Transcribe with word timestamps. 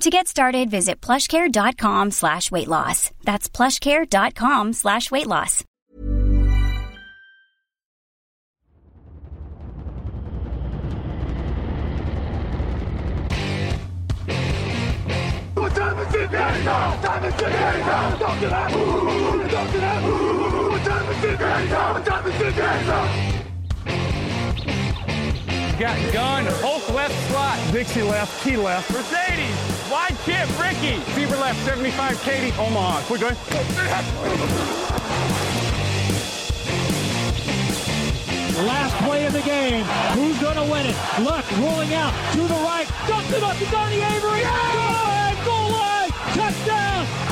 To 0.00 0.10
get 0.10 0.28
started, 0.28 0.70
visit 0.70 1.00
plushcare.com 1.00 2.10
slash 2.10 2.50
weight 2.50 2.68
loss. 2.68 3.10
That's 3.22 3.48
plushcare.com 3.48 4.72
slash 4.74 5.10
weight 5.10 5.26
loss. 5.26 5.64
What 15.54 15.74
time 15.74 15.98
is 16.00 16.14
it 16.14 16.32
now? 16.32 17.00
Time 17.00 17.24
is 17.24 17.34
it 17.34 17.40
now? 17.40 18.16
Talk 18.18 18.40
to 18.40 18.48
that. 18.48 18.70
Talk 18.70 19.72
to 19.72 19.78
that. 19.78 20.02
What 20.02 20.84
time 20.84 21.08
is 21.10 21.24
it 21.24 21.40
now? 21.40 21.92
What 21.94 22.04
time 22.06 22.26
is 22.26 22.40
it 22.40 22.56
now? 22.56 23.30
Got 25.78 26.12
gun, 26.12 26.44
Hulk 26.62 26.88
left 26.94 27.30
slot, 27.30 27.58
Dixie 27.72 28.02
left, 28.02 28.44
Key 28.44 28.56
left, 28.56 28.88
Mercedes, 28.92 29.73
wide 29.94 30.18
chip, 30.24 30.48
Ricky, 30.58 30.98
Fever 31.14 31.36
left, 31.36 31.64
75, 31.64 32.20
Katie, 32.22 32.52
Omaha. 32.58 33.00
Quick 33.02 33.20
going. 33.20 33.36
Last 38.66 38.94
play 39.04 39.26
of 39.26 39.32
the 39.32 39.42
game. 39.42 39.84
Who's 40.16 40.40
going 40.40 40.56
to 40.56 40.64
win 40.64 40.86
it? 40.86 40.96
Luck 41.20 41.44
rolling 41.58 41.94
out 41.94 42.12
to 42.32 42.40
the 42.40 42.60
right. 42.66 42.88
Dumps 43.06 43.32
it 43.32 43.42
up 43.44 43.56
to 43.56 43.66
Donnie 43.66 44.02
Avery. 44.02 44.42
Goal 44.42 44.90
line, 45.06 45.44
goal 45.44 45.70
line. 45.70 46.10
Touchdown. 46.34 47.23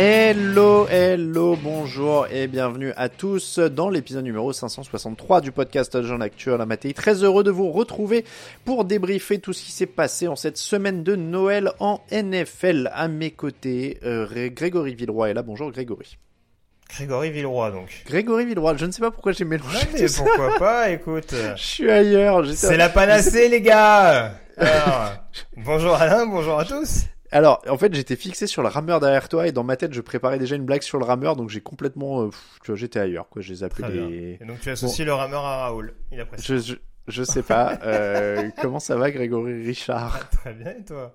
Hello, 0.00 0.86
hello, 0.88 1.56
bonjour 1.60 2.28
et 2.30 2.46
bienvenue 2.46 2.92
à 2.96 3.08
tous 3.08 3.58
dans 3.58 3.90
l'épisode 3.90 4.22
numéro 4.22 4.52
563 4.52 5.40
du 5.40 5.50
podcast 5.50 6.00
Jean 6.02 6.20
Actuel 6.20 6.64
Matéi. 6.66 6.94
Très 6.94 7.24
heureux 7.24 7.42
de 7.42 7.50
vous 7.50 7.72
retrouver 7.72 8.24
pour 8.64 8.84
débriefer 8.84 9.40
tout 9.40 9.52
ce 9.52 9.64
qui 9.64 9.72
s'est 9.72 9.86
passé 9.86 10.28
en 10.28 10.36
cette 10.36 10.56
semaine 10.56 11.02
de 11.02 11.16
Noël 11.16 11.72
en 11.80 12.00
NFL. 12.12 12.92
À 12.94 13.08
mes 13.08 13.32
côtés, 13.32 13.98
euh, 14.04 14.48
Grégory 14.50 14.94
Villeroy 14.94 15.30
est 15.30 15.34
là. 15.34 15.42
Bonjour 15.42 15.72
Grégory. 15.72 16.16
Grégory 16.88 17.32
Villeroy 17.32 17.72
donc. 17.72 18.04
Grégory 18.06 18.46
Villeroy, 18.46 18.76
je 18.76 18.86
ne 18.86 18.92
sais 18.92 19.00
pas 19.00 19.10
pourquoi 19.10 19.32
j'ai 19.32 19.44
mélangé. 19.44 19.78
Ouais, 19.78 19.88
mais 19.94 20.00
tout 20.02 20.06
ça. 20.06 20.22
pourquoi 20.22 20.58
pas, 20.60 20.90
écoute. 20.90 21.34
Je 21.56 21.60
suis 21.60 21.90
ailleurs. 21.90 22.46
C'est 22.54 22.76
la 22.76 22.88
panacée 22.88 23.48
les 23.48 23.62
gars 23.62 24.32
Alors, 24.58 25.14
Bonjour 25.56 25.94
Alain, 25.96 26.24
bonjour 26.24 26.60
à 26.60 26.64
tous 26.64 27.06
Alors, 27.30 27.62
en 27.68 27.76
fait, 27.76 27.94
j'étais 27.94 28.16
fixé 28.16 28.46
sur 28.46 28.62
le 28.62 28.68
rameur 28.68 29.00
derrière 29.00 29.28
toi 29.28 29.46
et 29.46 29.52
dans 29.52 29.64
ma 29.64 29.76
tête, 29.76 29.92
je 29.92 30.00
préparais 30.00 30.38
déjà 30.38 30.56
une 30.56 30.64
blague 30.64 30.82
sur 30.82 30.98
le 30.98 31.04
rameur, 31.04 31.36
donc 31.36 31.50
j'ai 31.50 31.60
complètement, 31.60 32.22
euh, 32.22 32.28
pff, 32.28 32.58
tu 32.64 32.70
vois, 32.70 32.76
j'étais 32.76 33.00
ailleurs, 33.00 33.28
quoi. 33.28 33.42
Bien. 33.42 34.08
les. 34.08 34.38
Et 34.40 34.44
donc 34.46 34.60
tu 34.60 34.70
associes 34.70 35.04
le 35.04 35.12
rameur 35.12 35.44
à 35.44 35.64
Raoul, 35.64 35.94
il 36.10 36.20
apprécie. 36.20 36.46
Je, 36.46 36.56
je, 36.58 36.74
je 37.06 37.22
sais 37.22 37.42
pas. 37.42 37.78
euh, 37.84 38.48
comment 38.62 38.80
ça 38.80 38.96
va, 38.96 39.10
Grégory 39.10 39.62
Richard? 39.64 40.30
Très 40.30 40.54
bien 40.54 40.72
et 40.78 40.84
toi? 40.84 41.14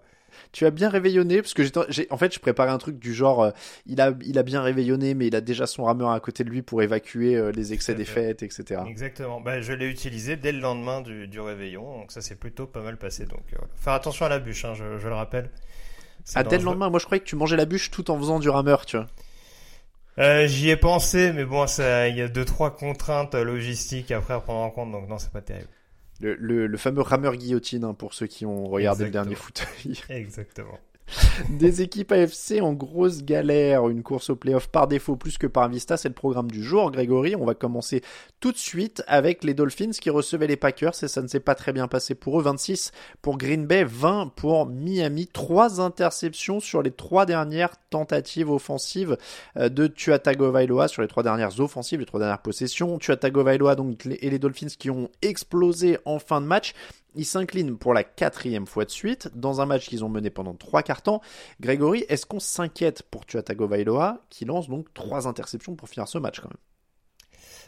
Tu 0.52 0.66
as 0.66 0.72
bien 0.72 0.90
réveillonné 0.90 1.42
parce 1.44 1.54
que 1.54 1.64
j'ai, 1.90 2.08
en 2.10 2.18
fait, 2.18 2.34
je 2.34 2.40
préparais 2.40 2.72
un 2.72 2.80
truc 2.80 2.98
du 2.98 3.14
genre, 3.14 3.44
euh, 3.44 3.52
il 3.86 4.02
a, 4.02 4.14
il 4.26 4.38
a 4.40 4.44
bien 4.44 4.62
réveillonné, 4.64 5.14
mais 5.14 5.28
il 5.28 5.36
a 5.36 5.42
déjà 5.42 5.68
son 5.68 5.84
rameur 5.84 6.10
à 6.10 6.20
côté 6.20 6.44
de 6.44 6.50
lui 6.50 6.62
pour 6.64 6.82
évacuer 6.82 7.36
euh, 7.36 7.52
les 7.52 7.72
excès 7.74 7.94
des 7.96 8.06
fêtes, 8.06 8.42
etc. 8.44 8.82
Exactement, 8.88 9.42
bah, 9.42 9.62
je 9.62 9.74
l'ai 9.74 9.88
utilisé 9.88 10.36
dès 10.36 10.52
le 10.52 10.60
lendemain 10.60 11.02
du, 11.02 11.28
du 11.28 11.40
réveillon, 11.40 12.00
donc 12.00 12.12
ça 12.12 12.22
s'est 12.22 12.36
plutôt 12.36 12.66
pas 12.66 12.82
mal 12.82 12.98
passé. 12.98 13.26
Donc 13.26 13.44
euh. 13.54 13.58
Faire 13.76 13.94
attention 13.94 14.26
à 14.26 14.30
la 14.30 14.40
bûche, 14.40 14.66
hein, 14.66 14.74
je, 14.76 14.98
je 14.98 15.08
le 15.08 15.14
rappelle. 15.16 15.50
Ah, 16.36 16.44
dès 16.44 16.58
le 16.58 16.64
lendemain, 16.64 16.90
moi, 16.90 17.00
je 17.00 17.06
croyais 17.06 17.20
que 17.22 17.28
tu 17.28 17.36
mangeais 17.36 17.58
la 17.58 17.66
bûche 17.66 17.92
tout 17.92 18.10
en 18.12 18.18
faisant 18.18 18.40
du 18.40 18.50
rameur, 18.50 18.86
tu 18.86 18.98
vois. 18.98 19.08
Euh, 20.20 20.46
J'y 20.48 20.70
ai 20.70 20.78
pensé, 20.78 21.32
mais 21.34 21.44
bon, 21.46 21.66
ça- 21.68 22.08
il 22.08 22.16
y 22.18 22.22
a 22.22 22.28
deux 22.28 22.46
trois 22.46 22.76
contraintes 22.76 23.34
logistiques 23.36 24.12
après 24.12 24.34
à 24.36 24.40
prendre 24.40 24.60
en 24.62 24.70
compte, 24.70 24.92
donc 24.92 25.08
non, 25.10 25.18
c'est 25.18 25.32
pas 25.32 25.42
terrible. 25.42 25.70
Le, 26.20 26.36
le, 26.36 26.68
le 26.68 26.78
fameux 26.78 27.02
rameur 27.02 27.36
guillotine, 27.36 27.84
hein, 27.84 27.94
pour 27.96 28.14
ceux 28.14 28.28
qui 28.28 28.46
ont 28.46 28.68
regardé 28.68 29.06
Exactement. 29.06 29.08
le 29.08 29.12
dernier 29.12 29.36
fauteuil. 29.36 30.00
Exactement. 30.10 30.80
Des 31.50 31.82
équipes 31.82 32.12
AFC 32.12 32.62
en 32.62 32.74
grosse 32.74 33.24
galère, 33.24 33.90
une 33.90 34.04
course 34.04 34.30
au 34.30 34.36
playoff 34.36 34.68
par 34.68 34.88
défaut 34.88 35.16
plus 35.16 35.38
que 35.38 35.48
par 35.48 35.70
vista, 35.70 35.98
c'est 35.98 36.08
le 36.08 36.14
programme 36.14 36.50
du 36.50 36.64
jour. 36.64 36.92
Grégory, 36.92 37.36
on 37.36 37.46
va 37.46 37.54
commencer 37.54 38.02
tout 38.40 38.52
de 38.52 38.58
suite 38.58 39.04
avec 39.08 39.44
les 39.44 39.54
Dolphins 39.54 39.92
qui 39.92 40.10
recevaient 40.10 40.48
les 40.48 40.58
Packers 40.58 41.04
et 41.04 41.08
ça 41.08 41.22
ne 41.22 41.28
s'est 41.28 41.40
pas 41.40 41.56
très 41.56 41.74
bien 41.74 41.88
passé 41.88 42.16
pour 42.16 42.40
eux. 42.40 42.44
26 42.44 42.92
pour 43.22 43.38
Green 43.38 43.66
Bay, 43.66 43.84
20 43.84 44.34
pour 44.36 44.66
Miami. 44.66 45.28
Trois 45.28 45.82
interceptions 45.82 46.60
sur 46.60 46.82
les 46.82 46.92
trois 46.92 47.26
dernières 47.26 47.76
tentatives 47.90 48.50
offensives 48.50 49.18
euh, 49.58 49.70
de 49.70 49.88
Tua 49.88 50.20
Tagovailoa, 50.20 50.88
sur 50.88 51.02
les 51.02 51.08
trois 51.08 51.24
dernières 51.24 51.60
offensives, 51.60 52.00
les 52.00 52.06
trois 52.06 52.20
dernières 52.20 52.42
possessions. 52.42 52.98
Tua 52.98 53.18
Tagovailoa 53.18 53.76
donc, 53.76 54.06
et 54.06 54.30
les 54.30 54.40
Dolphins 54.40 54.68
qui 54.78 54.90
ont 54.90 55.10
explosé 55.22 55.98
en 56.06 56.20
fin 56.20 56.42
de 56.42 56.48
match. 56.48 56.74
Ils 57.16 57.26
s'inclinent 57.26 57.78
pour 57.78 57.94
la 57.94 58.04
quatrième 58.04 58.66
fois 58.66 58.86
de 58.86 58.90
suite 58.90 59.30
dans 59.36 59.62
un 59.62 59.66
match 59.66 59.88
qu'ils 59.88 60.04
ont 60.04 60.10
mené 60.10 60.30
pendant 60.30 60.54
trois 60.56 60.84
quarts 60.84 61.02
temps. 61.02 61.22
Grégory, 61.60 62.06
est-ce 62.10 62.26
qu'on 62.26 62.40
s'inquiète 62.40 63.04
pour 63.04 63.26
Tua 63.26 63.44
Tagovailoa 63.44 64.26
qui 64.30 64.46
lance 64.46 64.70
donc 64.70 64.94
trois 64.94 65.28
interceptions 65.28 65.76
pour 65.76 65.90
finir 65.90 66.08
ce 66.08 66.18
match 66.18 66.40
quand 66.40 66.50
même? 66.50 66.58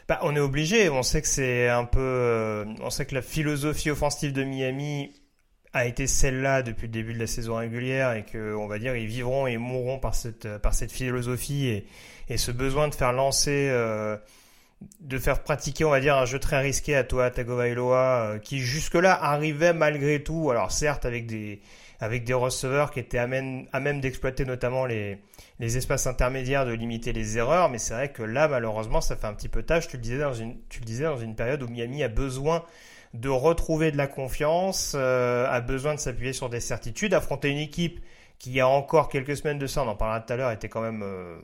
Bah, 0.08 0.20
on 0.22 0.36
est 0.36 0.40
obligé. 0.40 0.88
On 0.88 1.02
sait 1.02 1.22
que 1.22 1.28
c'est 1.28 1.68
un 1.68 1.84
peu, 1.84 1.98
euh, 2.00 2.64
on 2.80 2.90
sait 2.90 3.06
que 3.06 3.14
la 3.14 3.22
philosophie 3.22 3.90
offensive 3.90 4.32
de 4.32 4.44
Miami 4.44 5.12
a 5.72 5.84
été 5.84 6.06
celle-là 6.06 6.62
depuis 6.62 6.86
le 6.86 6.92
début 6.92 7.12
de 7.12 7.18
la 7.18 7.26
saison 7.26 7.56
régulière 7.56 8.12
et 8.14 8.24
que, 8.24 8.54
on 8.54 8.66
va 8.66 8.78
dire, 8.78 8.96
ils 8.96 9.06
vivront 9.06 9.46
et 9.46 9.58
mourront 9.58 9.98
par 9.98 10.14
cette, 10.14 10.58
par 10.58 10.74
cette 10.74 10.92
philosophie 10.92 11.66
et, 11.66 11.86
et 12.28 12.38
ce 12.38 12.50
besoin 12.50 12.88
de 12.88 12.94
faire 12.94 13.12
lancer, 13.12 13.68
euh, 13.70 14.16
de 15.00 15.18
faire 15.18 15.42
pratiquer, 15.42 15.84
on 15.84 15.90
va 15.90 16.00
dire, 16.00 16.16
un 16.16 16.26
jeu 16.26 16.38
très 16.38 16.60
risqué 16.60 16.94
à 16.96 17.04
toi, 17.04 17.30
Tagovailoa, 17.30 17.96
euh, 17.96 18.38
qui 18.38 18.58
jusque-là 18.58 19.18
arrivait 19.22 19.72
malgré 19.72 20.22
tout, 20.22 20.50
alors 20.50 20.70
certes 20.70 21.06
avec 21.06 21.26
des, 21.26 21.60
avec 22.00 22.24
des 22.24 22.34
receveurs 22.34 22.90
qui 22.90 23.00
étaient 23.00 23.18
à 23.18 23.26
même, 23.26 23.66
à 23.72 23.80
même 23.80 24.00
d'exploiter 24.00 24.44
notamment 24.44 24.84
les, 24.84 25.18
les 25.58 25.76
espaces 25.76 26.06
intermédiaires, 26.06 26.66
de 26.66 26.72
limiter 26.72 27.12
les 27.12 27.38
erreurs, 27.38 27.70
mais 27.70 27.78
c'est 27.78 27.94
vrai 27.94 28.12
que 28.12 28.22
là, 28.22 28.48
malheureusement, 28.48 29.00
ça 29.00 29.16
fait 29.16 29.26
un 29.26 29.34
petit 29.34 29.48
peu 29.48 29.62
tâche. 29.62 29.88
Tu 29.88 29.96
le 29.96 30.02
disais 30.02 30.18
dans 30.18 30.34
une, 30.34 30.56
tu 30.68 30.80
le 30.80 30.84
disais 30.84 31.04
dans 31.04 31.18
une 31.18 31.34
période 31.34 31.62
où 31.62 31.68
Miami 31.68 32.02
a 32.02 32.08
besoin 32.08 32.62
de 33.14 33.28
retrouver 33.30 33.92
de 33.92 33.96
la 33.96 34.06
confiance, 34.06 34.92
euh, 34.94 35.46
a 35.48 35.60
besoin 35.60 35.94
de 35.94 36.00
s'appuyer 36.00 36.34
sur 36.34 36.50
des 36.50 36.60
certitudes, 36.60 37.14
affronter 37.14 37.48
une 37.48 37.58
équipe 37.58 38.00
qui, 38.38 38.50
il 38.50 38.56
y 38.56 38.60
a 38.60 38.68
encore 38.68 39.08
quelques 39.08 39.36
semaines 39.36 39.58
de 39.58 39.66
ça, 39.66 39.82
on 39.82 39.88
en 39.88 39.96
parlera 39.96 40.20
tout 40.20 40.32
à 40.34 40.36
l'heure, 40.36 40.50
était 40.50 40.68
quand 40.68 40.82
même 40.82 41.02
euh, 41.02 41.38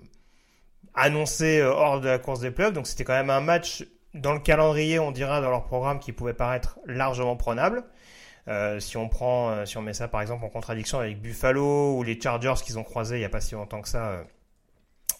annoncée 0.94 1.60
euh, 1.60 1.72
hors 1.72 2.00
de 2.00 2.08
la 2.08 2.18
course 2.18 2.40
des 2.40 2.50
playoffs, 2.50 2.72
donc 2.72 2.86
c'était 2.86 3.04
quand 3.04 3.14
même 3.14 3.30
un 3.30 3.40
match 3.40 3.84
dans 4.14 4.32
le 4.32 4.40
calendrier, 4.40 4.98
on 4.98 5.10
dira, 5.10 5.40
dans 5.40 5.50
leur 5.50 5.64
programme 5.64 5.98
qui 5.98 6.12
pouvait 6.12 6.34
paraître 6.34 6.78
largement 6.86 7.36
prenable. 7.36 7.84
Euh, 8.48 8.80
si 8.80 8.96
on 8.96 9.08
prend, 9.08 9.50
euh, 9.50 9.64
si 9.66 9.78
on 9.78 9.82
met 9.82 9.94
ça 9.94 10.08
par 10.08 10.20
exemple 10.20 10.44
en 10.44 10.48
contradiction 10.48 10.98
avec 10.98 11.20
Buffalo 11.20 11.96
ou 11.96 12.02
les 12.02 12.20
Chargers 12.20 12.54
qu'ils 12.64 12.76
ont 12.76 12.82
croisés 12.82 13.14
il 13.14 13.20
n'y 13.20 13.24
a 13.24 13.28
pas 13.28 13.40
si 13.40 13.54
longtemps 13.54 13.80
que 13.80 13.88
ça 13.88 14.08
euh, 14.08 14.24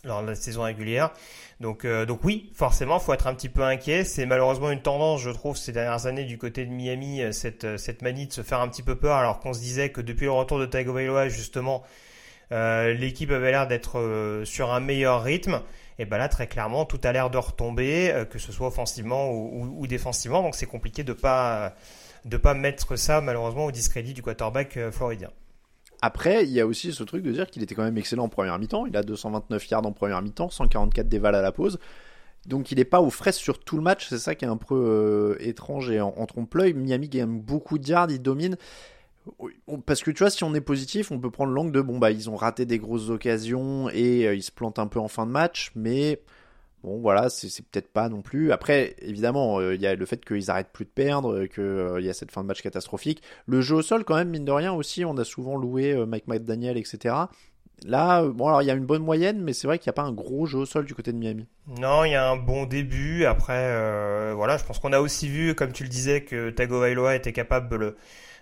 lors 0.04 0.22
de 0.22 0.28
la 0.28 0.34
saison 0.34 0.62
régulière. 0.62 1.12
Donc, 1.60 1.84
euh, 1.84 2.04
donc 2.06 2.24
oui, 2.24 2.50
forcément, 2.54 2.98
faut 2.98 3.12
être 3.12 3.26
un 3.26 3.34
petit 3.34 3.48
peu 3.48 3.62
inquiet. 3.62 4.04
C'est 4.04 4.26
malheureusement 4.26 4.70
une 4.70 4.82
tendance, 4.82 5.20
je 5.20 5.30
trouve, 5.30 5.56
ces 5.56 5.72
dernières 5.72 6.06
années 6.06 6.24
du 6.24 6.38
côté 6.38 6.66
de 6.66 6.72
Miami, 6.72 7.22
euh, 7.22 7.32
cette, 7.32 7.76
cette 7.76 8.02
manie 8.02 8.26
de 8.26 8.32
se 8.32 8.42
faire 8.42 8.60
un 8.60 8.69
petit 8.69 8.82
peu 8.82 8.96
peur, 8.96 9.16
alors 9.16 9.38
qu'on 9.38 9.52
se 9.52 9.60
disait 9.60 9.90
que 9.90 10.00
depuis 10.00 10.24
le 10.24 10.32
retour 10.32 10.58
de 10.58 10.66
Tagovailoa, 10.66 11.28
justement, 11.28 11.82
euh, 12.52 12.93
l'équipe 12.93 13.31
avait 13.31 13.50
l'air 13.50 13.66
d'être 13.66 13.99
euh, 13.99 14.44
sur 14.44 14.72
un 14.72 14.81
meilleur 14.81 15.22
rythme. 15.22 15.60
Et 15.99 16.04
ben 16.04 16.19
là, 16.19 16.28
très 16.28 16.46
clairement, 16.46 16.84
tout 16.84 17.00
a 17.04 17.12
l'air 17.12 17.31
de 17.31 17.38
retomber, 17.38 18.10
euh, 18.12 18.25
que 18.25 18.38
ce 18.38 18.52
soit 18.52 18.69
offensivement 18.69 19.32
ou, 19.32 19.87
défensivement. 19.87 20.43
Donc 20.43 20.54
c'est 20.54 20.66
compliqué 20.66 21.04
de 21.04 21.12
pas 21.12 21.75
de 22.25 22.37
pas 22.37 22.54
mettre 22.54 22.96
ça 22.96 23.20
malheureusement 23.20 23.64
au 23.66 23.72
discrédit 23.72 24.14
du 24.14 24.22
quarterback 24.22 24.78
floridien. 24.90 25.31
Après, 26.02 26.44
il 26.44 26.50
y 26.50 26.60
a 26.60 26.66
aussi 26.66 26.93
ce 26.93 27.02
truc 27.04 27.22
de 27.22 27.32
dire 27.32 27.46
qu'il 27.46 27.62
était 27.62 27.75
quand 27.75 27.82
même 27.82 27.99
excellent 27.99 28.25
en 28.25 28.28
première 28.28 28.58
mi-temps. 28.58 28.87
Il 28.87 28.96
a 28.96 29.02
229 29.02 29.70
yards 29.70 29.87
en 29.87 29.93
première 29.93 30.22
mi-temps, 30.22 30.50
144 30.50 31.08
déval 31.08 31.34
à 31.34 31.43
la 31.43 31.52
pause. 31.52 31.78
Donc 32.46 32.72
il 32.72 32.78
n'est 32.78 32.84
pas 32.84 33.00
aux 33.00 33.10
fraises 33.10 33.37
sur 33.37 33.60
tout 33.60 33.76
le 33.76 33.82
match, 33.82 34.08
c'est 34.08 34.19
ça 34.19 34.34
qui 34.34 34.44
est 34.44 34.48
un 34.48 34.56
peu 34.56 35.37
étrange 35.40 35.90
et 35.90 36.00
en, 36.00 36.26
trompe-l'œil. 36.26 36.75
Miami 36.75 37.08
gagne 37.08 37.38
beaucoup 37.38 37.78
de 37.78 37.87
yards, 37.87 38.10
il 38.10 38.20
domine. 38.20 38.56
Parce 39.86 40.02
que 40.02 40.10
tu 40.10 40.19
vois, 40.19 40.30
si 40.30 40.44
on 40.44 40.54
est 40.54 40.60
positif, 40.60 41.10
on 41.10 41.19
peut 41.19 41.30
prendre 41.30 41.52
l'angle 41.52 41.72
de 41.72 41.80
bon, 41.80 41.98
bah 41.98 42.10
ils 42.10 42.28
ont 42.28 42.36
raté 42.36 42.66
des 42.66 42.78
grosses 42.78 43.08
occasions 43.08 43.88
et 43.90 44.26
euh, 44.26 44.34
ils 44.34 44.42
se 44.42 44.50
plantent 44.50 44.78
un 44.78 44.86
peu 44.86 44.98
en 44.98 45.08
fin 45.08 45.26
de 45.26 45.30
match, 45.30 45.72
mais 45.76 46.20
bon, 46.82 47.00
voilà, 47.00 47.30
c'est 47.30 47.48
peut-être 47.64 47.92
pas 47.92 48.08
non 48.08 48.22
plus. 48.22 48.52
Après, 48.52 48.96
évidemment, 48.98 49.60
euh, 49.60 49.74
il 49.74 49.80
y 49.80 49.86
a 49.86 49.94
le 49.94 50.06
fait 50.06 50.24
qu'ils 50.24 50.50
arrêtent 50.50 50.72
plus 50.72 50.84
de 50.84 50.90
perdre, 50.90 51.46
qu'il 51.46 52.04
y 52.04 52.08
a 52.08 52.14
cette 52.14 52.32
fin 52.32 52.42
de 52.42 52.48
match 52.48 52.62
catastrophique. 52.62 53.22
Le 53.46 53.60
jeu 53.60 53.76
au 53.76 53.82
sol, 53.82 54.04
quand 54.04 54.16
même, 54.16 54.30
mine 54.30 54.44
de 54.44 54.52
rien 54.52 54.72
aussi, 54.72 55.04
on 55.04 55.16
a 55.16 55.24
souvent 55.24 55.56
loué 55.56 55.94
Mike 56.06 56.26
McDaniel, 56.26 56.76
etc. 56.76 57.14
Là, 57.84 58.22
bon, 58.24 58.46
alors 58.46 58.62
il 58.62 58.66
y 58.66 58.70
a 58.70 58.74
une 58.74 58.86
bonne 58.86 59.02
moyenne, 59.02 59.40
mais 59.42 59.52
c'est 59.52 59.66
vrai 59.66 59.78
qu'il 59.78 59.88
n'y 59.88 59.94
a 59.94 59.94
pas 59.94 60.02
un 60.02 60.12
gros 60.12 60.46
jeu 60.46 60.58
au 60.58 60.66
sol 60.66 60.84
du 60.84 60.94
côté 60.94 61.12
de 61.12 61.19
Miami. 61.19 61.46
Non, 61.80 62.04
il 62.04 62.12
y 62.12 62.14
a 62.14 62.28
un 62.28 62.36
bon 62.36 62.64
début. 62.64 63.24
Après, 63.24 63.54
euh, 63.56 64.32
voilà, 64.36 64.56
je 64.56 64.64
pense 64.64 64.78
qu'on 64.78 64.92
a 64.92 65.00
aussi 65.00 65.28
vu, 65.28 65.54
comme 65.54 65.72
tu 65.72 65.82
le 65.82 65.88
disais, 65.88 66.22
que 66.22 66.50
Tagovailoa 66.50 67.16
était 67.16 67.32
capable 67.32 67.96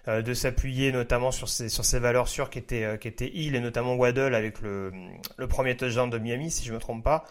euh, 0.08 0.22
de 0.22 0.34
s'appuyer 0.34 0.92
notamment 0.92 1.30
sur 1.30 1.48
ses, 1.48 1.68
sur 1.68 1.84
ses 1.84 1.98
valeurs 1.98 2.28
sûres 2.28 2.50
qui 2.50 2.58
étaient, 2.58 2.84
euh, 2.84 2.96
qui 2.96 3.08
étaient 3.08 3.28
Hill 3.28 3.54
et 3.54 3.60
notamment 3.60 3.94
Waddle 3.94 4.34
avec 4.34 4.60
le, 4.60 4.92
le 5.36 5.46
premier 5.46 5.76
touchdown 5.76 6.10
de 6.10 6.18
Miami, 6.18 6.50
si 6.50 6.64
je 6.64 6.72
me 6.72 6.78
trompe 6.78 7.04
pas. 7.04 7.24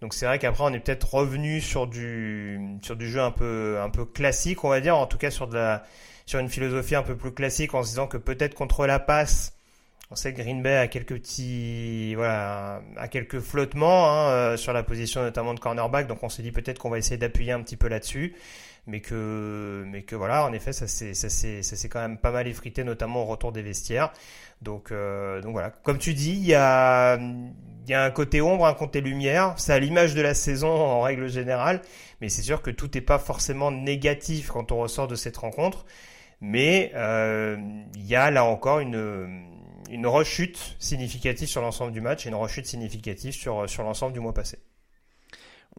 Donc 0.00 0.12
c'est 0.12 0.26
vrai 0.26 0.38
qu'après 0.38 0.64
on 0.64 0.72
est 0.72 0.80
peut-être 0.80 1.14
revenu 1.14 1.60
sur 1.60 1.86
du 1.86 2.60
sur 2.82 2.96
du 2.96 3.08
jeu 3.08 3.20
un 3.20 3.30
peu 3.30 3.78
un 3.80 3.88
peu 3.88 4.04
classique, 4.04 4.62
on 4.64 4.68
va 4.68 4.80
dire, 4.80 4.96
en 4.96 5.06
tout 5.06 5.18
cas 5.18 5.30
sur 5.30 5.48
de 5.48 5.54
la 5.54 5.84
sur 6.26 6.38
une 6.40 6.48
philosophie 6.48 6.96
un 6.96 7.02
peu 7.02 7.16
plus 7.16 7.32
classique, 7.32 7.72
en 7.74 7.82
se 7.82 7.90
disant 7.90 8.06
que 8.06 8.18
peut-être 8.18 8.54
contre 8.54 8.86
la 8.86 8.98
passe 8.98 9.56
on 10.10 10.14
sait 10.14 10.32
que 10.32 10.40
Green 10.40 10.62
Bay 10.62 10.76
a 10.76 10.86
quelques 10.86 11.14
petits, 11.14 12.14
voilà, 12.14 12.80
a 12.96 13.08
quelques 13.08 13.40
flottements 13.40 14.08
hein, 14.08 14.28
euh, 14.30 14.56
sur 14.56 14.72
la 14.72 14.84
position 14.84 15.22
notamment 15.22 15.52
de 15.52 15.60
cornerback, 15.60 16.06
donc 16.06 16.22
on 16.22 16.28
s'est 16.28 16.42
dit 16.42 16.52
peut-être 16.52 16.78
qu'on 16.78 16.90
va 16.90 16.98
essayer 16.98 17.16
d'appuyer 17.16 17.52
un 17.52 17.60
petit 17.60 17.76
peu 17.76 17.88
là-dessus, 17.88 18.34
mais 18.86 19.00
que, 19.00 19.84
mais 19.86 20.02
que 20.02 20.14
voilà, 20.14 20.44
en 20.44 20.52
effet, 20.52 20.72
ça 20.72 20.86
s'est, 20.86 21.14
ça 21.14 21.28
s'est, 21.28 21.88
quand 21.88 22.00
même 22.00 22.18
pas 22.18 22.30
mal 22.30 22.46
effrité, 22.46 22.84
notamment 22.84 23.22
au 23.22 23.26
retour 23.26 23.52
des 23.52 23.62
vestiaires. 23.62 24.12
Donc, 24.62 24.92
euh, 24.92 25.40
donc 25.42 25.52
voilà, 25.52 25.70
comme 25.70 25.98
tu 25.98 26.14
dis, 26.14 26.32
il 26.32 26.46
y 26.46 26.54
a, 26.54 27.16
il 27.16 27.90
y 27.90 27.94
a 27.94 28.04
un 28.04 28.10
côté 28.10 28.40
ombre, 28.40 28.66
un 28.66 28.74
côté 28.74 29.00
lumière. 29.00 29.54
C'est 29.56 29.72
à 29.72 29.78
l'image 29.78 30.14
de 30.14 30.22
la 30.22 30.34
saison 30.34 30.68
en 30.68 31.00
règle 31.02 31.28
générale, 31.28 31.82
mais 32.20 32.28
c'est 32.28 32.42
sûr 32.42 32.62
que 32.62 32.70
tout 32.70 32.90
n'est 32.94 33.00
pas 33.00 33.18
forcément 33.18 33.70
négatif 33.70 34.48
quand 34.48 34.72
on 34.72 34.78
ressort 34.78 35.08
de 35.08 35.16
cette 35.16 35.36
rencontre. 35.36 35.84
Mais 36.40 36.92
euh, 36.94 37.56
il 37.94 38.06
y 38.06 38.14
a 38.14 38.30
là 38.30 38.44
encore 38.44 38.80
une 38.80 39.54
une 39.90 40.06
rechute 40.06 40.76
significative 40.78 41.48
sur 41.48 41.62
l'ensemble 41.62 41.92
du 41.92 42.00
match 42.00 42.26
et 42.26 42.28
une 42.28 42.34
rechute 42.34 42.66
significative 42.66 43.32
sur, 43.32 43.68
sur 43.68 43.82
l'ensemble 43.82 44.12
du 44.12 44.20
mois 44.20 44.34
passé. 44.34 44.58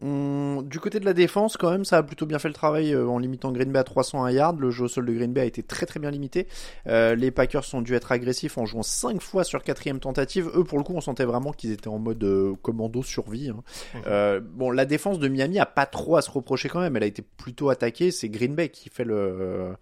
Du 0.00 0.78
côté 0.78 1.00
de 1.00 1.04
la 1.04 1.12
défense, 1.12 1.56
quand 1.56 1.70
même, 1.70 1.84
ça 1.84 1.98
a 1.98 2.02
plutôt 2.04 2.24
bien 2.24 2.38
fait 2.38 2.48
le 2.48 2.54
travail 2.54 2.92
euh, 2.94 3.08
en 3.08 3.18
limitant 3.18 3.50
Green 3.50 3.72
Bay 3.72 3.80
à 3.80 3.84
301 3.84 4.30
yards. 4.30 4.56
Le 4.56 4.70
jeu 4.70 4.84
au 4.84 4.88
sol 4.88 5.06
de 5.06 5.12
Green 5.12 5.32
Bay 5.32 5.40
a 5.40 5.44
été 5.44 5.62
très 5.64 5.86
très 5.86 5.98
bien 5.98 6.10
limité. 6.10 6.46
Euh, 6.86 7.16
les 7.16 7.32
Packers 7.32 7.64
ont 7.74 7.82
dû 7.82 7.94
être 7.94 8.12
agressifs 8.12 8.58
en 8.58 8.66
jouant 8.66 8.84
5 8.84 9.20
fois 9.20 9.42
sur 9.42 9.62
quatrième 9.62 9.98
tentative. 9.98 10.50
Eux, 10.54 10.62
pour 10.62 10.78
le 10.78 10.84
coup, 10.84 10.94
on 10.94 11.00
sentait 11.00 11.24
vraiment 11.24 11.52
qu'ils 11.52 11.72
étaient 11.72 11.88
en 11.88 11.98
mode 11.98 12.22
euh, 12.22 12.54
commando 12.62 13.02
survie. 13.02 13.50
Hein. 13.50 13.62
Mhm. 13.94 14.40
bon, 14.40 14.70
la 14.70 14.84
défense 14.84 15.18
de 15.18 15.26
Miami 15.26 15.58
a 15.58 15.66
pas 15.66 15.86
trop 15.86 16.16
à 16.16 16.22
se 16.22 16.30
reprocher 16.30 16.68
quand 16.68 16.80
même. 16.80 16.96
Elle 16.96 17.02
a 17.02 17.06
été 17.06 17.22
plutôt 17.22 17.70
attaquée. 17.70 18.12
C'est 18.12 18.28
Green 18.28 18.54
Bay 18.54 18.68
qui 18.68 18.90
fait 18.90 19.04
le 19.04 19.74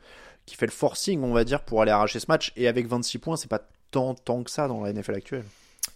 qui 0.46 0.54
fait 0.56 0.66
le 0.66 0.72
forcing, 0.72 1.22
on 1.24 1.32
va 1.32 1.44
dire, 1.44 1.60
pour 1.62 1.82
aller 1.82 1.90
arracher 1.90 2.20
ce 2.20 2.26
match. 2.28 2.52
Et 2.56 2.68
avec 2.68 2.86
26 2.86 3.18
points, 3.18 3.36
c'est 3.36 3.50
pas 3.50 3.60
tant, 3.90 4.14
tant 4.14 4.44
que 4.44 4.50
ça 4.50 4.68
dans 4.68 4.80
la 4.80 4.92
NFL 4.92 5.14
actuelle. 5.14 5.44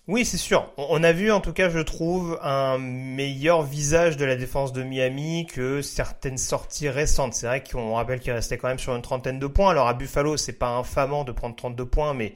Oui, 0.08 0.24
c'est 0.24 0.38
sûr. 0.38 0.72
On 0.76 1.04
a 1.04 1.12
vu, 1.12 1.30
en 1.30 1.40
tout 1.40 1.52
cas, 1.52 1.68
je 1.68 1.78
trouve, 1.78 2.38
un 2.42 2.78
meilleur 2.78 3.62
visage 3.62 4.16
de 4.16 4.24
la 4.24 4.34
défense 4.34 4.72
de 4.72 4.82
Miami 4.82 5.46
que 5.46 5.82
certaines 5.82 6.38
sorties 6.38 6.88
récentes. 6.88 7.34
C'est 7.34 7.46
vrai 7.46 7.62
qu'on 7.62 7.94
rappelle 7.94 8.18
qu'il 8.18 8.32
restait 8.32 8.58
quand 8.58 8.68
même 8.68 8.78
sur 8.78 8.96
une 8.96 9.02
trentaine 9.02 9.38
de 9.38 9.46
points. 9.46 9.70
Alors 9.70 9.86
à 9.86 9.94
Buffalo, 9.94 10.36
c'est 10.36 10.54
pas 10.54 10.70
infamant 10.70 11.24
de 11.24 11.32
prendre 11.32 11.54
32 11.54 11.86
points, 11.86 12.14
mais 12.14 12.34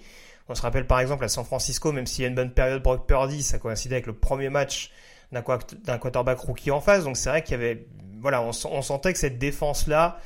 on 0.49 0.55
se 0.55 0.62
rappelle 0.62 0.87
par 0.87 1.00
exemple 1.00 1.25
à 1.25 1.28
San 1.28 1.44
Francisco, 1.44 1.90
même 1.90 2.06
s'il 2.06 2.22
y 2.22 2.25
a 2.26 2.28
une 2.28 2.34
bonne 2.34 2.52
période 2.52 2.82
pour 2.82 3.05
Purdy, 3.05 3.43
ça 3.43 3.58
coïncidait 3.58 3.96
avec 3.96 4.06
le 4.06 4.12
premier 4.12 4.50
match 4.50 4.90
d'un 5.32 5.43
quarterback 5.99 6.38
rookie 6.38 6.70
en 6.70 6.81
face. 6.81 7.05
Donc 7.05 7.16
c'est 7.16 7.31
vrai 7.31 7.43
qu'il 7.43 7.52
y 7.52 7.55
avait, 7.55 7.87
voilà, 8.20 8.43
on, 8.43 8.52
sentait 8.52 9.12
que 9.12 9.19
cette 9.19 9.38
défense-là 9.38 10.19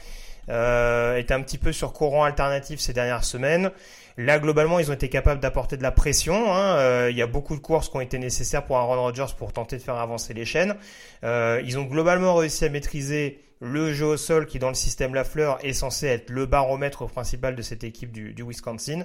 euh, 0.49 1.17
était 1.17 1.35
un 1.35 1.43
petit 1.43 1.59
peu 1.59 1.73
sur 1.73 1.93
courant 1.93 2.25
alternatif 2.25 2.81
ces 2.81 2.93
dernières 2.93 3.25
semaines. 3.25 3.71
Là, 4.19 4.41
globalement, 4.41 4.81
ils 4.81 4.91
ont 4.91 4.95
été 4.95 5.09
capables 5.09 5.41
d'apporter 5.41 5.77
de 5.77 5.83
la 5.85 5.93
pression. 5.93 6.53
Hein. 6.53 6.77
Euh, 6.77 7.09
il 7.09 7.17
y 7.17 7.23
a 7.23 7.29
beaucoup 7.29 7.55
de 7.55 7.61
courses 7.61 7.89
qui 7.89 7.97
ont 7.97 8.01
été 8.01 8.19
nécessaires 8.19 8.65
pour 8.65 8.77
Aaron 8.77 9.01
Rodgers 9.01 9.33
pour 9.39 9.53
tenter 9.53 9.77
de 9.77 9.83
faire 9.83 9.95
avancer 9.95 10.35
les 10.35 10.45
chaînes. 10.45 10.75
Euh, 11.23 11.63
ils 11.65 11.79
ont 11.79 11.85
globalement 11.85 12.35
réussi 12.35 12.65
à 12.65 12.69
maîtriser 12.69 13.39
le 13.61 13.93
jeu 13.93 14.07
au 14.07 14.17
sol 14.17 14.47
qui, 14.47 14.59
dans 14.59 14.69
le 14.69 14.75
système 14.75 15.15
Lafleur, 15.15 15.65
est 15.65 15.73
censé 15.73 16.09
être 16.09 16.31
le 16.31 16.47
baromètre 16.47 17.07
principal 17.07 17.55
de 17.55 17.63
cette 17.63 17.85
équipe 17.85 18.11
du, 18.11 18.35
du 18.35 18.43
Wisconsin. 18.43 19.05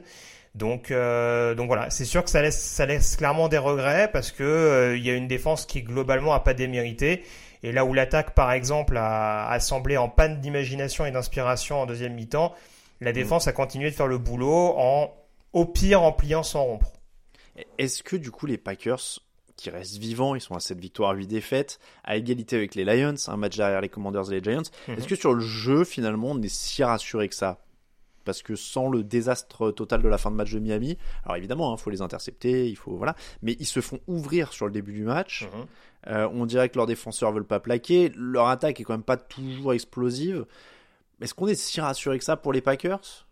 Donc, 0.55 0.89
euh, 0.89 1.53
donc 1.53 1.67
voilà, 1.67 1.91
c'est 1.91 2.05
sûr 2.05 2.23
que 2.23 2.29
ça 2.31 2.41
laisse, 2.41 2.59
ça 2.59 2.87
laisse 2.87 3.15
clairement 3.15 3.49
des 3.49 3.59
regrets 3.59 4.09
parce 4.11 4.31
que 4.31 4.43
euh, 4.43 4.97
il 4.97 5.05
y 5.05 5.11
a 5.11 5.13
une 5.13 5.27
défense 5.27 5.67
qui 5.67 5.83
globalement 5.83 6.33
a 6.33 6.39
pas 6.39 6.55
démérité. 6.55 7.23
Et 7.61 7.71
là 7.71 7.85
où 7.85 7.93
l'attaque, 7.93 8.33
par 8.33 8.51
exemple, 8.51 8.97
a, 8.97 9.47
a 9.47 9.59
semblé 9.59 9.95
en 9.95 10.09
panne 10.09 10.41
d'imagination 10.41 11.05
et 11.05 11.11
d'inspiration 11.11 11.81
en 11.81 11.85
deuxième 11.85 12.13
mi-temps, 12.13 12.53
la 13.03 13.11
mm. 13.11 13.15
défense 13.15 13.47
a 13.47 13.53
continué 13.53 13.89
de 13.89 13.95
faire 13.95 14.07
le 14.07 14.17
boulot 14.17 14.73
en, 14.77 15.13
au 15.53 15.65
pire, 15.65 16.01
en 16.01 16.11
pliant 16.11 16.43
sans 16.43 16.63
rompre. 16.63 16.91
Est-ce 17.77 18.01
que 18.01 18.15
du 18.15 18.31
coup 18.31 18.45
les 18.45 18.57
Packers 18.57 19.19
qui 19.55 19.69
restent 19.69 19.97
vivants, 19.97 20.33
ils 20.35 20.41
sont 20.41 20.55
à 20.55 20.59
cette 20.59 20.79
victoire 20.79 21.13
8 21.13 21.27
défaites, 21.27 21.79
à 22.03 22.17
égalité 22.17 22.55
avec 22.55 22.73
les 22.75 22.83
Lions, 22.83 23.15
un 23.27 23.37
match 23.37 23.55
derrière 23.55 23.81
les 23.81 23.89
Commanders 23.89 24.31
et 24.31 24.39
les 24.39 24.43
Giants, 24.43 24.61
mm-hmm. 24.61 24.97
est-ce 24.97 25.07
que 25.07 25.15
sur 25.15 25.33
le 25.33 25.41
jeu 25.41 25.83
finalement 25.83 26.31
on 26.31 26.41
est 26.41 26.53
si 26.53 26.83
rassuré 26.83 27.29
que 27.29 27.35
ça? 27.35 27.59
Parce 28.25 28.41
que 28.41 28.55
sans 28.55 28.89
le 28.89 29.03
désastre 29.03 29.71
total 29.71 30.01
de 30.01 30.07
la 30.07 30.17
fin 30.17 30.31
de 30.31 30.35
match 30.35 30.51
de 30.51 30.59
Miami, 30.59 30.97
alors 31.25 31.35
évidemment, 31.35 31.71
il 31.71 31.73
hein, 31.73 31.77
faut 31.77 31.89
les 31.89 32.01
intercepter, 32.01 32.69
il 32.69 32.75
faut 32.77 32.95
voilà, 32.95 33.15
mais 33.41 33.57
ils 33.59 33.67
se 33.67 33.81
font 33.81 33.99
ouvrir 34.07 34.53
sur 34.53 34.65
le 34.65 34.71
début 34.71 34.93
du 34.93 35.03
match. 35.03 35.43
Mm-hmm. 35.43 35.65
Euh, 36.07 36.29
on 36.33 36.45
dirait 36.45 36.69
que 36.69 36.77
leurs 36.77 36.87
défenseurs 36.87 37.31
veulent 37.31 37.45
pas 37.45 37.59
plaquer, 37.59 38.11
leur 38.15 38.47
attaque 38.47 38.79
est 38.79 38.83
quand 38.83 38.93
même 38.93 39.03
pas 39.03 39.17
toujours 39.17 39.73
explosive. 39.73 40.45
Est-ce 41.23 41.33
qu'on 41.33 41.47
est 41.47 41.55
si 41.55 41.79
rassuré 41.81 42.17
que 42.19 42.23
ça 42.23 42.35
pour 42.35 42.53
les 42.53 42.61
Packers? 42.61 43.27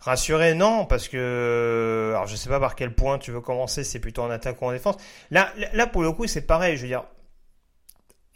Rassuré, 0.00 0.54
non, 0.54 0.84
parce 0.84 1.08
que 1.08 2.12
alors 2.14 2.26
je 2.26 2.36
sais 2.36 2.48
pas 2.48 2.60
par 2.60 2.76
quel 2.76 2.94
point 2.94 3.18
tu 3.18 3.32
veux 3.32 3.40
commencer, 3.40 3.82
c'est 3.82 3.98
plutôt 3.98 4.22
en 4.22 4.30
attaque 4.30 4.62
ou 4.62 4.66
en 4.66 4.72
défense. 4.72 4.96
Là, 5.30 5.52
pour 5.90 6.02
le 6.02 6.12
coup, 6.12 6.26
c'est 6.26 6.46
pareil. 6.46 6.76
Je 6.76 6.82
veux 6.82 6.88
dire, 6.88 7.04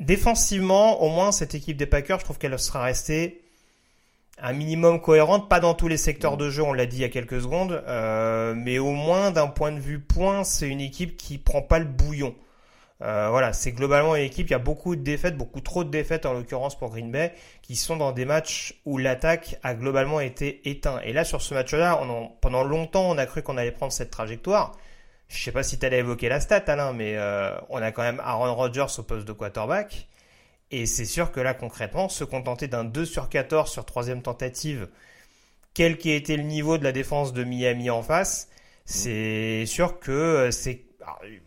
défensivement, 0.00 1.02
au 1.02 1.08
moins 1.08 1.30
cette 1.30 1.54
équipe 1.54 1.76
des 1.76 1.86
Packers, 1.86 2.18
je 2.18 2.24
trouve 2.24 2.38
qu'elle 2.38 2.58
sera 2.58 2.82
restée 2.82 3.42
un 4.38 4.52
minimum 4.52 5.00
cohérente, 5.00 5.48
pas 5.48 5.60
dans 5.60 5.74
tous 5.74 5.88
les 5.88 5.96
secteurs 5.96 6.36
de 6.36 6.50
jeu, 6.50 6.62
on 6.62 6.72
l'a 6.72 6.86
dit 6.86 6.96
il 6.96 7.02
y 7.02 7.04
a 7.04 7.08
quelques 7.08 7.40
secondes, 7.42 7.82
euh, 7.86 8.54
mais 8.56 8.78
au 8.78 8.90
moins 8.90 9.30
d'un 9.30 9.46
point 9.46 9.70
de 9.72 9.78
vue 9.78 10.00
point, 10.00 10.42
c'est 10.42 10.68
une 10.68 10.80
équipe 10.80 11.16
qui 11.16 11.38
prend 11.38 11.62
pas 11.62 11.78
le 11.78 11.84
bouillon. 11.84 12.34
Euh, 13.02 13.28
voilà, 13.30 13.52
c'est 13.52 13.72
globalement 13.72 14.14
une 14.14 14.22
équipe. 14.22 14.48
Il 14.48 14.52
y 14.52 14.54
a 14.54 14.60
beaucoup 14.60 14.94
de 14.94 15.02
défaites, 15.02 15.36
beaucoup 15.36 15.60
trop 15.60 15.82
de 15.82 15.90
défaites 15.90 16.24
en 16.24 16.32
l'occurrence 16.34 16.78
pour 16.78 16.90
Green 16.90 17.10
Bay, 17.10 17.34
qui 17.62 17.74
sont 17.74 17.96
dans 17.96 18.12
des 18.12 18.24
matchs 18.24 18.80
où 18.84 18.96
l'attaque 18.96 19.56
a 19.62 19.74
globalement 19.74 20.20
été 20.20 20.68
éteinte. 20.70 21.00
Et 21.04 21.12
là, 21.12 21.24
sur 21.24 21.42
ce 21.42 21.54
match-là, 21.54 22.00
pendant 22.40 22.62
longtemps, 22.62 23.10
on 23.10 23.18
a 23.18 23.26
cru 23.26 23.42
qu'on 23.42 23.56
allait 23.56 23.72
prendre 23.72 23.92
cette 23.92 24.10
trajectoire. 24.10 24.72
Je 25.28 25.42
sais 25.42 25.52
pas 25.52 25.62
si 25.62 25.78
tu 25.78 25.86
allais 25.86 25.98
évoquer 25.98 26.28
la 26.28 26.40
stat, 26.40 26.62
Alain, 26.68 26.92
mais 26.92 27.16
euh, 27.16 27.56
on 27.70 27.82
a 27.82 27.90
quand 27.90 28.02
même 28.02 28.20
Aaron 28.24 28.54
Rodgers 28.54 28.86
au 28.98 29.02
poste 29.02 29.26
de 29.26 29.32
quarterback. 29.32 30.08
Et 30.70 30.86
c'est 30.86 31.04
sûr 31.04 31.32
que 31.32 31.40
là, 31.40 31.54
concrètement, 31.54 32.08
se 32.08 32.24
contenter 32.24 32.68
d'un 32.68 32.84
2 32.84 33.04
sur 33.04 33.28
14 33.28 33.70
sur 33.70 33.84
troisième 33.84 34.22
tentative, 34.22 34.88
quel 35.74 35.98
qu'ait 35.98 36.16
été 36.16 36.36
le 36.36 36.44
niveau 36.44 36.78
de 36.78 36.84
la 36.84 36.92
défense 36.92 37.32
de 37.32 37.44
Miami 37.44 37.90
en 37.90 38.02
face, 38.02 38.48
c'est 38.84 39.64
sûr 39.66 39.98
que 40.00 40.12
euh, 40.12 40.50
c'est 40.50 40.84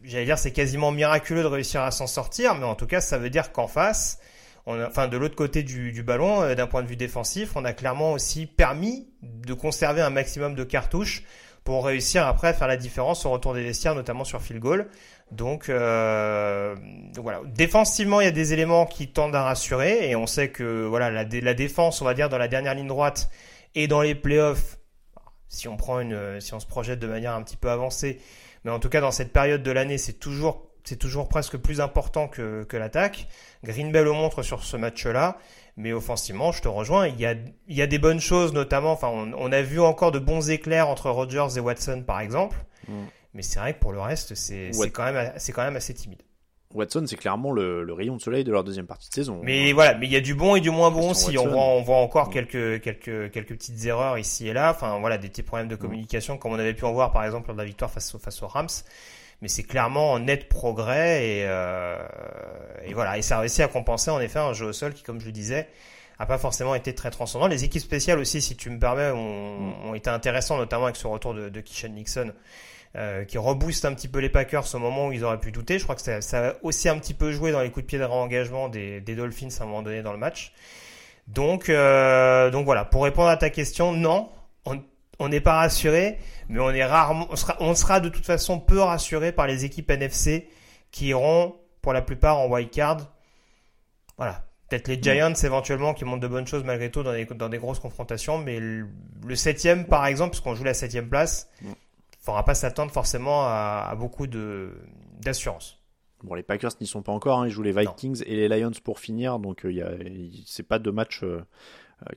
j'allais 0.04 0.26
dire 0.26 0.38
c'est 0.38 0.52
quasiment 0.52 0.92
miraculeux 0.92 1.44
de 1.44 1.48
réussir 1.48 1.82
à 1.82 1.92
s'en 1.92 2.08
sortir, 2.08 2.56
mais 2.56 2.66
en 2.66 2.76
tout 2.76 2.88
cas 2.88 3.02
ça 3.02 3.18
veut 3.18 3.30
dire 3.30 3.52
qu'en 3.52 3.68
face, 3.68 4.20
enfin 4.68 5.08
de 5.08 5.18
l'autre 5.18 5.36
côté 5.36 5.64
du, 5.64 6.04
ballon, 6.04 6.42
euh, 6.42 6.56
d'un 6.56 6.68
point 6.68 6.84
de 6.84 6.88
vue 6.88 6.96
défensif, 6.96 7.52
on 7.56 7.66
a 7.66 7.74
clairement 7.74 8.14
aussi 8.14 8.46
permis 8.46 9.08
de 9.22 9.54
conserver 9.54 10.02
un 10.02 10.10
maximum 10.10 10.56
de 10.56 10.64
cartouches 10.64 11.24
pour 11.64 11.86
réussir 11.86 12.28
après 12.28 12.50
à 12.50 12.54
faire 12.54 12.68
la 12.68 12.78
différence 12.78 13.26
au 13.26 13.32
retour 13.32 13.54
des 13.54 13.64
vestiaires, 13.64 13.96
notamment 13.96 14.24
sur 14.24 14.42
field 14.42 14.62
goal. 14.62 14.88
Donc, 15.32 15.70
euh, 15.70 16.76
voilà, 17.18 17.42
défensivement 17.46 18.22
il 18.22 18.26
y 18.26 18.28
a 18.28 18.32
des 18.32 18.54
éléments 18.54 18.86
qui 18.86 19.08
tendent 19.08 19.36
à 19.36 19.44
rassurer 19.44 20.08
et 20.10 20.16
on 20.16 20.28
sait 20.28 20.50
que 20.50 20.86
voilà 20.86 21.10
la, 21.10 21.24
la 21.24 21.54
défense, 21.56 22.02
on 22.02 22.06
va 22.06 22.14
dire 22.14 22.30
dans 22.30 22.38
la 22.38 22.48
dernière 22.48 22.76
ligne 22.76 22.88
droite 22.88 23.30
et 23.74 23.88
dans 23.88 24.02
les 24.02 24.14
playoffs, 24.14 24.78
si 25.48 25.68
on 25.68 25.78
prend 25.78 26.00
une, 26.00 26.40
si 26.40 26.54
on 26.54 26.60
se 26.60 26.68
projette 26.68 27.00
de 27.00 27.08
manière 27.08 27.34
un 27.34 27.42
petit 27.42 27.58
peu 27.58 27.70
avancée 27.70 28.20
mais 28.66 28.72
en 28.72 28.80
tout 28.80 28.90
cas, 28.90 29.00
dans 29.00 29.12
cette 29.12 29.32
période 29.32 29.64
de 29.64 29.72
l'année, 29.72 29.98
c'est 29.98 30.20
toujours 30.20 30.66
c'est 30.84 30.98
toujours 30.98 31.28
presque 31.28 31.58
plus 31.58 31.82
important 31.82 32.28
que, 32.28 32.64
que 32.64 32.78
l'attaque. 32.78 33.28
Green 33.64 33.92
Bay 33.92 34.04
le 34.04 34.12
montre 34.12 34.44
sur 34.44 34.64
ce 34.64 34.78
match-là. 34.78 35.38
Mais 35.78 35.94
offensivement, 35.94 36.52
je 36.52 36.62
te 36.62 36.68
rejoins. 36.68 37.08
Il 37.08 37.20
y 37.20 37.26
a, 37.26 37.34
il 37.68 37.76
y 37.76 37.82
a 37.82 37.88
des 37.88 37.98
bonnes 37.98 38.20
choses, 38.20 38.54
notamment. 38.54 38.92
Enfin, 38.92 39.08
on, 39.10 39.52
a 39.52 39.62
vu 39.62 39.80
encore 39.80 40.12
de 40.12 40.20
bons 40.20 40.50
éclairs 40.50 40.88
entre 40.88 41.10
Rodgers 41.10 41.48
et 41.58 41.60
Watson, 41.60 42.04
par 42.06 42.20
exemple. 42.20 42.56
Mm. 42.88 43.04
Mais 43.34 43.42
c'est 43.42 43.60
vrai 43.60 43.74
que 43.74 43.80
pour 43.80 43.92
le 43.92 44.00
reste, 44.00 44.36
c'est 44.36 44.72
quand, 44.94 45.12
même, 45.12 45.34
quand 45.54 45.64
même 45.64 45.76
assez 45.76 45.94
timide. 45.94 46.22
Watson, 46.76 47.06
c'est 47.08 47.16
clairement 47.16 47.52
le, 47.52 47.86
rayon 47.94 48.18
de 48.18 48.22
soleil 48.22 48.44
de 48.44 48.52
leur 48.52 48.64
deuxième 48.64 48.86
partie 48.86 49.10
de 49.10 49.14
saison. 49.14 49.40
Mais 49.44 49.74
voilà, 49.74 49.96
mais 49.96 50.06
il 50.06 50.12
y 50.12 50.16
a 50.16 50.22
du 50.22 50.36
bon 50.36 50.56
et 50.56 50.62
du 50.62 50.70
moins 50.70 50.92
bon 50.92 51.12
aussi. 51.12 51.38
On 51.38 51.48
voit, 51.48 51.64
on 51.64 51.82
voit 51.82 51.98
encore 51.98 52.30
mm. 52.30 52.34
quelques, 52.34 52.82
quelques, 52.82 53.32
quelques 53.32 53.56
petites 53.56 53.86
erreurs 53.86 54.18
ici 54.18 54.48
et 54.48 54.54
là. 54.54 54.72
Enfin, 54.72 55.00
voilà, 55.00 55.18
des 55.18 55.30
petits 55.30 55.44
problèmes 55.44 55.68
de 55.68 55.76
mm. 55.76 55.80
communication, 55.80 56.38
comme 56.38 56.52
on 56.52 56.60
avait 56.60 56.74
pu 56.74 56.86
en 56.86 56.94
voir, 56.94 57.12
par 57.12 57.24
exemple, 57.24 57.48
lors 57.48 57.56
de 57.56 57.62
la 57.62 57.66
victoire 57.66 57.90
face, 57.90 58.16
face 58.18 58.44
aux 58.44 58.48
Rams 58.48 58.68
mais 59.42 59.50
c'est 59.50 59.64
clairement 59.64 60.14
en 60.14 60.20
net 60.20 60.48
progrès 60.48 61.28
et, 61.28 61.46
euh, 61.46 61.98
et 62.86 62.94
voilà 62.94 63.18
et 63.18 63.22
ça 63.22 63.36
a 63.36 63.40
réussi 63.42 63.62
à 63.62 63.68
compenser 63.68 64.10
en 64.10 64.22
effet 64.22 64.40
un 64.40 64.54
jeu 64.54 64.68
au 64.68 64.74
sol 64.74 64.94
qui 64.94 65.04
comme 65.04 65.20
je 65.20 65.26
le 65.26 65.34
disais 65.34 65.68
a 66.20 66.26
pas 66.26 66.38
forcément 66.38 66.76
été 66.76 66.96
très 66.96 67.12
transcendant. 67.12 67.48
Les 67.48 67.64
équipes 67.64 67.82
spéciales 67.82 68.20
aussi, 68.20 68.42
si 68.42 68.56
tu 68.56 68.70
me 68.70 68.80
permets, 68.80 69.12
ont, 69.12 69.94
été 69.96 70.10
intéressants, 70.10 70.58
notamment 70.58 70.86
avec 70.86 70.96
ce 70.96 71.08
retour 71.08 71.34
de, 71.34 71.50
de 71.50 71.62
Kishan 71.62 71.90
Nixon, 71.90 72.32
euh, 72.96 73.26
qui 73.26 73.38
rebooste 73.38 73.84
un 73.86 73.94
petit 73.94 74.08
peu 74.08 74.20
les 74.20 74.30
Packers 74.30 74.74
au 74.74 74.80
moment 74.80 75.08
où 75.08 75.12
ils 75.12 75.24
auraient 75.24 75.40
pu 75.40 75.52
douter. 75.52 75.80
Je 75.80 75.84
crois 75.84 75.96
que 75.96 76.02
ça, 76.02 76.22
ça 76.22 76.50
a 76.50 76.54
aussi 76.62 76.88
un 76.88 76.98
petit 76.98 77.14
peu 77.14 77.32
joué 77.32 77.52
dans 77.52 77.62
les 77.62 77.70
coups 77.70 77.84
de 77.84 77.88
pied 77.88 78.00
de 78.00 78.04
réengagement 78.06 78.70
des, 78.70 79.02
des 79.02 79.16
Dolphins 79.16 79.50
à 79.60 79.64
un 79.64 79.66
moment 79.66 79.82
donné 79.82 80.02
dans 80.02 80.14
le 80.14 80.18
match. 80.18 80.54
Donc, 81.28 81.70
euh, 81.70 82.52
donc 82.52 82.66
voilà, 82.66 82.86
pour 82.86 83.04
répondre 83.04 83.30
à 83.30 83.38
ta 83.38 83.50
question, 83.50 83.92
non, 83.92 84.30
on, 84.66 84.82
on 85.20 85.30
n'est 85.30 85.42
pas 85.42 85.56
rassuré, 85.56 86.20
mais 86.50 86.60
on 86.60 86.70
est 86.70 86.86
rarement, 86.86 87.28
on 87.30 87.36
sera, 87.36 87.58
on 87.60 87.76
sera 87.76 88.00
de 88.00 88.10
toute 88.10 88.26
façon 88.26 88.60
peu 88.60 88.80
rassuré 88.80 89.32
par 89.32 89.48
les 89.48 89.66
équipes 89.66 89.90
NFC 89.90 90.48
qui 90.92 91.08
iront 91.08 91.56
pour 91.82 91.94
la 91.94 92.02
plupart 92.02 92.38
en 92.40 92.48
wild 92.48 92.70
card. 92.70 93.12
Voilà. 94.18 94.45
Peut-être 94.70 94.88
les 94.88 95.02
Giants 95.02 95.34
éventuellement 95.44 95.94
qui 95.94 96.06
montrent 96.06 96.22
de 96.22 96.28
bonnes 96.28 96.48
choses 96.48 96.64
malgré 96.64 96.90
tout 96.90 97.04
dans 97.04 97.14
des, 97.14 97.26
dans 97.26 97.50
des 97.50 97.60
grosses 97.60 97.80
confrontations, 97.80 98.40
mais 98.40 98.60
le, 98.60 98.88
septième 99.36 99.86
par 99.86 100.06
exemple, 100.08 100.32
puisqu'on 100.32 100.56
joue 100.56 100.64
la 100.64 100.74
septième 100.74 101.08
place, 101.08 101.50
il 101.62 101.68
ne 101.68 101.74
faudra 102.20 102.44
pas 102.44 102.56
s'attendre 102.56 102.92
forcément 102.92 103.44
à, 103.44 103.94
beaucoup 103.98 104.26
d'assurance. 104.28 105.80
Bon, 106.24 106.34
les 106.34 106.42
Packers 106.42 106.72
n'y 106.82 106.88
sont 106.88 107.04
pas 107.04 107.12
encore, 107.12 107.42
hein. 107.42 107.48
ils 107.48 107.52
jouent 107.52 107.62
les 107.62 107.74
Vikings 107.74 108.24
et 108.26 108.36
les 108.36 108.48
Lions 108.48 108.72
pour 108.84 109.00
finir, 109.00 109.38
donc 109.38 109.66
euh, 109.66 110.00
c'est 110.48 110.68
pas 110.68 110.80
de 110.80 110.90
match 110.90 111.22
euh, 111.24 111.46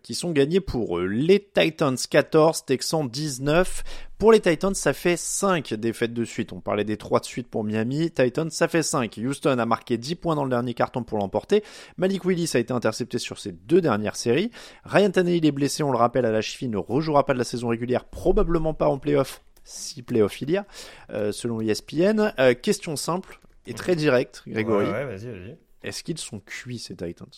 qui 0.02 0.14
sont 0.14 0.32
gagnés 0.32 0.60
pour 0.60 0.98
les 1.00 1.40
Titans 1.40 1.96
14, 1.96 2.64
Texans 2.64 3.08
19. 3.08 3.84
Pour 4.18 4.32
les 4.32 4.40
Titans, 4.40 4.74
ça 4.74 4.92
fait 4.92 5.16
5 5.16 5.74
défaites 5.74 6.12
de 6.12 6.24
suite. 6.24 6.52
On 6.52 6.60
parlait 6.60 6.84
des 6.84 6.96
3 6.96 7.20
de 7.20 7.24
suite 7.24 7.48
pour 7.48 7.62
Miami. 7.62 8.10
Titans, 8.10 8.50
ça 8.50 8.66
fait 8.66 8.82
5. 8.82 9.18
Houston 9.18 9.58
a 9.58 9.66
marqué 9.66 9.96
10 9.96 10.16
points 10.16 10.34
dans 10.34 10.44
le 10.44 10.50
dernier 10.50 10.74
carton 10.74 11.04
pour 11.04 11.18
l'emporter. 11.18 11.62
Malik 11.96 12.24
Willis 12.24 12.50
a 12.54 12.58
été 12.58 12.72
intercepté 12.72 13.18
sur 13.18 13.38
ses 13.38 13.52
deux 13.52 13.80
dernières 13.80 14.16
séries. 14.16 14.50
Ryan 14.84 15.10
Tannehill 15.10 15.46
est 15.46 15.52
blessé, 15.52 15.82
on 15.82 15.92
le 15.92 15.98
rappelle, 15.98 16.24
à 16.24 16.32
la 16.32 16.40
cheville, 16.40 16.68
ne 16.68 16.78
rejouera 16.78 17.24
pas 17.24 17.32
de 17.32 17.38
la 17.38 17.44
saison 17.44 17.68
régulière, 17.68 18.04
probablement 18.04 18.74
pas 18.74 18.88
en 18.88 18.98
playoff, 18.98 19.42
si 19.62 20.02
playoff 20.02 20.42
il 20.42 20.50
y 20.50 20.56
a, 20.56 20.66
euh, 21.10 21.30
selon 21.30 21.60
ESPN. 21.60 22.32
Euh, 22.38 22.54
question 22.54 22.96
simple 22.96 23.40
et 23.66 23.74
très 23.74 23.94
directe, 23.94 24.42
Grégory. 24.46 24.86
Ouais, 24.86 25.04
vas-y, 25.04 25.30
vas-y. 25.30 25.56
Est-ce 25.82 26.02
qu'ils 26.02 26.18
sont 26.18 26.40
cuits, 26.40 26.78
ces 26.78 26.96
Titans? 26.96 27.28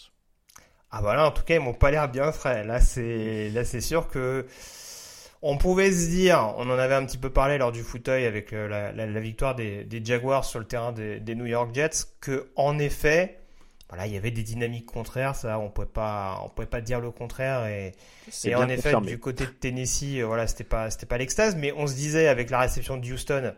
Ah 0.93 1.03
bah 1.03 1.15
là, 1.15 1.27
en 1.27 1.31
tout 1.31 1.43
cas, 1.43 1.55
ils 1.55 1.61
m'ont 1.61 1.75
pas 1.75 1.91
l'air 1.91 2.09
bien 2.09 2.33
frais. 2.33 2.65
Là, 2.65 2.81
c'est 2.81 3.51
là, 3.51 3.65
c'est 3.65 3.81
sûr 3.81 4.09
que 4.09 4.47
on 5.43 5.57
pouvait 5.57 5.91
se 5.93 6.09
dire, 6.09 6.55
on 6.59 6.69
en 6.69 6.79
avait 6.79 6.95
un 6.95 7.07
petit 7.07 7.19
peu 7.19 7.31
parlé 7.31 7.59
lors 7.59 7.73
du 7.73 7.83
fauteuil 7.83 8.27
avec 8.27 8.53
euh, 8.53 8.69
la, 8.69 8.93
la, 8.93 9.21
victoire 9.21 9.55
des, 9.55 9.85
des, 9.85 10.05
Jaguars 10.05 10.45
sur 10.45 10.59
le 10.59 10.67
terrain 10.67 10.93
des, 10.93 11.19
des, 11.19 11.35
New 11.35 11.47
York 11.47 11.75
Jets, 11.75 12.07
que 12.21 12.51
en 12.57 12.79
effet, 12.79 13.39
voilà, 13.89 14.07
il 14.07 14.13
y 14.13 14.17
avait 14.17 14.31
des 14.33 14.43
dynamiques 14.43 14.87
contraires. 14.87 15.35
Ça, 15.35 15.59
on 15.59 15.71
pouvait 15.71 15.87
pas, 15.87 16.43
on 16.45 16.49
pouvait 16.51 16.67
pas 16.67 16.81
dire 16.81 17.01
le 17.01 17.11
contraire. 17.11 17.67
Et, 17.67 17.95
et 18.45 18.55
en 18.55 18.69
effet, 18.69 18.95
du 19.01 19.19
côté 19.19 19.47
de 19.47 19.51
Tennessee, 19.51 20.19
euh, 20.19 20.27
voilà, 20.27 20.47
c'était 20.47 20.65
pas, 20.65 20.91
c'était 20.91 21.07
pas 21.07 21.19
l'extase. 21.19 21.57
Mais 21.57 21.73
on 21.73 21.87
se 21.87 21.95
disait 21.95 22.29
avec 22.29 22.51
la 22.51 22.61
réception 22.61 22.97
de 22.97 23.07
Houston 23.11 23.55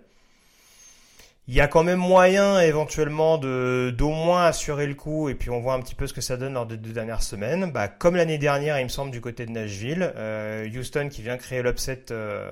il 1.49 1.55
y 1.55 1.61
a 1.61 1.67
quand 1.67 1.83
même 1.83 1.99
moyen 1.99 2.61
éventuellement 2.61 3.37
de 3.37 3.93
d'au 3.97 4.11
moins 4.11 4.47
assurer 4.47 4.87
le 4.87 4.95
coup 4.95 5.29
et 5.29 5.35
puis 5.35 5.51
on 5.51 5.61
voit 5.61 5.75
un 5.75 5.81
petit 5.81 5.97
peu 5.97 6.07
ce 6.07 6.13
que 6.13 6.21
ça 6.21 6.37
donne 6.37 6.55
lors 6.55 6.67
des 6.67 6.77
deux 6.77 6.93
dernières 6.93 7.23
semaines. 7.23 7.73
Bah, 7.73 7.89
comme 7.89 8.15
l'année 8.15 8.39
dernière, 8.39 8.79
il 8.79 8.85
me 8.85 8.89
semble 8.89 9.11
du 9.11 9.21
côté 9.21 9.45
de 9.47 9.51
Nashville, 9.51 10.13
euh, 10.17 10.69
Houston 10.69 11.09
qui 11.11 11.23
vient 11.23 11.37
créer 11.37 11.63
l'upset 11.63 12.07
euh, 12.13 12.49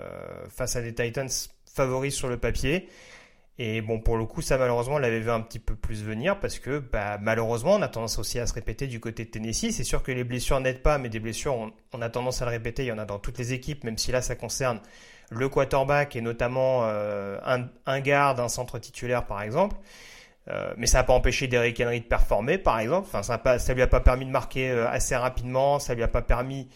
face 0.48 0.74
à 0.74 0.82
des 0.82 0.92
Titans 0.92 1.28
favoris 1.72 2.14
sur 2.14 2.28
le 2.28 2.36
papier. 2.36 2.88
Et 3.58 3.82
bon, 3.82 4.00
pour 4.00 4.16
le 4.16 4.24
coup, 4.24 4.42
ça 4.42 4.58
malheureusement, 4.58 4.94
on 4.96 4.98
l'avait 4.98 5.20
vu 5.20 5.30
un 5.30 5.40
petit 5.42 5.58
peu 5.58 5.76
plus 5.76 6.02
venir 6.02 6.40
parce 6.40 6.58
que 6.58 6.78
bah, 6.80 7.18
malheureusement, 7.20 7.74
on 7.74 7.82
a 7.82 7.88
tendance 7.88 8.18
aussi 8.18 8.40
à 8.40 8.46
se 8.46 8.54
répéter 8.54 8.88
du 8.88 8.98
côté 8.98 9.24
de 9.24 9.30
Tennessee. 9.30 9.70
C'est 9.70 9.84
sûr 9.84 10.02
que 10.02 10.10
les 10.10 10.24
blessures 10.24 10.58
n'aident 10.60 10.82
pas, 10.82 10.98
mais 10.98 11.10
des 11.10 11.20
blessures, 11.20 11.54
on, 11.54 11.72
on, 11.92 12.02
a 12.02 12.08
tendance 12.08 12.42
à 12.42 12.46
le 12.46 12.52
répéter. 12.52 12.84
Il 12.84 12.88
y 12.88 12.92
en 12.92 12.98
a 12.98 13.04
dans 13.04 13.18
toutes 13.18 13.38
les 13.38 13.52
équipes, 13.52 13.84
même 13.84 13.98
si 13.98 14.10
là, 14.10 14.22
ça 14.22 14.34
concerne 14.34 14.80
le 15.30 15.48
quarterback 15.48 16.16
et 16.16 16.20
notamment 16.20 16.82
euh, 16.84 17.38
un, 17.44 17.66
un, 17.86 18.00
garde, 18.00 18.40
un 18.40 18.48
centre 18.48 18.78
titulaire 18.78 19.26
par 19.26 19.42
exemple. 19.42 19.76
Euh, 20.48 20.72
mais 20.76 20.86
ça 20.86 20.98
n'a 20.98 21.04
pas 21.04 21.12
empêché 21.12 21.46
Derrick 21.46 21.80
Henry 21.80 22.00
de 22.00 22.06
performer, 22.06 22.58
par 22.58 22.78
exemple. 22.78 23.06
Enfin, 23.08 23.22
ça, 23.22 23.38
pas, 23.38 23.58
ça 23.58 23.74
lui 23.74 23.82
a 23.82 23.86
pas 23.86 24.00
permis 24.00 24.24
de 24.24 24.30
marquer 24.30 24.70
euh, 24.70 24.88
assez 24.88 25.14
rapidement. 25.14 25.78
Ça 25.78 25.94
lui 25.94 26.02
a 26.02 26.08
pas 26.08 26.22
permis, 26.22 26.68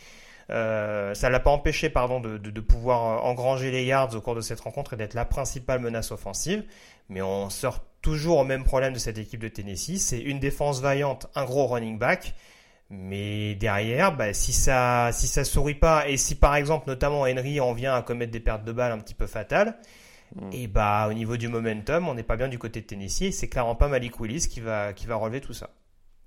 euh, 0.50 1.14
ça 1.14 1.30
l'a 1.30 1.40
pas 1.40 1.50
empêché, 1.50 1.88
pardon, 1.90 2.20
de, 2.20 2.38
de, 2.38 2.50
de, 2.50 2.60
pouvoir 2.60 3.24
engranger 3.24 3.70
les 3.70 3.84
yards 3.84 4.14
au 4.14 4.20
cours 4.20 4.34
de 4.34 4.42
cette 4.42 4.60
rencontre 4.60 4.92
et 4.92 4.96
d'être 4.96 5.14
la 5.14 5.24
principale 5.24 5.80
menace 5.80 6.12
offensive. 6.12 6.64
Mais 7.08 7.22
on 7.22 7.50
sort 7.50 7.80
toujours 8.02 8.38
au 8.38 8.44
même 8.44 8.64
problème 8.64 8.92
de 8.92 8.98
cette 8.98 9.18
équipe 9.18 9.40
de 9.40 9.48
Tennessee. 9.48 9.98
C'est 9.98 10.20
une 10.20 10.38
défense 10.38 10.80
vaillante, 10.80 11.26
un 11.34 11.44
gros 11.44 11.66
running 11.66 11.98
back. 11.98 12.34
Mais 12.90 13.54
derrière, 13.54 14.16
bah, 14.16 14.32
si 14.34 14.52
ça 14.52 15.10
si 15.12 15.26
ça 15.26 15.44
sourit 15.44 15.74
pas 15.74 16.08
et 16.08 16.16
si 16.16 16.34
par 16.34 16.54
exemple 16.54 16.88
notamment 16.88 17.22
Henry 17.22 17.60
en 17.60 17.72
vient 17.72 17.94
à 17.94 18.02
commettre 18.02 18.32
des 18.32 18.40
pertes 18.40 18.64
de 18.64 18.72
balles 18.72 18.92
un 18.92 18.98
petit 18.98 19.14
peu 19.14 19.26
fatales, 19.26 19.78
mm. 20.36 20.50
et 20.52 20.66
bah 20.66 21.06
au 21.08 21.12
niveau 21.14 21.36
du 21.36 21.48
momentum, 21.48 22.08
on 22.08 22.14
n'est 22.14 22.22
pas 22.22 22.36
bien 22.36 22.48
du 22.48 22.58
côté 22.58 22.80
de 22.82 22.86
Tennessee. 22.86 23.22
Et 23.22 23.32
c'est 23.32 23.48
clairement 23.48 23.74
pas 23.74 23.88
Malik 23.88 24.20
Willis 24.20 24.48
qui 24.48 24.60
va 24.60 24.92
qui 24.92 25.06
va 25.06 25.16
relever 25.16 25.40
tout 25.40 25.54
ça. 25.54 25.70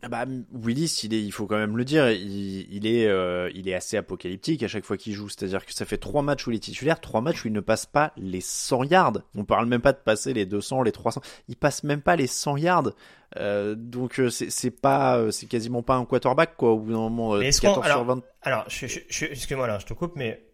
Ah 0.04 0.10
bah, 0.10 0.26
Willis, 0.54 1.02
il, 1.04 1.14
est, 1.16 1.24
il 1.24 1.32
faut 1.32 1.48
quand 1.48 1.58
même 1.58 1.76
le 1.76 1.84
dire, 1.84 2.12
il, 2.12 2.72
il 2.72 2.86
est, 2.86 3.08
euh, 3.08 3.50
il 3.56 3.68
est 3.68 3.74
assez 3.74 3.98
apocalyptique 3.98 4.62
à 4.62 4.68
chaque 4.68 4.86
fois 4.86 4.96
qu'il 4.96 5.14
joue. 5.14 5.28
C'est-à-dire 5.28 5.66
que 5.66 5.74
ça 5.74 5.86
fait 5.86 5.98
trois 5.98 6.22
matchs 6.22 6.46
où 6.46 6.52
il 6.52 6.58
est 6.58 6.60
titulaire, 6.60 7.02
trois 7.02 7.22
matchs 7.22 7.46
où 7.46 7.48
il 7.48 7.54
ne 7.54 7.62
passe 7.62 7.88
pas 7.88 8.14
les 8.16 8.42
100 8.42 8.84
yards. 8.84 9.22
On 9.36 9.44
parle 9.44 9.66
même 9.66 9.82
pas 9.82 9.94
de 9.94 9.98
passer 9.98 10.34
les 10.34 10.46
200, 10.46 10.84
les 10.84 10.92
300. 10.92 11.22
Il 11.48 11.56
passe 11.56 11.84
même 11.84 12.02
pas 12.02 12.16
les 12.16 12.28
100 12.28 12.58
yards. 12.58 12.92
Euh, 13.38 13.76
donc 13.76 14.20
euh, 14.20 14.30
c'est 14.30 14.72
pas, 14.72 15.18
euh, 15.18 15.32
c'est 15.32 15.48
quasiment 15.48 15.82
pas 15.82 15.96
un 15.96 16.06
quarterback 16.06 16.56
quoi. 16.56 16.72
Au 16.72 16.80
bout 16.80 16.92
d'un 16.92 17.00
moment, 17.00 17.36
mais 17.36 17.50
14 17.50 17.84
alors, 17.84 17.98
sur 17.98 18.06
20. 18.06 18.22
Alors, 18.44 18.64
je, 18.68 18.88
je, 18.88 19.00
je, 19.10 19.26
excuse-moi 19.26 19.68
là, 19.68 19.80
je 19.80 19.86
te 19.86 19.94
coupe, 19.94 20.14
mais 20.16 20.46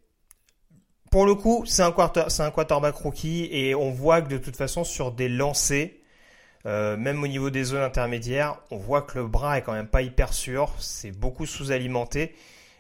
pour 1.12 1.26
le 1.26 1.36
coup, 1.36 1.64
c'est 1.68 1.84
un 1.84 1.92
quarter, 1.92 2.24
c'est 2.30 2.42
un 2.44 2.50
quarterback 2.50 2.96
rookie 2.96 3.48
et 3.52 3.76
on 3.76 3.92
voit 3.92 4.22
que 4.22 4.30
de 4.30 4.38
toute 4.38 4.56
façon 4.56 4.84
sur 4.84 5.12
des 5.12 5.30
lancers 5.30 5.92
euh, 6.66 6.96
même 6.98 7.22
au 7.22 7.28
niveau 7.28 7.50
des 7.50 7.64
zones 7.64 7.82
intermédiaires, 7.82 8.60
on 8.72 8.78
voit 8.78 9.02
que 9.02 9.20
le 9.20 9.28
bras 9.28 9.58
est 9.58 9.62
quand 9.62 9.74
même 9.74 9.88
pas 9.88 10.02
hyper 10.02 10.34
sûr, 10.34 10.74
c'est 10.80 11.12
beaucoup 11.12 11.46
sous-alimenté. 11.46 12.34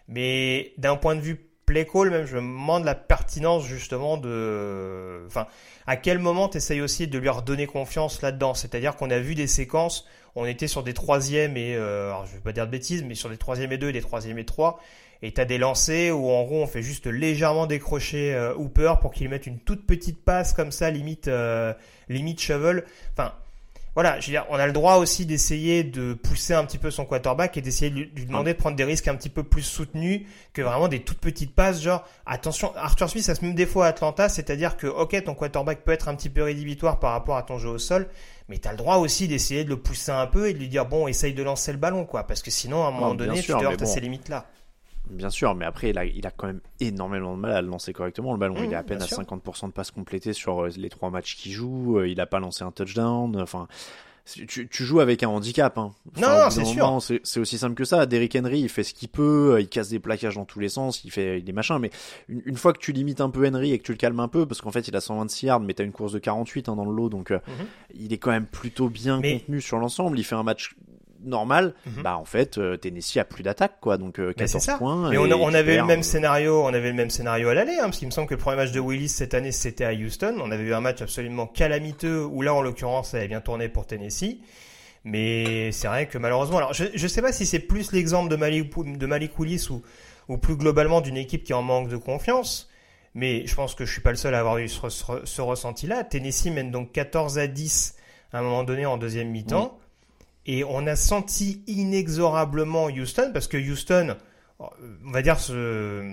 Mais 0.07 0.73
d'un 0.77 0.95
point 0.95 1.15
de 1.15 1.21
vue 1.21 1.39
play 1.65 1.85
call, 1.85 2.09
même, 2.09 2.25
je 2.25 2.35
me 2.35 2.41
demande 2.41 2.83
la 2.83 2.95
pertinence 2.95 3.65
justement 3.65 4.17
de... 4.17 5.23
Enfin, 5.27 5.47
à 5.87 5.95
quel 5.95 6.19
moment 6.19 6.49
tu 6.49 6.57
essayes 6.57 6.81
aussi 6.81 7.07
de 7.07 7.17
lui 7.17 7.29
redonner 7.29 7.67
confiance 7.67 8.21
là-dedans? 8.21 8.53
C'est-à-dire 8.53 8.95
qu'on 8.95 9.09
a 9.09 9.19
vu 9.19 9.35
des 9.35 9.47
séquences, 9.47 10.05
on 10.35 10.45
était 10.45 10.67
sur 10.67 10.83
des 10.83 10.93
troisièmes 10.93 11.57
et... 11.57 11.75
Euh, 11.75 12.07
alors 12.07 12.25
je 12.25 12.33
vais 12.33 12.41
pas 12.41 12.53
dire 12.53 12.65
de 12.65 12.71
bêtises, 12.71 13.03
mais 13.03 13.15
sur 13.15 13.29
des 13.29 13.37
troisièmes 13.37 13.71
et 13.71 13.77
deux 13.77 13.89
et 13.89 13.93
des 13.93 14.01
troisièmes 14.01 14.39
et 14.39 14.45
trois, 14.45 14.79
et 15.21 15.31
t'as 15.31 15.45
des 15.45 15.57
lancers 15.57 16.11
où 16.11 16.29
en 16.31 16.43
gros 16.43 16.61
on 16.61 16.67
fait 16.67 16.81
juste 16.81 17.07
légèrement 17.07 17.65
décrocher 17.65 18.33
euh, 18.33 18.53
Hooper 18.55 18.95
pour 19.01 19.13
qu'il 19.13 19.29
mette 19.29 19.47
une 19.47 19.59
toute 19.59 19.87
petite 19.87 20.23
passe 20.23 20.51
comme 20.51 20.71
ça, 20.71 20.89
limite, 20.89 21.29
euh, 21.29 21.73
limite 22.09 22.41
shovel. 22.41 22.83
Enfin, 23.13 23.33
voilà, 23.95 24.19
je 24.19 24.27
veux 24.27 24.31
dire, 24.31 24.45
on 24.49 24.55
a 24.55 24.65
le 24.65 24.73
droit 24.73 24.95
aussi 24.95 25.25
d'essayer 25.25 25.83
de 25.83 26.13
pousser 26.13 26.53
un 26.53 26.65
petit 26.65 26.79
peu 26.79 26.89
son 26.89 27.05
quarterback 27.05 27.57
et 27.57 27.61
d'essayer 27.61 27.91
de 27.91 27.95
lui 27.95 28.25
demander 28.25 28.53
de 28.53 28.57
prendre 28.57 28.75
des 28.75 28.83
risques 28.83 29.07
un 29.07 29.15
petit 29.15 29.29
peu 29.29 29.43
plus 29.43 29.61
soutenus 29.61 30.21
que 30.53 30.63
vraiment 30.63 30.87
des 30.87 31.01
toutes 31.01 31.19
petites 31.19 31.53
passes, 31.53 31.81
genre, 31.81 32.03
attention, 32.25 32.73
Arthur 32.75 33.09
Smith, 33.09 33.23
se 33.23 33.45
met 33.45 33.53
des 33.53 33.67
fois 33.67 33.85
à 33.85 33.89
Atlanta, 33.89 34.29
c'est-à-dire 34.29 34.77
que, 34.77 34.87
ok, 34.87 35.23
ton 35.23 35.35
quarterback 35.35 35.83
peut 35.83 35.91
être 35.91 36.07
un 36.07 36.15
petit 36.15 36.29
peu 36.29 36.41
rédhibitoire 36.43 36.99
par 36.99 37.11
rapport 37.11 37.37
à 37.37 37.43
ton 37.43 37.59
jeu 37.59 37.69
au 37.69 37.77
sol, 37.77 38.07
mais 38.49 38.57
tu 38.57 38.67
as 38.67 38.71
le 38.71 38.77
droit 38.77 38.97
aussi 38.97 39.27
d'essayer 39.27 39.63
de 39.63 39.69
le 39.69 39.77
pousser 39.77 40.11
un 40.11 40.25
peu 40.25 40.49
et 40.49 40.53
de 40.53 40.59
lui 40.59 40.69
dire, 40.69 40.85
bon, 40.87 41.07
essaye 41.07 41.33
de 41.33 41.43
lancer 41.43 41.71
le 41.71 41.77
ballon, 41.77 42.05
quoi, 42.05 42.23
parce 42.23 42.41
que 42.41 42.49
sinon, 42.51 42.83
à 42.83 42.87
un 42.87 42.91
moment 42.91 43.13
donné, 43.13 43.41
tu 43.41 43.47
te 43.47 43.63
heurtes 43.63 43.81
à 43.81 43.85
ces 43.85 43.99
limites-là. 43.99 44.47
Bien 45.13 45.29
sûr, 45.29 45.55
mais 45.55 45.65
après, 45.65 45.89
il 45.89 45.97
a, 45.97 46.05
il 46.05 46.25
a 46.25 46.31
quand 46.31 46.47
même 46.47 46.61
énormément 46.79 47.35
de 47.35 47.41
mal 47.41 47.51
à 47.51 47.61
le 47.61 47.67
lancer 47.67 47.93
correctement. 47.93 48.33
Le 48.33 48.39
ballon, 48.39 48.55
il 48.57 48.71
est 48.71 48.75
à 48.75 48.81
mmh, 48.81 48.85
peine 48.85 49.01
à 49.01 49.05
50% 49.05 49.67
de 49.67 49.71
passes 49.71 49.91
complétées 49.91 50.33
sur 50.33 50.63
euh, 50.63 50.69
les 50.75 50.89
trois 50.89 51.09
matchs 51.09 51.35
qu'il 51.35 51.51
joue. 51.51 51.99
Euh, 51.99 52.07
il 52.07 52.17
n'a 52.17 52.25
pas 52.25 52.39
lancé 52.39 52.63
un 52.63 52.71
touchdown. 52.71 53.39
Enfin, 53.39 53.67
tu, 54.25 54.69
tu, 54.69 54.85
joues 54.85 55.01
avec 55.01 55.21
un 55.21 55.27
handicap. 55.27 55.77
Hein. 55.77 55.91
non, 56.17 56.29
non 56.29 56.49
c'est 56.49 56.63
sûr. 56.63 56.99
C'est 57.23 57.39
aussi 57.39 57.57
simple 57.57 57.75
que 57.75 57.83
ça. 57.83 58.05
Derrick 58.05 58.35
Henry, 58.35 58.61
il 58.61 58.69
fait 58.69 58.83
ce 58.83 58.93
qu'il 58.93 59.09
peut, 59.09 59.57
il 59.59 59.67
casse 59.67 59.89
des 59.89 59.99
plaquages 59.99 60.35
dans 60.35 60.45
tous 60.45 60.59
les 60.59 60.69
sens, 60.69 61.03
il 61.03 61.11
fait 61.11 61.41
des 61.41 61.51
machins. 61.51 61.77
Mais 61.79 61.91
une, 62.29 62.41
une, 62.45 62.55
fois 62.55 62.71
que 62.71 62.79
tu 62.79 62.93
limites 62.93 63.19
un 63.19 63.29
peu 63.29 63.45
Henry 63.45 63.73
et 63.73 63.79
que 63.79 63.83
tu 63.83 63.91
le 63.91 63.97
calmes 63.97 64.21
un 64.21 64.29
peu, 64.29 64.45
parce 64.45 64.61
qu'en 64.61 64.71
fait 64.71 64.87
il 64.87 64.95
a 64.95 65.01
126 65.01 65.45
yards, 65.47 65.59
mais 65.59 65.73
t'as 65.73 65.83
une 65.83 65.91
course 65.91 66.13
de 66.13 66.19
48 66.19 66.69
hein, 66.69 66.75
dans 66.75 66.85
le 66.85 66.95
lot, 66.95 67.09
donc 67.09 67.31
euh, 67.31 67.39
mhm. 67.47 67.65
il 67.95 68.13
est 68.13 68.17
quand 68.17 68.31
même 68.31 68.45
plutôt 68.45 68.87
bien 68.87 69.21
contenu 69.21 69.59
sur 69.59 69.77
l'ensemble. 69.77 70.17
Il 70.17 70.23
fait 70.23 70.35
un 70.35 70.43
match 70.43 70.75
normal, 71.23 71.73
mhm. 71.85 72.03
bah 72.03 72.17
en 72.17 72.25
fait 72.25 72.57
euh, 72.57 72.77
Tennessee 72.77 73.17
a 73.17 73.25
plus 73.25 73.43
d'attaque 73.43 73.77
quoi, 73.81 73.97
donc 73.97 74.15
14 74.35 74.69
euh, 74.69 74.77
points. 74.77 75.09
Mais 75.09 75.17
on, 75.17 75.23
on, 75.23 75.53
avait 75.53 75.77
le 75.77 75.85
même 75.85 76.03
scénario, 76.03 76.63
on 76.63 76.73
avait 76.73 76.89
le 76.89 76.95
même 76.95 77.09
scénario 77.09 77.49
à 77.49 77.53
l'aller, 77.53 77.77
hein, 77.79 77.85
parce 77.85 77.97
qu'il 77.97 78.07
me 78.07 78.11
semble 78.11 78.27
que 78.27 78.33
le 78.33 78.39
premier 78.39 78.57
match 78.57 78.71
de 78.71 78.79
Willis 78.79 79.09
cette 79.09 79.33
année 79.33 79.51
c'était 79.51 79.85
à 79.85 79.93
Houston. 79.93 80.37
On 80.39 80.51
avait 80.51 80.63
eu 80.63 80.73
un 80.73 80.81
match 80.81 81.01
absolument 81.01 81.47
calamiteux 81.47 82.23
où 82.25 82.41
là 82.41 82.53
en 82.53 82.61
l'occurrence 82.61 83.11
ça 83.11 83.17
avait 83.17 83.27
bien 83.27 83.41
tourné 83.41 83.69
pour 83.69 83.85
Tennessee. 83.85 84.39
Mais 85.05 85.71
c'est 85.71 85.87
vrai 85.87 86.07
que 86.07 86.17
malheureusement, 86.17 86.57
alors 86.57 86.73
je 86.73 86.85
ne 86.85 87.07
sais 87.07 87.21
pas 87.21 87.33
si 87.33 87.45
c'est 87.45 87.59
plus 87.59 87.91
l'exemple 87.91 88.29
de 88.29 88.37
Malik, 88.37 88.73
de 88.77 89.05
Malik 89.05 89.37
Willis 89.37 89.67
ou, 89.69 89.81
ou 90.29 90.37
plus 90.37 90.55
globalement 90.55 91.01
d'une 91.01 91.17
équipe 91.17 91.43
qui 91.43 91.53
en 91.53 91.61
manque 91.61 91.89
de 91.89 91.97
confiance. 91.97 92.69
Mais 93.15 93.45
je 93.45 93.53
pense 93.53 93.75
que 93.75 93.85
je 93.85 93.91
suis 93.91 94.01
pas 94.01 94.09
le 94.09 94.15
seul 94.15 94.33
à 94.33 94.39
avoir 94.39 94.57
eu 94.57 94.67
ce, 94.67 94.89
ce, 94.89 95.41
ressenti-là. 95.41 96.03
Tennessee 96.03 96.47
mène 96.47 96.71
donc 96.71 96.91
14 96.93 97.37
à 97.37 97.47
10 97.47 97.95
à 98.31 98.39
un 98.39 98.41
moment 98.41 98.63
donné 98.63 98.85
en 98.85 98.97
deuxième 98.97 99.29
mi-temps. 99.29 99.77
Et 100.45 100.63
on 100.63 100.85
a 100.87 100.95
senti 100.95 101.63
inexorablement 101.67 102.85
Houston, 102.85 103.31
parce 103.33 103.47
que 103.47 103.57
Houston, 103.57 104.15
on 104.59 105.11
va 105.11 105.21
dire, 105.21 105.39
se 105.39 106.03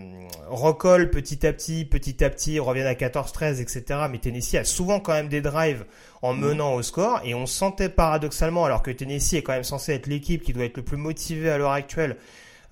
recolle 0.48 1.10
petit 1.10 1.46
à 1.46 1.52
petit, 1.52 1.84
petit 1.84 2.22
à 2.24 2.30
petit, 2.30 2.58
revient 2.58 2.82
à 2.82 2.94
14-13, 2.94 3.60
etc. 3.60 4.00
Mais 4.10 4.18
Tennessee 4.18 4.54
a 4.54 4.64
souvent 4.64 5.00
quand 5.00 5.12
même 5.12 5.28
des 5.28 5.40
drives 5.40 5.84
en 6.22 6.34
mm. 6.34 6.40
menant 6.40 6.74
au 6.74 6.82
score. 6.82 7.20
Et 7.24 7.34
on 7.34 7.46
sentait 7.46 7.88
paradoxalement, 7.88 8.64
alors 8.64 8.82
que 8.82 8.90
Tennessee 8.90 9.34
est 9.34 9.42
quand 9.42 9.52
même 9.52 9.64
censé 9.64 9.94
être 9.94 10.06
l'équipe 10.06 10.42
qui 10.42 10.52
doit 10.52 10.64
être 10.64 10.76
le 10.76 10.84
plus 10.84 10.96
motivée 10.96 11.50
à 11.50 11.58
l'heure 11.58 11.72
actuelle, 11.72 12.16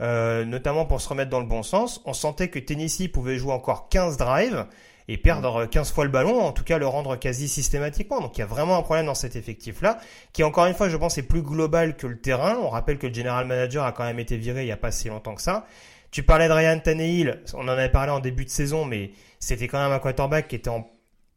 euh, 0.01 0.45
notamment 0.45 0.85
pour 0.85 1.01
se 1.01 1.09
remettre 1.09 1.31
dans 1.31 1.41
le 1.41 1.47
bon 1.47 1.65
sens, 1.65 2.01
on 2.05 2.13
sentait 2.13 2.49
que 2.49 2.61
Tennessee 2.61 3.09
pouvait 3.09 3.37
jouer 3.37 3.53
encore 3.53 3.89
15 3.89 4.17
drives 4.17 4.65
et 5.09 5.17
perdre 5.17 5.65
15 5.67 5.91
fois 5.93 6.05
le 6.05 6.11
ballon, 6.11 6.41
en 6.41 6.53
tout 6.53 6.65
cas 6.65 6.79
le 6.79 6.87
rendre 6.87 7.17
quasi 7.17 7.49
systématiquement. 7.49 8.21
Donc 8.21 8.37
il 8.37 8.41
y 8.41 8.45
a 8.45 8.47
vraiment 8.47 8.77
un 8.77 8.83
problème 8.83 9.07
dans 9.07 9.15
cet 9.15 9.37
effectif-là, 9.37 9.99
qui 10.33 10.45
encore 10.45 10.67
une 10.67 10.75
fois, 10.75 10.89
je 10.89 10.97
pense, 10.97 11.17
est 11.17 11.23
plus 11.23 11.43
global 11.43 11.97
que 11.97 12.07
le 12.07 12.19
terrain. 12.21 12.57
On 12.63 12.69
rappelle 12.69 12.99
que 12.99 13.07
le 13.07 13.15
general 13.15 13.47
manager 13.47 13.85
a 13.85 13.93
quand 13.93 14.05
même 14.05 14.19
été 14.19 14.37
viré 14.37 14.63
il 14.63 14.67
n'y 14.67 14.73
a 14.73 14.77
pas 14.77 14.93
si 14.93 15.09
longtemps 15.09 15.35
que 15.35 15.43
ça. 15.43 15.67
Tu 16.11 16.23
parlais 16.23 16.49
de 16.49 16.53
Ryan 16.53 16.79
Tannehill, 16.79 17.43
on 17.55 17.61
en 17.61 17.69
avait 17.69 17.91
parlé 17.91 18.11
en 18.11 18.21
début 18.21 18.45
de 18.45 18.51
saison, 18.51 18.85
mais 18.85 19.11
c'était 19.39 19.69
quand 19.69 19.83
même 19.83 19.93
un 19.93 19.99
quarterback 19.99 20.49
qui 20.49 20.57
était 20.57 20.71
en 20.71 20.89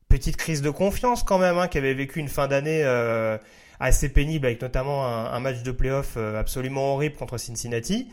petite 0.08 0.38
crise 0.38 0.62
de 0.62 0.70
confiance 0.70 1.24
quand 1.24 1.38
même, 1.38 1.58
hein, 1.58 1.68
qui 1.68 1.78
avait 1.78 1.94
vécu 1.94 2.20
une 2.20 2.30
fin 2.30 2.48
d'année 2.48 2.82
euh, 2.84 3.38
assez 3.80 4.10
pénible 4.10 4.46
avec 4.46 4.62
notamment 4.62 5.06
un, 5.08 5.40
match 5.40 5.64
de 5.64 5.72
playoff 5.72 6.14
euh, 6.18 6.40
absolument 6.40 6.94
horrible 6.94 7.16
contre 7.16 7.38
Cincinnati. 7.38 8.08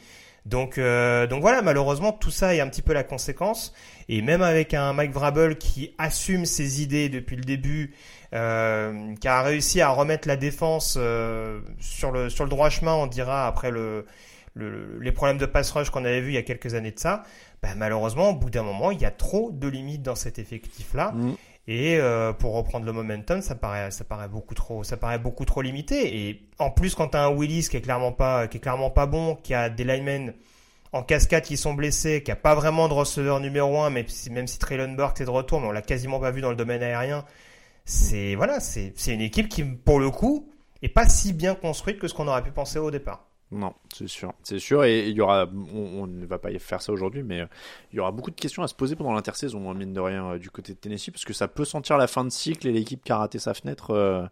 Donc, 0.47 0.79
euh, 0.79 1.27
donc 1.27 1.43
voilà, 1.43 1.61
malheureusement, 1.61 2.13
tout 2.13 2.31
ça 2.31 2.55
est 2.55 2.61
un 2.61 2.69
petit 2.69 2.83
peu 2.83 2.93
la 2.93 3.05
conséquence. 3.05 3.75
Et 4.09 4.23
même 4.23 4.43
avec 4.43 4.73
un 4.73 4.93
Mike 4.95 5.13
Vrabel 5.13 5.59
qui 5.59 5.95
assume 5.99 6.47
ses 6.47 6.83
idées 6.83 7.09
depuis 7.09 7.37
le 7.37 7.43
début, 7.43 7.95
euh, 8.35 9.15
qui 9.17 9.29
a 9.29 9.43
réussi 9.43 9.81
à 9.81 9.91
remettre 9.91 10.27
la 10.27 10.37
défense 10.37 10.97
euh, 10.99 11.61
sur, 11.79 12.11
le, 12.11 12.31
sur 12.31 12.45
le 12.45 12.51
droit 12.51 12.71
chemin, 12.71 12.95
on 12.95 13.07
dira, 13.07 13.47
après 13.47 13.71
le, 13.71 14.07
le, 14.55 14.99
les 14.99 15.13
problèmes 15.13 15.39
de 15.39 15.47
pass 15.47 15.71
rush 15.73 15.91
qu'on 15.91 16.05
avait 16.05 16.23
vu 16.23 16.31
il 16.31 16.35
y 16.35 16.39
a 16.39 16.43
quelques 16.43 16.75
années 16.75 16.93
de 16.93 16.99
ça, 16.99 17.23
bah, 17.63 17.71
malheureusement, 17.77 18.31
au 18.31 18.35
bout 18.35 18.51
d'un 18.51 18.63
moment, 18.63 18.91
il 18.91 19.01
y 19.01 19.05
a 19.05 19.11
trop 19.11 19.51
de 19.53 19.69
limites 19.69 20.03
dans 20.03 20.15
cet 20.15 20.39
effectif-là. 20.39 21.13
Mm. 21.13 21.35
Et 21.71 21.99
euh, 21.99 22.33
pour 22.33 22.55
reprendre 22.55 22.87
le 22.87 22.93
momentum, 22.93 23.43
ça 23.43 23.55
paraît, 23.55 23.91
ça 23.91 24.03
paraît 24.03 24.29
beaucoup 24.29 24.55
trop, 24.55 24.85
ça 24.85 24.97
paraît 24.97 25.19
beaucoup 25.19 25.45
trop 25.45 25.61
limité. 25.61 26.29
Et 26.29 26.49
en 26.59 26.71
plus, 26.71 26.95
quand 26.95 27.09
t'as 27.09 27.27
un 27.27 27.31
Willis 27.31 27.69
qui 27.71 27.77
est 27.77 27.83
clairement 27.83 28.13
pas, 28.13 28.49
qui 28.49 28.57
est 28.57 28.61
clairement 28.61 28.89
pas 28.89 29.05
bon, 29.05 29.35
qui 29.35 29.53
a 29.53 29.69
des 29.69 29.85
linemen 29.85 30.33
en 30.93 31.03
cascade 31.03 31.45
qui 31.45 31.57
sont 31.57 31.75
blessés, 31.75 32.23
qui 32.23 32.31
a 32.31 32.37
pas 32.37 32.55
vraiment 32.55 32.89
de 32.89 32.95
receveur 32.95 33.41
numéro 33.41 33.81
un, 33.83 33.91
même 33.91 34.09
si, 34.09 34.31
même 34.31 34.47
si 34.47 34.59
Traylon 34.59 34.93
Burke 34.93 35.21
est 35.21 35.25
de 35.25 35.31
retour, 35.31 35.61
mais 35.61 35.69
on 35.69 35.73
l'a 35.73 35.83
quasiment 35.83 36.21
pas 36.21 36.31
vu 36.31 36.41
dans 36.41 36.51
le 36.51 36.57
domaine 36.57 36.83
aérien. 36.83 37.25
C'est 37.85 38.35
voilà, 38.35 38.61
c'est 38.61 38.93
une 39.07 39.21
équipe 39.21 39.49
qui, 39.49 39.65
pour 39.65 40.01
le 40.01 40.11
coup, 40.11 40.51
est 40.83 40.89
pas 40.89 41.09
si 41.09 41.33
bien 41.33 41.55
construite 41.55 41.99
que 41.99 42.09
ce 42.09 42.15
qu'on 42.15 42.29
aurait 42.29 42.43
pu 42.43 42.53
penser 42.53 42.79
au 42.79 42.91
départ. 42.91 43.29
Non, 43.51 43.73
c'est 43.95 44.09
sûr, 44.09 44.35
c'est 44.43 44.59
sûr, 44.59 44.85
et 44.85 45.09
il 45.09 45.17
y 45.17 45.23
aura, 45.23 45.47
on, 45.73 46.07
ne 46.07 46.27
va 46.27 46.39
pas 46.39 46.51
faire 46.59 46.83
ça 46.83 46.93
aujourd'hui, 46.93 47.23
mais 47.23 47.47
il 47.93 47.97
y 47.97 47.99
aura 48.01 48.13
beaucoup 48.13 48.31
de 48.31 48.39
questions 48.39 48.63
à 48.63 48.69
se 48.69 48.75
poser 48.75 48.95
pendant 48.95 49.15
l'intersaison, 49.15 49.73
mine 49.73 49.95
de 49.95 50.01
rien, 50.01 50.33
euh, 50.33 50.39
du 50.39 50.51
côté 50.51 50.75
de 50.75 50.79
Tennessee, 50.79 51.11
parce 51.11 51.25
que 51.25 51.33
ça 51.33 51.49
peut 51.49 51.65
sentir 51.65 51.97
la 51.97 52.07
fin 52.09 52.27
de 52.27 52.29
cycle 52.29 52.69
et 52.69 52.73
l'équipe 52.73 53.03
qui 53.03 53.11
a 53.11 53.17
raté 53.17 53.39
sa 53.39 53.55
fenêtre 53.55 53.93
euh, 53.93 54.27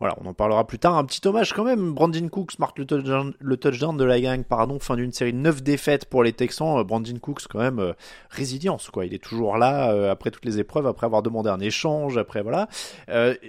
voilà, 0.00 0.16
on 0.18 0.26
en 0.26 0.32
parlera 0.32 0.66
plus 0.66 0.78
tard. 0.78 0.96
Un 0.96 1.04
petit 1.04 1.20
hommage 1.28 1.52
quand 1.52 1.64
même. 1.64 1.92
Brandon 1.92 2.26
Cooks 2.28 2.58
marque 2.58 2.78
le 2.78 2.86
touchdown, 2.86 3.96
de 3.96 4.04
la 4.04 4.20
gang, 4.20 4.42
pardon, 4.42 4.78
fin 4.78 4.96
d'une 4.96 5.12
série 5.12 5.34
de 5.34 5.38
9 5.38 5.62
défaites 5.62 6.06
pour 6.06 6.24
les 6.24 6.32
Texans. 6.32 6.78
Euh, 6.78 6.84
Brandon 6.84 7.18
Cooks 7.20 7.42
quand 7.50 7.58
même 7.58 7.78
euh, 7.78 7.92
résilience 8.30 8.88
quoi. 8.88 9.04
Il 9.04 9.12
est 9.12 9.22
toujours 9.22 9.58
là 9.58 9.92
euh, 9.92 10.10
après 10.10 10.30
toutes 10.30 10.46
les 10.46 10.58
épreuves, 10.58 10.86
après 10.86 11.04
avoir 11.04 11.22
demandé 11.22 11.50
un 11.50 11.60
échange, 11.60 12.16
après 12.16 12.42
voilà. 12.42 12.68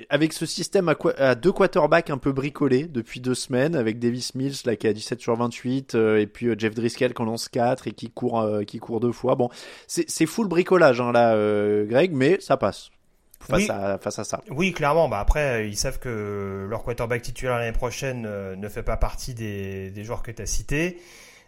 avec 0.09 0.33
ce 0.33 0.45
système 0.45 0.89
à, 0.89 0.95
à, 1.17 1.35
deux 1.35 1.53
quarterbacks 1.53 2.09
un 2.09 2.17
peu 2.17 2.33
bricolés 2.33 2.83
depuis 2.83 3.21
deux 3.21 3.35
semaines, 3.35 3.75
avec 3.75 3.99
Davis 3.99 4.35
Mills 4.35 4.55
là 4.65 4.75
qui 4.75 4.87
a 4.87 4.93
17 4.93 5.21
sur 5.21 5.35
28 5.37 5.95
et 5.95 6.27
puis 6.27 6.47
Jeff 6.57 6.75
Driscoll 6.75 7.13
qui 7.13 7.21
en 7.21 7.25
lance 7.25 7.47
4 7.47 7.87
et 7.87 7.93
qui 7.93 8.09
court 8.09 8.45
qui 8.67 8.79
court 8.79 8.99
deux 8.99 9.13
fois. 9.13 9.35
Bon, 9.35 9.49
c'est 9.87 10.25
full 10.25 10.49
bricolage 10.49 10.99
hein, 10.99 11.13
là, 11.13 11.33
Greg, 11.85 12.11
mais 12.13 12.41
ça 12.41 12.57
passe 12.57 12.91
face, 13.41 13.69
à, 13.69 13.97
face 13.97 14.19
à 14.19 14.23
ça. 14.23 14.41
Oui, 14.49 14.71
clairement. 14.71 15.09
Bah 15.09 15.19
après, 15.19 15.67
ils 15.67 15.77
savent 15.77 15.99
que 15.99 16.67
leur 16.69 16.83
quarterback 16.83 17.21
titulaire 17.21 17.57
l'année 17.57 17.71
prochaine 17.71 18.25
euh, 18.27 18.55
ne 18.55 18.69
fait 18.69 18.83
pas 18.83 18.97
partie 18.97 19.33
des, 19.33 19.91
des 19.91 20.03
joueurs 20.03 20.23
que 20.23 20.31
tu 20.31 20.41
as 20.41 20.45
cités. 20.45 20.99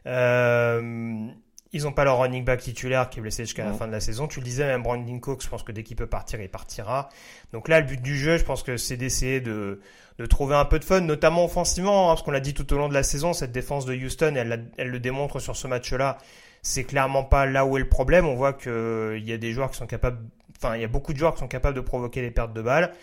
Euh, 0.05 1.27
ils 1.75 1.83
n'ont 1.83 1.91
pas 1.91 2.03
leur 2.03 2.19
running 2.19 2.45
back 2.45 2.59
titulaire 2.61 3.09
qui 3.09 3.17
est 3.17 3.21
blessé 3.21 3.45
jusqu'à 3.45 3.65
la 3.65 3.73
fin 3.73 3.87
de 3.87 3.91
la 3.91 3.99
saison. 3.99 4.27
Tu 4.27 4.39
le 4.39 4.45
disais, 4.45 4.65
même 4.65 4.83
Brandon 4.83 5.19
Cook, 5.19 5.41
je 5.41 5.49
pense 5.49 5.63
que 5.63 5.71
dès 5.71 5.81
qu'il 5.81 5.95
peut 5.95 6.05
partir, 6.05 6.39
il 6.39 6.49
partira. 6.49 7.09
Donc 7.51 7.67
là, 7.67 7.79
le 7.79 7.87
but 7.87 7.99
du 7.99 8.15
jeu, 8.15 8.37
je 8.37 8.43
pense 8.43 8.61
que 8.61 8.77
c'est 8.77 8.95
d'essayer 8.95 9.41
de, 9.41 9.81
de 10.19 10.25
trouver 10.27 10.55
un 10.55 10.65
peu 10.65 10.77
de 10.77 10.85
fun, 10.85 11.01
notamment 11.01 11.45
offensivement, 11.45 12.11
hein, 12.11 12.13
parce 12.13 12.21
qu'on 12.21 12.31
l'a 12.31 12.41
dit 12.41 12.53
tout 12.53 12.71
au 12.73 12.77
long 12.77 12.89
de 12.89 12.93
la 12.93 13.01
saison, 13.01 13.33
cette 13.33 13.51
défense 13.51 13.85
de 13.85 13.95
Houston, 13.95 14.35
elle, 14.35 14.69
elle 14.77 14.89
le 14.89 14.99
démontre 14.99 15.39
sur 15.39 15.55
ce 15.55 15.65
match-là. 15.67 16.19
C'est 16.61 16.83
clairement 16.83 17.23
pas 17.23 17.47
là 17.47 17.65
où 17.65 17.75
est 17.77 17.81
le 17.81 17.89
problème. 17.89 18.27
On 18.27 18.35
voit 18.35 18.53
qu'il 18.53 19.23
y 19.23 19.33
a 19.33 19.37
des 19.37 19.51
joueurs 19.51 19.71
qui 19.71 19.77
sont 19.77 19.87
capables 19.87 20.19
Enfin, 20.57 20.75
il 20.75 20.81
y 20.81 20.85
a 20.85 20.87
beaucoup 20.87 21.13
de 21.13 21.17
joueurs 21.17 21.33
qui 21.33 21.39
sont 21.39 21.47
capables 21.47 21.75
de 21.75 21.81
provoquer 21.81 22.21
des 22.21 22.31
pertes 22.31 22.53
de 22.53 22.61
balles. 22.61 22.93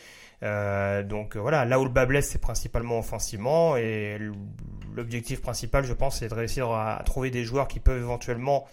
Euh, 0.42 1.02
donc 1.02 1.36
euh, 1.36 1.40
voilà, 1.40 1.64
là 1.64 1.78
où 1.78 1.84
le 1.84 1.90
bas 1.90 2.06
blesse, 2.06 2.30
c'est 2.30 2.40
principalement 2.40 2.98
offensivement. 2.98 3.76
Et 3.76 4.18
l'objectif 4.94 5.40
principal, 5.40 5.84
je 5.84 5.92
pense, 5.92 6.18
c'est 6.18 6.28
de 6.28 6.34
réussir 6.34 6.70
à, 6.70 7.02
trouver 7.04 7.30
des 7.30 7.44
joueurs 7.44 7.68
qui 7.68 7.80
peuvent 7.80 8.00
éventuellement 8.00 8.66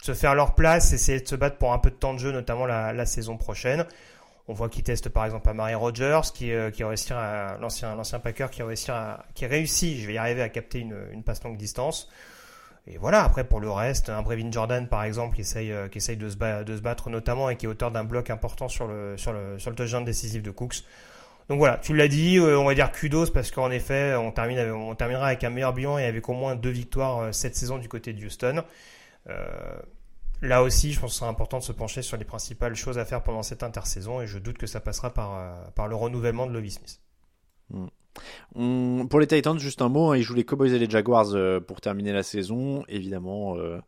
se 0.00 0.14
faire 0.14 0.34
leur 0.34 0.54
place, 0.54 0.92
essayer 0.92 1.20
de 1.20 1.26
se 1.26 1.34
battre 1.34 1.56
pour 1.56 1.72
un 1.72 1.78
peu 1.78 1.90
de 1.90 1.96
temps 1.96 2.14
de 2.14 2.18
jeu, 2.18 2.30
notamment 2.30 2.66
la, 2.66 3.06
saison 3.06 3.36
prochaine. 3.36 3.84
On 4.46 4.54
voit 4.54 4.68
qu'ils 4.70 4.84
testent 4.84 5.10
par 5.10 5.26
exemple 5.26 5.48
à 5.48 5.54
Mary 5.54 5.74
Rogers, 5.74 6.20
qui, 6.32 6.52
euh, 6.52 6.70
qui 6.70 6.82
l'ancien 6.82 7.94
l'ancien 7.96 8.18
Packer, 8.18 8.46
qui 8.50 8.62
a 8.62 8.66
réussi 8.66 8.90
à, 8.90 9.26
qui 9.34 9.44
réussi, 9.44 10.00
je 10.00 10.06
vais 10.06 10.14
y 10.14 10.18
arriver 10.18 10.40
à 10.40 10.48
capter 10.48 10.78
une, 10.78 10.96
une 11.12 11.22
passe 11.22 11.42
longue 11.42 11.58
distance. 11.58 12.08
Et 12.90 12.96
voilà, 12.96 13.22
après 13.22 13.44
pour 13.44 13.60
le 13.60 13.70
reste, 13.70 14.08
un 14.08 14.22
Brevin 14.22 14.50
Jordan 14.50 14.88
par 14.88 15.04
exemple 15.04 15.34
qui 15.34 15.42
essaye, 15.42 15.72
euh, 15.72 15.88
qui 15.88 15.98
essaye 15.98 16.16
de, 16.16 16.28
se 16.30 16.36
battre 16.36 17.10
notamment 17.10 17.50
et 17.50 17.56
qui 17.56 17.66
est 17.66 17.68
auteur 17.68 17.90
d'un 17.90 18.04
bloc 18.04 18.30
important 18.30 18.68
sur 18.68 18.88
le, 18.88 19.18
sur 19.18 19.34
le, 19.34 19.58
sur 19.58 19.70
le 19.70 19.76
touchdown 19.76 20.04
décisif 20.04 20.42
de 20.42 20.50
Cooks. 20.50 20.84
Donc 21.50 21.58
voilà, 21.58 21.76
tu 21.76 21.94
l'as 21.94 22.08
dit, 22.08 22.38
euh, 22.38 22.58
on 22.58 22.64
va 22.64 22.74
dire 22.74 22.90
kudos 22.90 23.30
parce 23.30 23.50
qu'en 23.50 23.70
effet, 23.70 24.14
on, 24.16 24.32
termine, 24.32 24.58
on 24.70 24.94
terminera 24.94 25.26
avec 25.26 25.44
un 25.44 25.50
meilleur 25.50 25.74
bilan 25.74 25.98
et 25.98 26.06
avec 26.06 26.26
au 26.30 26.32
moins 26.32 26.56
deux 26.56 26.70
victoires 26.70 27.18
euh, 27.18 27.32
cette 27.32 27.56
saison 27.56 27.76
du 27.76 27.88
côté 27.88 28.14
de 28.14 28.24
Houston. 28.24 28.64
là 30.40 30.62
aussi, 30.62 30.92
je 30.92 31.00
pense 31.00 31.10
que 31.10 31.14
ce 31.14 31.18
sera 31.20 31.30
important 31.30 31.58
de 31.58 31.64
se 31.64 31.72
pencher 31.72 32.00
sur 32.00 32.16
les 32.16 32.24
principales 32.24 32.74
choses 32.74 32.98
à 32.98 33.04
faire 33.04 33.22
pendant 33.22 33.42
cette 33.42 33.62
intersaison 33.62 34.22
et 34.22 34.26
je 34.26 34.38
doute 34.38 34.56
que 34.56 34.66
ça 34.66 34.80
passera 34.80 35.12
par, 35.12 35.72
par 35.74 35.88
le 35.88 35.94
renouvellement 35.94 36.46
de 36.46 36.52
Lovie 36.52 36.70
Smith. 36.70 37.02
Pour 38.54 39.20
les 39.20 39.26
Titans, 39.26 39.58
juste 39.58 39.82
un 39.82 39.88
mot, 39.88 40.10
hein, 40.10 40.16
ils 40.16 40.22
jouent 40.22 40.34
les 40.34 40.44
Cowboys 40.44 40.72
et 40.72 40.78
les 40.78 40.88
Jaguars 40.88 41.34
euh, 41.34 41.60
pour 41.60 41.80
terminer 41.80 42.12
la 42.12 42.22
saison. 42.22 42.84
Évidemment, 42.88 43.56
euh, 43.56 43.78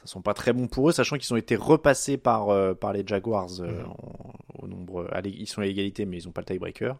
ça 0.00 0.06
sont 0.06 0.22
pas 0.22 0.34
très 0.34 0.52
bons 0.52 0.68
pour 0.68 0.88
eux, 0.88 0.92
sachant 0.92 1.16
qu'ils 1.16 1.32
ont 1.34 1.36
été 1.36 1.56
repassés 1.56 2.16
par, 2.16 2.50
euh, 2.50 2.72
par 2.72 2.92
les 2.92 3.02
Jaguars 3.04 3.60
euh, 3.60 3.82
mhm. 3.82 3.92
au 4.60 4.68
nombre. 4.68 5.10
ils 5.24 5.48
sont 5.48 5.60
à 5.60 5.64
l'égalité, 5.64 6.06
mais 6.06 6.18
ils 6.18 6.26
n'ont 6.26 6.32
pas 6.32 6.42
le 6.42 6.46
tiebreaker. 6.46 6.96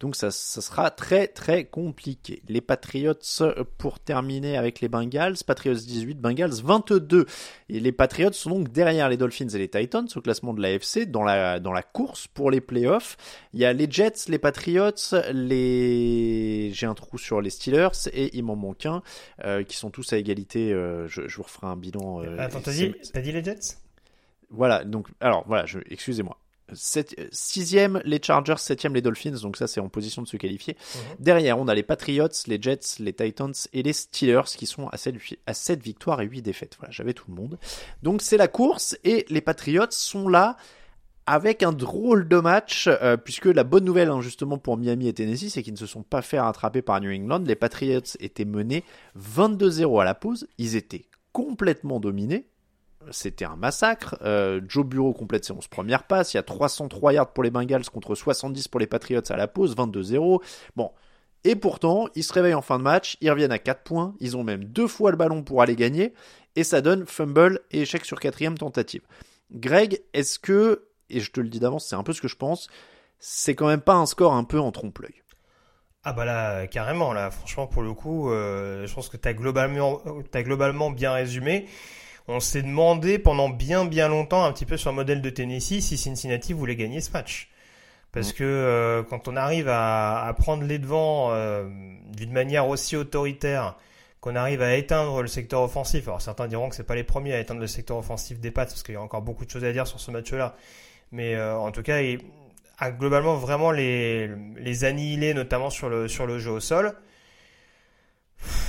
Donc 0.00 0.16
ça, 0.16 0.30
ça 0.30 0.62
sera 0.62 0.90
très 0.90 1.26
très 1.26 1.66
compliqué. 1.66 2.42
Les 2.48 2.62
Patriots 2.62 3.14
pour 3.76 4.00
terminer 4.00 4.56
avec 4.56 4.80
les 4.80 4.88
Bengals. 4.88 5.36
Patriots 5.46 5.74
18, 5.74 6.20
Bengals 6.20 6.62
22. 6.64 7.26
Et 7.68 7.80
les 7.80 7.92
Patriots 7.92 8.32
sont 8.32 8.50
donc 8.50 8.72
derrière 8.72 9.10
les 9.10 9.18
Dolphins 9.18 9.48
et 9.48 9.58
les 9.58 9.68
Titans 9.68 10.08
au 10.16 10.20
classement 10.22 10.54
de 10.54 10.62
l'AFC 10.62 11.10
dans 11.10 11.24
la, 11.24 11.60
dans 11.60 11.72
la 11.72 11.82
course 11.82 12.28
pour 12.28 12.50
les 12.50 12.62
playoffs. 12.62 13.18
Il 13.52 13.60
y 13.60 13.66
a 13.66 13.74
les 13.74 13.90
Jets, 13.90 14.28
les 14.28 14.38
Patriots, 14.38 14.90
les. 15.32 16.70
J'ai 16.72 16.86
un 16.86 16.94
trou 16.94 17.18
sur 17.18 17.42
les 17.42 17.50
Steelers 17.50 18.08
et 18.12 18.36
il 18.38 18.44
m'en 18.44 18.56
manque 18.56 18.86
un 18.86 19.02
euh, 19.44 19.62
qui 19.64 19.76
sont 19.76 19.90
tous 19.90 20.14
à 20.14 20.16
égalité. 20.16 20.70
je, 20.70 21.28
je 21.28 21.36
vous 21.36 21.42
referai 21.42 21.66
un 21.66 21.76
bilan 21.76 22.22
Attends, 22.48 22.60
t'as 22.60 22.72
dit, 22.72 22.94
dit, 23.22 23.32
les 23.32 23.44
Jets? 23.44 23.76
Voilà, 24.50 24.84
donc, 24.84 25.08
alors 25.20 25.44
voilà, 25.46 25.66
je, 25.66 25.78
excusez-moi. 25.90 26.38
sixième 27.30 28.00
les 28.04 28.20
Chargers, 28.22 28.56
septième 28.58 28.94
les 28.94 29.02
Dolphins, 29.02 29.38
donc 29.42 29.56
ça 29.56 29.66
c'est 29.66 29.80
en 29.80 29.88
position 29.88 30.22
de 30.22 30.28
se 30.28 30.36
qualifier. 30.36 30.74
Mhm. 30.74 31.00
Derrière, 31.18 31.58
on 31.58 31.68
a 31.68 31.74
les 31.74 31.82
Patriots, 31.82 32.28
les 32.46 32.60
Jets, 32.60 32.98
les 32.98 33.12
Titans 33.12 33.52
et 33.72 33.82
les 33.82 33.92
Steelers 33.92 34.48
qui 34.56 34.66
sont 34.66 34.88
à 34.88 34.96
7, 34.96 35.16
à 35.46 35.54
7 35.54 35.82
victoires 35.82 36.20
et 36.22 36.26
8 36.26 36.42
défaites. 36.42 36.76
Voilà, 36.78 36.90
j'avais 36.92 37.12
tout 37.12 37.26
le 37.28 37.34
monde. 37.34 37.58
Donc 38.02 38.22
c'est 38.22 38.38
la 38.38 38.48
course 38.48 38.96
et 39.04 39.26
les 39.28 39.40
Patriots 39.40 39.90
sont 39.90 40.28
là 40.28 40.56
avec 41.28 41.62
un 41.62 41.72
drôle 41.72 42.26
de 42.26 42.38
match, 42.38 42.88
euh, 42.88 43.18
puisque 43.18 43.44
la 43.44 43.62
bonne 43.62 43.84
nouvelle 43.84 44.08
hein, 44.08 44.22
justement 44.22 44.56
pour 44.56 44.78
Miami 44.78 45.08
et 45.08 45.12
Tennessee, 45.12 45.50
c'est 45.50 45.62
qu'ils 45.62 45.74
ne 45.74 45.78
se 45.78 45.84
sont 45.84 46.02
pas 46.02 46.22
fait 46.22 46.40
rattraper 46.40 46.80
par 46.80 47.02
New 47.02 47.12
England. 47.12 47.42
Les 47.44 47.54
Patriots 47.54 48.00
étaient 48.18 48.46
menés 48.46 48.82
22-0 49.18 50.00
à 50.00 50.04
la 50.04 50.14
pause, 50.14 50.48
ils 50.56 50.74
étaient 50.74 51.04
complètement 51.38 52.00
dominés, 52.00 52.48
c'était 53.12 53.44
un 53.44 53.54
massacre. 53.54 54.18
Euh, 54.22 54.60
Joe 54.66 54.84
Bureau 54.84 55.12
complète 55.12 55.44
ses 55.44 55.52
11 55.52 55.68
premières 55.68 56.02
passes. 56.02 56.34
Il 56.34 56.36
y 56.36 56.40
a 56.40 56.42
303 56.42 57.12
yards 57.12 57.32
pour 57.32 57.44
les 57.44 57.50
Bengals 57.52 57.84
contre 57.84 58.16
70 58.16 58.66
pour 58.66 58.80
les 58.80 58.88
Patriots 58.88 59.22
à 59.28 59.36
la 59.36 59.46
pause, 59.46 59.76
22-0. 59.76 60.42
Bon. 60.74 60.90
Et 61.44 61.54
pourtant, 61.54 62.08
ils 62.16 62.24
se 62.24 62.32
réveillent 62.32 62.54
en 62.54 62.60
fin 62.60 62.78
de 62.78 62.82
match, 62.82 63.16
ils 63.20 63.30
reviennent 63.30 63.52
à 63.52 63.60
4 63.60 63.84
points, 63.84 64.16
ils 64.18 64.36
ont 64.36 64.42
même 64.42 64.64
deux 64.64 64.88
fois 64.88 65.12
le 65.12 65.16
ballon 65.16 65.44
pour 65.44 65.62
aller 65.62 65.76
gagner, 65.76 66.12
et 66.56 66.64
ça 66.64 66.80
donne 66.80 67.06
fumble 67.06 67.60
et 67.70 67.82
échec 67.82 68.04
sur 68.04 68.18
quatrième 68.18 68.58
tentative. 68.58 69.02
Greg, 69.52 70.02
est-ce 70.14 70.40
que, 70.40 70.88
et 71.08 71.20
je 71.20 71.30
te 71.30 71.40
le 71.40 71.48
dis 71.48 71.60
d'avance, 71.60 71.86
c'est 71.86 71.94
un 71.94 72.02
peu 72.02 72.12
ce 72.12 72.20
que 72.20 72.26
je 72.26 72.34
pense, 72.34 72.66
c'est 73.20 73.54
quand 73.54 73.68
même 73.68 73.80
pas 73.80 73.94
un 73.94 74.06
score 74.06 74.34
un 74.34 74.42
peu 74.42 74.58
en 74.58 74.72
trompe-l'œil? 74.72 75.22
Ah 76.04 76.12
bah 76.12 76.24
là, 76.24 76.66
carrément, 76.66 77.12
là, 77.12 77.30
franchement, 77.30 77.66
pour 77.66 77.82
le 77.82 77.92
coup, 77.92 78.30
euh, 78.30 78.86
je 78.86 78.94
pense 78.94 79.08
que 79.08 79.16
tu 79.16 79.28
as 79.28 79.34
globalement, 79.34 80.00
as 80.32 80.42
globalement 80.42 80.90
bien 80.90 81.12
résumé 81.12 81.66
on 82.28 82.40
s'est 82.40 82.62
demandé 82.62 83.18
pendant 83.18 83.48
bien 83.48 83.86
bien 83.86 84.08
longtemps, 84.08 84.44
un 84.44 84.52
petit 84.52 84.66
peu 84.66 84.76
sur 84.76 84.90
le 84.90 84.96
modèle 84.96 85.22
de 85.22 85.30
Tennessee, 85.30 85.80
si 85.80 85.96
Cincinnati 85.96 86.52
voulait 86.52 86.76
gagner 86.76 87.00
ce 87.00 87.10
match. 87.10 87.50
Parce 88.12 88.32
que 88.32 88.44
euh, 88.44 89.02
quand 89.02 89.28
on 89.28 89.36
arrive 89.36 89.68
à, 89.68 90.34
prendre 90.38 90.64
les 90.64 90.78
devants 90.78 91.30
euh, 91.32 91.68
d'une 92.16 92.32
manière 92.32 92.68
aussi 92.68 92.96
autoritaire, 92.96 93.76
qu'on 94.20 94.34
arrive 94.36 94.62
à 94.62 94.74
éteindre 94.76 95.22
le 95.22 95.28
secteur 95.28 95.62
offensif, 95.62 96.06
alors 96.08 96.20
certains 96.20 96.48
diront 96.48 96.68
que 96.68 96.74
c'est 96.74 96.86
pas 96.86 96.94
les 96.94 97.04
premiers 97.04 97.34
à 97.34 97.40
éteindre 97.40 97.60
le 97.60 97.66
secteur 97.66 97.96
offensif 97.96 98.40
des 98.40 98.50
pattes, 98.50 98.70
parce 98.70 98.82
qu'il 98.82 98.94
y 98.94 98.98
a 98.98 99.02
encore 99.02 99.22
beaucoup 99.22 99.44
de 99.44 99.50
choses 99.50 99.64
à 99.64 99.72
dire 99.72 99.86
sur 99.86 100.00
ce 100.00 100.10
match-là, 100.10 100.56
mais 101.12 101.34
euh, 101.34 101.56
en 101.56 101.70
tout 101.70 101.82
cas, 101.82 102.00
il 102.00 102.20
a 102.78 102.90
globalement 102.90 103.34
vraiment 103.36 103.70
les, 103.70 104.28
les 104.56 105.34
notamment 105.34 105.70
sur 105.70 105.88
le, 105.88 106.08
sur 106.08 106.26
le 106.26 106.38
jeu 106.38 106.52
au 106.52 106.60
sol. 106.60 106.94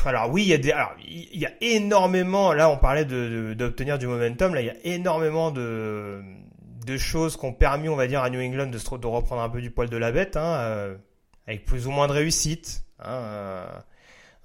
Alors 0.06 0.32
oui, 0.32 0.44
il 0.44 0.48
y 0.48 0.54
a 0.54 0.58
des, 0.58 0.72
alors 0.72 0.94
il 1.06 1.38
y 1.38 1.46
a 1.46 1.52
énormément. 1.62 2.54
Là, 2.54 2.70
on 2.70 2.78
parlait 2.78 3.06
de 3.06 3.54
d'obtenir 3.54 4.00
du 4.00 4.08
momentum. 4.08 4.56
Là, 4.56 4.62
il 4.62 4.68
y 4.68 4.72
a 4.72 4.78
énormément 4.84 5.52
de 5.52 6.24
de 6.86 6.98
choses 6.98 7.38
qui 7.38 7.46
ont 7.46 7.54
permis, 7.54 7.88
on 7.88 7.96
va 7.96 8.08
dire, 8.08 8.24
à 8.24 8.30
New 8.32 8.42
England 8.42 8.68
de, 8.68 8.98
de 8.98 9.08
reprendre 9.08 9.42
un 9.44 9.50
peu 9.50 9.62
du 9.62 9.70
poil 9.70 9.90
de 9.90 9.98
la 9.98 10.12
bête, 10.12 10.38
hein, 10.38 10.56
euh, 10.60 10.96
avec 11.46 11.66
plus 11.66 11.86
ou 11.86 11.92
moins 11.92 12.08
de 12.08 12.14
réussite. 12.14 12.84
Hein, 13.00 13.22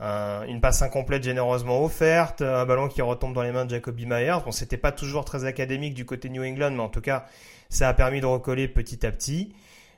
euh, 0.01 0.43
une 0.47 0.61
passe 0.61 0.83
incomplète 0.83 1.23
généreusement 1.23 1.83
offerte, 1.83 2.43
un 2.43 2.67
ballon 2.67 2.89
qui 2.89 3.01
retombe 3.01 3.33
dans 3.33 3.43
les 3.43 3.53
mains 3.53 3.65
de 3.65 3.71
Jacoby 3.71 4.05
Myers. 4.07 4.43
Bon, 4.45 4.51
c'était 4.51 4.77
pas 4.77 4.93
toujours 4.93 5.25
très 5.25 5.45
académique 5.45 5.95
du 5.95 6.05
côté 6.05 6.29
New 6.29 6.43
England, 6.45 6.73
mais 6.73 6.83
en 6.83 6.89
tout 6.89 7.01
cas, 7.01 7.27
ça 7.77 7.89
a 7.89 7.95
permis 7.95 8.21
de 8.21 8.27
recoller 8.27 8.69
petit 8.69 9.05
à 9.07 9.11
petit. 9.11 9.55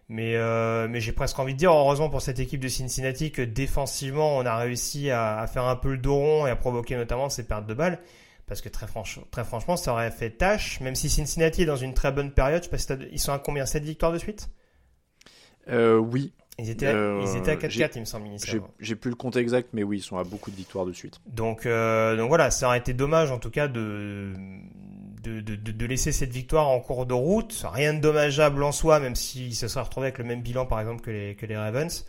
Mais, 0.08 0.36
euh, 0.36 0.86
mais 0.88 1.00
j'ai 1.00 1.12
presque 1.12 1.38
envie 1.38 1.54
de 1.54 1.58
dire, 1.58 1.72
heureusement 1.72 2.08
pour 2.08 2.22
cette 2.22 2.38
équipe 2.38 2.60
de 2.60 2.68
Cincinnati, 2.68 3.32
que 3.32 3.42
défensivement, 3.42 4.36
on 4.36 4.46
a 4.46 4.56
réussi 4.56 5.10
à, 5.10 5.44
faire 5.52 5.64
un 5.64 5.74
peu 5.74 5.92
le 5.92 5.98
dos 5.98 6.14
rond 6.14 6.46
et 6.46 6.50
à 6.50 6.56
provoquer 6.56 6.96
notamment 6.96 7.28
ces 7.28 7.44
pertes 7.44 7.66
de 7.66 7.74
balles. 7.74 7.98
Parce 8.46 8.60
que 8.60 8.68
très, 8.68 8.86
très 9.32 9.44
franchement, 9.44 9.76
ça 9.76 9.92
aurait 9.92 10.12
fait 10.12 10.30
tâche, 10.30 10.80
même 10.80 10.94
si 10.94 11.10
Cincinnati 11.10 11.62
est 11.62 11.66
dans 11.66 11.74
une 11.76 11.94
très 11.94 12.12
bonne 12.12 12.30
période. 12.30 12.62
Je 12.62 12.68
sais 12.68 12.70
pas 12.70 12.78
si 12.78 13.08
ils 13.10 13.18
sont 13.18 13.32
à 13.32 13.40
combien? 13.40 13.66
7 13.66 13.82
victoires 13.82 14.12
de 14.12 14.18
suite? 14.18 14.48
Euh, 15.68 15.96
Oui. 15.98 16.32
Ils 16.58 16.70
étaient, 16.70 16.86
à, 16.86 17.20
ils 17.20 17.36
étaient 17.36 17.50
à 17.50 17.56
4-4, 17.56 17.82
euh, 17.82 17.88
il 17.96 18.00
me 18.00 18.04
semble, 18.06 18.26
initialement. 18.28 18.70
J'ai 18.80 18.96
plus 18.96 19.10
le 19.10 19.16
compte 19.16 19.36
exact, 19.36 19.70
mais 19.74 19.82
oui, 19.82 19.98
ils 19.98 20.02
sont 20.02 20.16
à 20.16 20.24
beaucoup 20.24 20.50
de 20.50 20.56
victoires 20.56 20.86
de 20.86 20.92
suite. 20.92 21.20
Donc, 21.26 21.66
euh, 21.66 22.16
donc 22.16 22.28
voilà, 22.28 22.50
ça 22.50 22.68
aurait 22.68 22.78
été 22.78 22.94
dommage, 22.94 23.30
en 23.30 23.38
tout 23.38 23.50
cas, 23.50 23.68
de, 23.68 24.32
de, 25.26 25.86
laisser 25.86 26.12
cette 26.12 26.32
victoire 26.32 26.68
en 26.68 26.80
cours 26.80 27.06
de 27.06 27.14
route. 27.14 27.64
Rien 27.72 27.94
de 27.94 28.00
dommageable 28.00 28.62
en 28.62 28.72
soi, 28.72 29.00
même 29.00 29.14
s'il 29.14 29.54
se 29.54 29.68
serait 29.68 29.84
retrouvé 29.84 30.06
avec 30.06 30.18
le 30.18 30.24
même 30.24 30.42
bilan, 30.42 30.66
par 30.66 30.80
exemple, 30.80 31.02
que 31.02 31.46
les, 31.46 31.56
Ravens. 31.56 32.06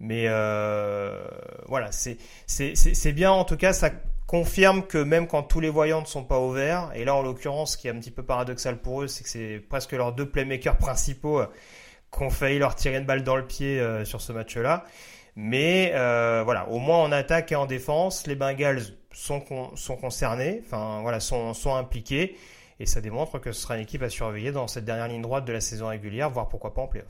Mais 0.00 0.24
euh, 0.26 1.24
voilà, 1.66 1.90
c'est 1.92 3.12
bien 3.12 3.30
en 3.30 3.44
tout 3.44 3.56
cas, 3.56 3.72
ça 3.72 3.90
confirme 4.26 4.82
que 4.86 4.98
même 4.98 5.26
quand 5.26 5.42
tous 5.42 5.60
les 5.60 5.68
voyants 5.68 6.00
ne 6.00 6.06
sont 6.06 6.24
pas 6.24 6.38
au 6.38 6.50
vert, 6.50 6.90
et 6.94 7.04
là 7.04 7.14
en 7.14 7.22
l'occurrence, 7.22 7.72
ce 7.72 7.78
qui 7.78 7.88
est 7.88 7.90
un 7.90 7.98
petit 7.98 8.10
peu 8.10 8.24
paradoxal 8.24 8.78
pour 8.78 9.02
eux, 9.02 9.06
c'est 9.06 9.22
que 9.22 9.30
c'est 9.30 9.62
presque 9.68 9.92
leurs 9.92 10.12
deux 10.12 10.28
playmakers 10.28 10.76
principaux 10.76 11.40
euh, 11.40 11.46
qui 12.12 12.22
ont 12.22 12.30
failli 12.30 12.58
leur 12.58 12.74
tirer 12.74 12.96
une 12.96 13.04
balle 13.04 13.22
dans 13.22 13.36
le 13.36 13.46
pied 13.46 13.78
euh, 13.80 14.04
sur 14.04 14.20
ce 14.20 14.32
match-là. 14.32 14.84
Mais 15.36 15.90
voilà, 16.44 16.68
au 16.68 16.78
moins 16.78 16.98
en 16.98 17.12
attaque 17.12 17.52
et 17.52 17.56
en 17.56 17.66
défense, 17.66 18.26
les 18.26 18.36
Bengals 18.36 18.82
sont, 19.14 19.42
sont 19.76 19.96
concernés, 19.96 20.62
enfin 20.66 21.00
voilà, 21.02 21.20
sont, 21.20 21.54
sont 21.54 21.74
impliqués. 21.74 22.36
Et 22.80 22.86
ça 22.86 23.00
démontre 23.00 23.38
que 23.38 23.52
ce 23.52 23.62
sera 23.62 23.76
une 23.76 23.82
équipe 23.82 24.02
à 24.02 24.10
surveiller 24.10 24.50
dans 24.50 24.66
cette 24.66 24.84
dernière 24.84 25.08
ligne 25.08 25.22
droite 25.22 25.44
de 25.44 25.52
la 25.52 25.60
saison 25.60 25.88
régulière, 25.88 26.28
voire 26.28 26.48
pourquoi 26.48 26.74
pas 26.74 26.82
en 26.82 26.88
playoff. 26.88 27.08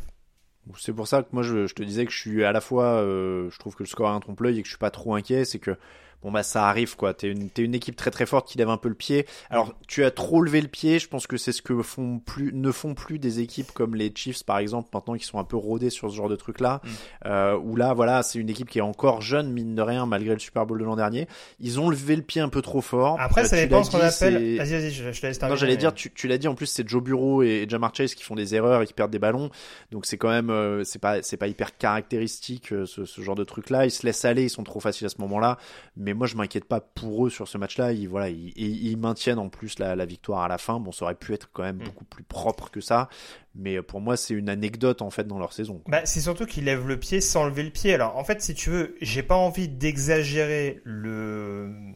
C'est 0.78 0.92
pour 0.92 1.08
ça 1.08 1.22
que 1.22 1.28
moi 1.32 1.42
je, 1.42 1.72
te 1.72 1.82
disais 1.82 2.06
que 2.06 2.12
je 2.12 2.18
suis 2.18 2.44
à 2.44 2.52
la 2.52 2.60
fois, 2.60 2.94
euh, 2.94 3.50
je 3.50 3.58
trouve 3.58 3.74
que 3.74 3.82
le 3.82 3.88
score 3.88 4.08
est 4.10 4.14
un 4.14 4.20
trompe-l'œil 4.20 4.58
et 4.58 4.62
que 4.62 4.66
je 4.66 4.72
suis 4.72 4.78
pas 4.78 4.90
trop 4.90 5.14
inquiet, 5.14 5.44
c'est 5.44 5.58
que 5.58 5.76
bon 6.24 6.32
bah 6.32 6.42
ça 6.42 6.68
arrive 6.68 6.96
quoi. 6.96 7.12
T'es 7.12 7.30
une, 7.30 7.50
es 7.56 7.60
une 7.60 7.74
équipe 7.74 7.96
très 7.96 8.10
très 8.10 8.24
forte 8.24 8.48
qui 8.48 8.56
lève 8.58 8.70
un 8.70 8.78
peu 8.78 8.88
le 8.88 8.94
pied. 8.94 9.26
Alors 9.50 9.74
tu 9.86 10.04
as 10.04 10.10
trop 10.10 10.40
levé 10.40 10.60
le 10.62 10.68
pied. 10.68 10.98
Je 10.98 11.06
pense 11.06 11.26
que 11.26 11.36
c'est 11.36 11.52
ce 11.52 11.60
que 11.60 11.80
font 11.82 12.18
plus, 12.18 12.50
ne 12.52 12.72
font 12.72 12.94
plus 12.94 13.18
des 13.18 13.40
équipes 13.40 13.70
comme 13.72 13.94
les 13.94 14.10
Chiefs 14.12 14.42
par 14.42 14.58
exemple 14.58 14.88
maintenant 14.92 15.14
qui 15.14 15.24
sont 15.24 15.38
un 15.38 15.44
peu 15.44 15.56
rodés 15.56 15.90
sur 15.90 16.10
ce 16.10 16.16
genre 16.16 16.30
de 16.30 16.36
truc 16.36 16.60
là. 16.60 16.80
Mm. 16.82 16.88
Euh, 17.26 17.58
où 17.58 17.76
là 17.76 17.92
voilà 17.92 18.22
c'est 18.22 18.38
une 18.38 18.48
équipe 18.48 18.70
qui 18.70 18.78
est 18.78 18.82
encore 18.82 19.20
jeune 19.20 19.52
mine 19.52 19.74
de 19.74 19.82
rien 19.82 20.06
malgré 20.06 20.32
le 20.32 20.40
Super 20.40 20.64
Bowl 20.64 20.78
de 20.78 20.84
l'an 20.84 20.96
dernier. 20.96 21.28
Ils 21.60 21.78
ont 21.78 21.90
levé 21.90 22.16
le 22.16 22.22
pied 22.22 22.40
un 22.40 22.48
peu 22.48 22.62
trop 22.62 22.80
fort. 22.80 23.20
Après 23.20 23.44
ça 23.44 23.56
dépend 23.56 23.84
ce 23.84 23.90
qu'on 23.90 24.00
appelle. 24.00 24.56
Vas-y 24.56 24.72
vas-y 24.72 24.90
je, 24.90 25.20
te 25.20 25.26
laisse 25.26 25.38
terminer. 25.38 25.50
Non 25.50 25.56
j'allais 25.56 25.76
dire 25.76 25.92
tu, 25.92 26.10
tu 26.10 26.26
l'as 26.26 26.38
dit 26.38 26.48
en 26.48 26.54
plus 26.54 26.66
c'est 26.66 26.88
Joe 26.88 27.02
Bureau 27.02 27.42
et, 27.42 27.66
Jamar 27.68 27.94
Chase 27.94 28.14
qui 28.14 28.22
font 28.22 28.34
des 28.34 28.54
erreurs 28.54 28.80
et 28.80 28.86
qui 28.86 28.94
perdent 28.94 29.10
des 29.10 29.18
ballons. 29.18 29.50
Donc 29.92 30.06
c'est 30.06 30.16
quand 30.16 30.30
même 30.30 30.48
euh, 30.48 30.84
c'est 30.84 30.98
pas 30.98 31.22
c'est 31.22 31.36
pas 31.36 31.48
hyper 31.48 31.76
caractéristique 31.76 32.72
euh, 32.72 32.86
ce, 32.86 33.04
ce 33.04 33.20
genre 33.20 33.34
de 33.34 33.44
truc 33.44 33.68
là. 33.68 33.84
Ils 33.84 33.90
se 33.90 34.06
laissent 34.06 34.24
aller 34.24 34.44
ils 34.44 34.50
sont 34.50 34.64
trop 34.64 34.80
faciles 34.80 35.06
à 35.06 35.10
ce 35.10 35.20
moment 35.20 35.38
là. 35.38 35.58
Mais 35.96 36.13
moi 36.14 36.26
je 36.26 36.36
m'inquiète 36.36 36.64
pas 36.64 36.80
pour 36.80 37.26
eux 37.26 37.30
sur 37.30 37.48
ce 37.48 37.58
match-là. 37.58 37.92
Ils, 37.92 38.08
voilà, 38.08 38.28
ils, 38.28 38.96
maintiennent 38.96 39.38
en 39.38 39.48
plus 39.48 39.78
la, 39.78 40.04
victoire 40.06 40.42
à 40.42 40.48
la 40.48 40.58
fin. 40.58 40.80
Bon, 40.80 40.92
ça 40.92 41.04
aurait 41.04 41.14
pu 41.14 41.34
être 41.34 41.50
quand 41.52 41.62
même 41.62 41.76
mm. 41.76 41.84
beaucoup 41.84 42.04
plus 42.04 42.24
propre 42.24 42.70
que 42.70 42.80
ça. 42.80 43.08
Mais 43.54 43.80
pour 43.82 44.00
moi, 44.00 44.16
c'est 44.16 44.34
une 44.34 44.48
anecdote 44.48 45.02
en 45.02 45.10
fait 45.10 45.26
dans 45.26 45.38
leur 45.38 45.52
saison. 45.52 45.82
Bah, 45.86 46.04
c'est 46.04 46.20
surtout 46.20 46.46
qu'ils 46.46 46.64
lèvent 46.64 46.88
le 46.88 46.98
pied 46.98 47.20
sans 47.20 47.46
lever 47.46 47.62
le 47.62 47.70
pied. 47.70 47.94
Alors, 47.94 48.16
en 48.16 48.24
fait, 48.24 48.40
si 48.42 48.54
tu 48.54 48.70
veux, 48.70 48.96
j'ai 49.00 49.22
pas 49.22 49.36
envie 49.36 49.68
d'exagérer 49.68 50.80
le 50.84 51.94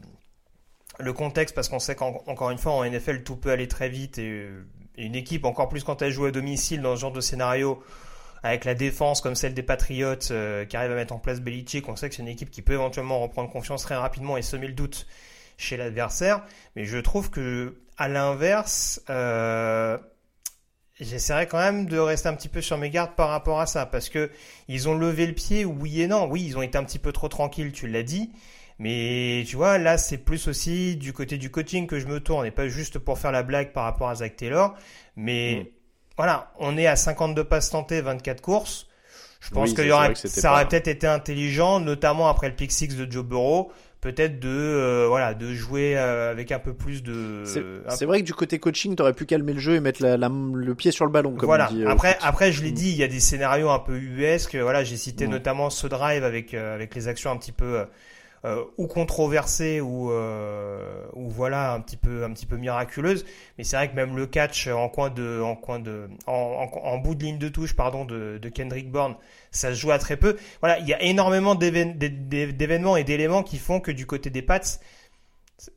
le 0.99 1.13
contexte 1.13 1.55
parce 1.55 1.69
qu'on 1.69 1.79
sait 1.79 1.95
qu'encore 1.95 2.51
une 2.51 2.57
fois 2.57 2.73
en 2.73 2.83
NFL 2.83 3.23
tout 3.23 3.37
peut 3.37 3.51
aller 3.51 3.67
très 3.67 3.89
vite 3.89 4.17
et, 4.17 4.49
une 4.97 5.15
équipe 5.15 5.45
encore 5.45 5.69
plus 5.69 5.85
quand 5.85 6.01
elle 6.01 6.11
joue 6.11 6.25
à 6.25 6.31
domicile 6.31 6.81
dans 6.81 6.93
ce 6.95 6.99
genre 6.99 7.13
de 7.13 7.21
scénario 7.21 7.81
avec 8.43 8.65
la 8.65 8.73
défense 8.73 9.21
comme 9.21 9.35
celle 9.35 9.53
des 9.53 9.63
Patriots 9.63 10.31
euh, 10.31 10.65
qui 10.65 10.77
arrive 10.77 10.91
à 10.91 10.95
mettre 10.95 11.13
en 11.13 11.19
place 11.19 11.41
Belichick, 11.41 11.87
on 11.89 11.95
sait 11.95 12.09
que 12.09 12.15
c'est 12.15 12.21
une 12.21 12.27
équipe 12.27 12.51
qui 12.51 12.61
peut 12.61 12.73
éventuellement 12.73 13.19
reprendre 13.19 13.49
confiance 13.49 13.83
très 13.83 13.95
rapidement 13.95 14.37
et 14.37 14.41
semer 14.41 14.67
le 14.67 14.73
doute 14.73 15.07
chez 15.57 15.77
l'adversaire. 15.77 16.43
Mais 16.75 16.85
je 16.85 16.97
trouve 16.97 17.29
que 17.29 17.81
à 17.97 18.07
l'inverse, 18.07 19.01
euh, 19.09 19.97
j'essaierai 20.99 21.47
quand 21.47 21.59
même 21.59 21.85
de 21.85 21.97
rester 21.97 22.29
un 22.29 22.33
petit 22.33 22.47
peu 22.47 22.61
sur 22.61 22.77
mes 22.77 22.89
gardes 22.89 23.15
par 23.15 23.29
rapport 23.29 23.59
à 23.59 23.65
ça 23.65 23.85
parce 23.85 24.07
que 24.09 24.31
ils 24.69 24.87
ont 24.87 24.95
levé 24.95 25.27
le 25.27 25.33
pied, 25.33 25.65
oui 25.65 26.01
et 26.01 26.07
non. 26.07 26.27
Oui, 26.29 26.43
ils 26.45 26.57
ont 26.57 26.61
été 26.61 26.77
un 26.77 26.83
petit 26.85 26.99
peu 26.99 27.11
trop 27.11 27.27
tranquilles, 27.27 27.73
tu 27.73 27.87
l'as 27.87 28.03
dit. 28.03 28.31
Mais 28.81 29.43
tu 29.45 29.57
vois, 29.57 29.77
là, 29.77 29.97
c'est 29.97 30.17
plus 30.17 30.47
aussi 30.47 30.95
du 30.95 31.11
côté 31.11 31.37
du 31.37 31.51
coaching 31.51 31.85
que 31.85 31.99
je 31.99 32.07
me 32.07 32.21
tourne, 32.21 32.45
et 32.45 32.51
pas 32.51 32.69
juste 32.69 32.97
pour 32.97 33.19
faire 33.19 33.33
la 33.33 33.43
blague 33.43 33.73
par 33.73 33.83
rapport 33.83 34.07
à 34.07 34.15
Zach 34.15 34.37
Taylor. 34.37 34.75
Mais 35.17 35.65
mm 35.65 35.78
voilà, 36.19 36.51
on 36.59 36.77
est 36.77 36.85
à 36.85 36.97
52 36.97 37.45
passes 37.45 37.69
tentées, 37.69 38.01
24 38.01 38.41
courses. 38.41 38.87
Je 39.39 39.51
pense 39.51 39.71
que 39.71 39.87
ça 40.25 40.51
aurait 40.51 40.67
peut-être 40.67 40.89
été 40.89 41.07
intelligent, 41.07 41.79
notamment 41.79 42.27
après 42.27 42.49
le 42.49 42.55
pick 42.55 42.73
six 42.73 42.89
de 42.89 43.09
Joe 43.09 43.23
Burrow, 43.23 43.71
peut-être 44.01 44.37
de 44.37 44.49
euh, 44.49 45.05
voilà 45.07 45.33
de 45.33 45.53
jouer 45.53 45.93
euh, 45.95 46.29
avec 46.29 46.51
un 46.51 46.59
peu 46.59 46.73
plus 46.73 47.03
de. 47.03 47.45
C'est 47.87 48.03
vrai 48.03 48.19
que 48.19 48.25
du 48.25 48.33
côté 48.33 48.59
coaching, 48.59 48.97
t'aurais 48.97 49.13
pu 49.13 49.25
calmer 49.25 49.53
le 49.53 49.59
jeu 49.59 49.75
et 49.75 49.79
mettre 49.79 50.03
le 50.03 50.75
pied 50.75 50.91
sur 50.91 51.05
le 51.05 51.11
ballon. 51.11 51.35
Comme 51.35 51.47
voilà. 51.47 51.69
On 51.71 51.73
dit, 51.73 51.85
euh, 51.85 51.89
après, 51.89 52.17
après, 52.21 52.51
je 52.51 52.63
l'ai 52.63 52.73
dit, 52.73 52.89
il 52.89 52.97
y 52.97 53.03
a 53.03 53.07
des 53.07 53.21
scénarios 53.21 53.69
un 53.69 53.79
peu 53.79 53.97
US 53.97 54.53
voilà, 54.55 54.83
j'ai 54.83 54.97
cité 54.97 55.25
notamment 55.25 55.69
ce 55.69 55.87
drive 55.87 56.25
avec 56.25 56.53
avec 56.53 56.95
les 56.95 57.07
actions 57.07 57.31
un 57.31 57.37
petit 57.37 57.53
peu 57.53 57.85
euh, 58.45 58.63
ou 58.77 58.87
controversée 58.87 59.81
ou 59.81 60.11
euh, 60.11 61.03
ou 61.13 61.29
voilà 61.29 61.73
un 61.73 61.81
petit 61.81 61.97
peu 61.97 62.23
un 62.23 62.31
petit 62.31 62.45
peu 62.45 62.57
miraculeuse 62.57 63.25
mais 63.57 63.63
c'est 63.63 63.75
vrai 63.75 63.89
que 63.89 63.95
même 63.95 64.15
le 64.15 64.27
catch 64.27 64.67
en 64.67 64.87
coin 64.87 65.09
de 65.09 65.41
en 65.41 65.55
coin 65.55 65.79
de 65.79 66.09
en, 66.25 66.69
en, 66.83 66.97
bout 66.97 67.15
de 67.15 67.23
ligne 67.23 67.37
de 67.37 67.49
touche 67.49 67.75
pardon 67.75 68.05
de, 68.05 68.37
de 68.37 68.49
Kendrick 68.49 68.89
Bourne 68.91 69.15
ça 69.51 69.69
se 69.69 69.75
joue 69.79 69.91
à 69.91 69.99
très 69.99 70.15
peu 70.15 70.37
voilà 70.61 70.79
il 70.79 70.87
y 70.87 70.93
a 70.93 71.01
énormément 71.01 71.55
d'événements 71.55 72.97
et 72.97 73.03
d'éléments 73.03 73.43
qui 73.43 73.57
font 73.57 73.79
que 73.79 73.91
du 73.91 74.05
côté 74.05 74.29
des 74.29 74.41
Pats 74.41 74.79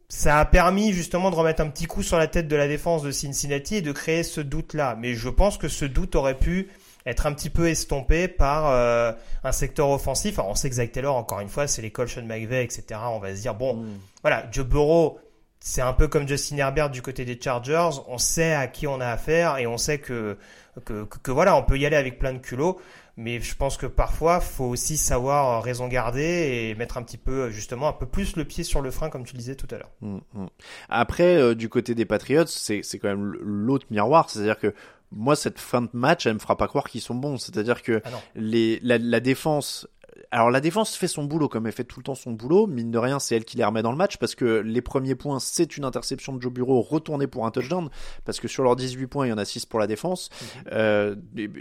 ça 0.09 0.38
a 0.38 0.44
permis 0.44 0.92
justement 0.92 1.31
de 1.31 1.37
remettre 1.37 1.62
un 1.62 1.68
petit 1.68 1.87
coup 1.87 2.03
sur 2.03 2.18
la 2.18 2.27
tête 2.27 2.48
de 2.48 2.57
la 2.57 2.68
défense 2.68 3.03
de 3.03 3.11
Cincinnati 3.11 3.77
et 3.77 3.83
de 3.83 3.92
créer 3.92 4.22
ce 4.22 4.40
doute-là. 4.40 4.96
Mais 5.01 5.14
je 5.14 5.29
pense 5.29 5.59
que 5.59 5.68
ce 5.68 5.85
doute 5.85 6.14
aurait 6.14 6.38
pu 6.38 6.68
être 7.06 7.26
un 7.26 7.32
petit 7.32 7.50
peu 7.50 7.68
estompé 7.68 8.28
par 8.28 8.68
euh, 8.70 9.12
un 9.44 9.52
secteur 9.52 9.90
offensif. 9.90 10.38
Alors 10.38 10.50
on 10.52 10.54
sait 10.54 10.68
que 10.68 10.76
Zach 10.76 10.92
Taylor, 10.92 11.16
encore 11.16 11.40
une 11.40 11.48
fois, 11.48 11.66
c'est 11.66 11.82
l'école 11.82 12.08
Sean 12.08 12.22
McVay, 12.22 12.64
etc. 12.64 13.00
On 13.10 13.18
va 13.18 13.34
se 13.34 13.40
dire, 13.42 13.54
bon, 13.54 13.74
Mm. 13.74 13.98
voilà, 14.22 14.46
Joe 14.52 14.66
Burrow, 14.66 15.18
c'est 15.60 15.80
un 15.82 15.92
peu 15.92 16.08
comme 16.08 16.26
Justin 16.28 16.58
Herbert 16.58 16.90
du 16.90 17.02
côté 17.02 17.24
des 17.24 17.40
Chargers. 17.40 17.90
On 18.08 18.18
sait 18.18 18.52
à 18.54 18.66
qui 18.66 18.86
on 18.86 19.00
a 19.00 19.06
affaire 19.08 19.58
et 19.58 19.66
on 19.66 19.78
sait 19.78 19.98
que, 19.98 20.36
que, 20.84 21.04
que, 21.04 21.18
que 21.18 21.30
voilà, 21.30 21.56
on 21.56 21.62
peut 21.62 21.78
y 21.78 21.86
aller 21.86 21.96
avec 21.96 22.18
plein 22.18 22.32
de 22.32 22.38
culot. 22.38 22.80
Mais 23.18 23.40
je 23.40 23.54
pense 23.54 23.76
que 23.76 23.84
parfois, 23.86 24.40
faut 24.40 24.64
aussi 24.64 24.96
savoir 24.96 25.62
raison 25.62 25.86
garder 25.86 26.70
et 26.70 26.74
mettre 26.76 26.96
un 26.96 27.02
petit 27.02 27.18
peu, 27.18 27.50
justement, 27.50 27.88
un 27.88 27.92
peu 27.92 28.06
plus 28.06 28.36
le 28.36 28.44
pied 28.44 28.64
sur 28.64 28.80
le 28.80 28.90
frein, 28.90 29.10
comme 29.10 29.24
tu 29.24 29.34
le 29.34 29.38
disais 29.38 29.54
tout 29.54 29.66
à 29.70 29.76
l'heure. 29.76 29.90
Mm, 30.00 30.18
mm. 30.32 30.46
Après, 30.88 31.36
euh, 31.36 31.54
du 31.54 31.68
côté 31.68 31.94
des 31.94 32.06
Patriots, 32.06 32.46
c'est 32.46 32.80
c'est 32.82 32.98
quand 32.98 33.08
même 33.08 33.34
l'autre 33.42 33.86
miroir, 33.90 34.30
c'est-à-dire 34.30 34.58
que 34.58 34.74
moi, 35.14 35.37
cette 35.37 35.59
fin 35.59 35.83
de 35.83 35.88
match, 35.92 36.27
elle 36.27 36.35
me 36.35 36.38
fera 36.38 36.57
pas 36.57 36.68
croire 36.68 36.88
qu'ils 36.88 37.01
sont 37.01 37.14
bons. 37.14 37.37
C'est-à-dire 37.38 37.83
que 37.83 38.01
Ah 38.05 38.09
les, 38.35 38.81
la, 38.83 38.98
la 38.98 39.20
défense. 39.20 39.87
Alors 40.31 40.51
la 40.51 40.61
défense 40.61 40.94
fait 40.96 41.09
son 41.09 41.25
boulot 41.25 41.48
comme 41.48 41.66
elle 41.66 41.72
fait 41.72 41.85
tout 41.85 42.01
le 42.01 42.05
temps 42.05 42.14
son 42.14 42.33
boulot. 42.33 42.66
Mine 42.66 42.90
de 42.90 42.98
rien, 42.98 43.18
c'est 43.18 43.37
elle 43.37 43.44
qui 43.44 43.57
les 43.59 43.64
remet 43.64 43.83
dans 43.83 43.90
le 43.92 43.98
match 43.98 44.16
parce 44.16 44.35
que 44.35 44.44
les 44.61 44.81
premiers 44.81 45.14
points, 45.14 45.38
c'est 45.40 45.77
une 45.77 45.85
interception 45.85 46.33
de 46.35 46.40
Joe 46.40 46.53
Bureau 46.53 46.81
retournée 46.81 47.27
pour 47.27 47.44
un 47.44 47.51
touchdown. 47.51 47.90
Parce 48.25 48.40
que 48.40 48.48
sur 48.48 48.62
leurs 48.64 48.77
18 48.77 49.07
points, 49.09 49.27
il 49.27 49.31
y 49.31 49.33
en 49.33 49.38
a 49.38 49.44
6 49.44 49.66
pour 49.66 49.79
la 49.79 49.87
défense. 49.87 50.31
Euh, 50.70 51.16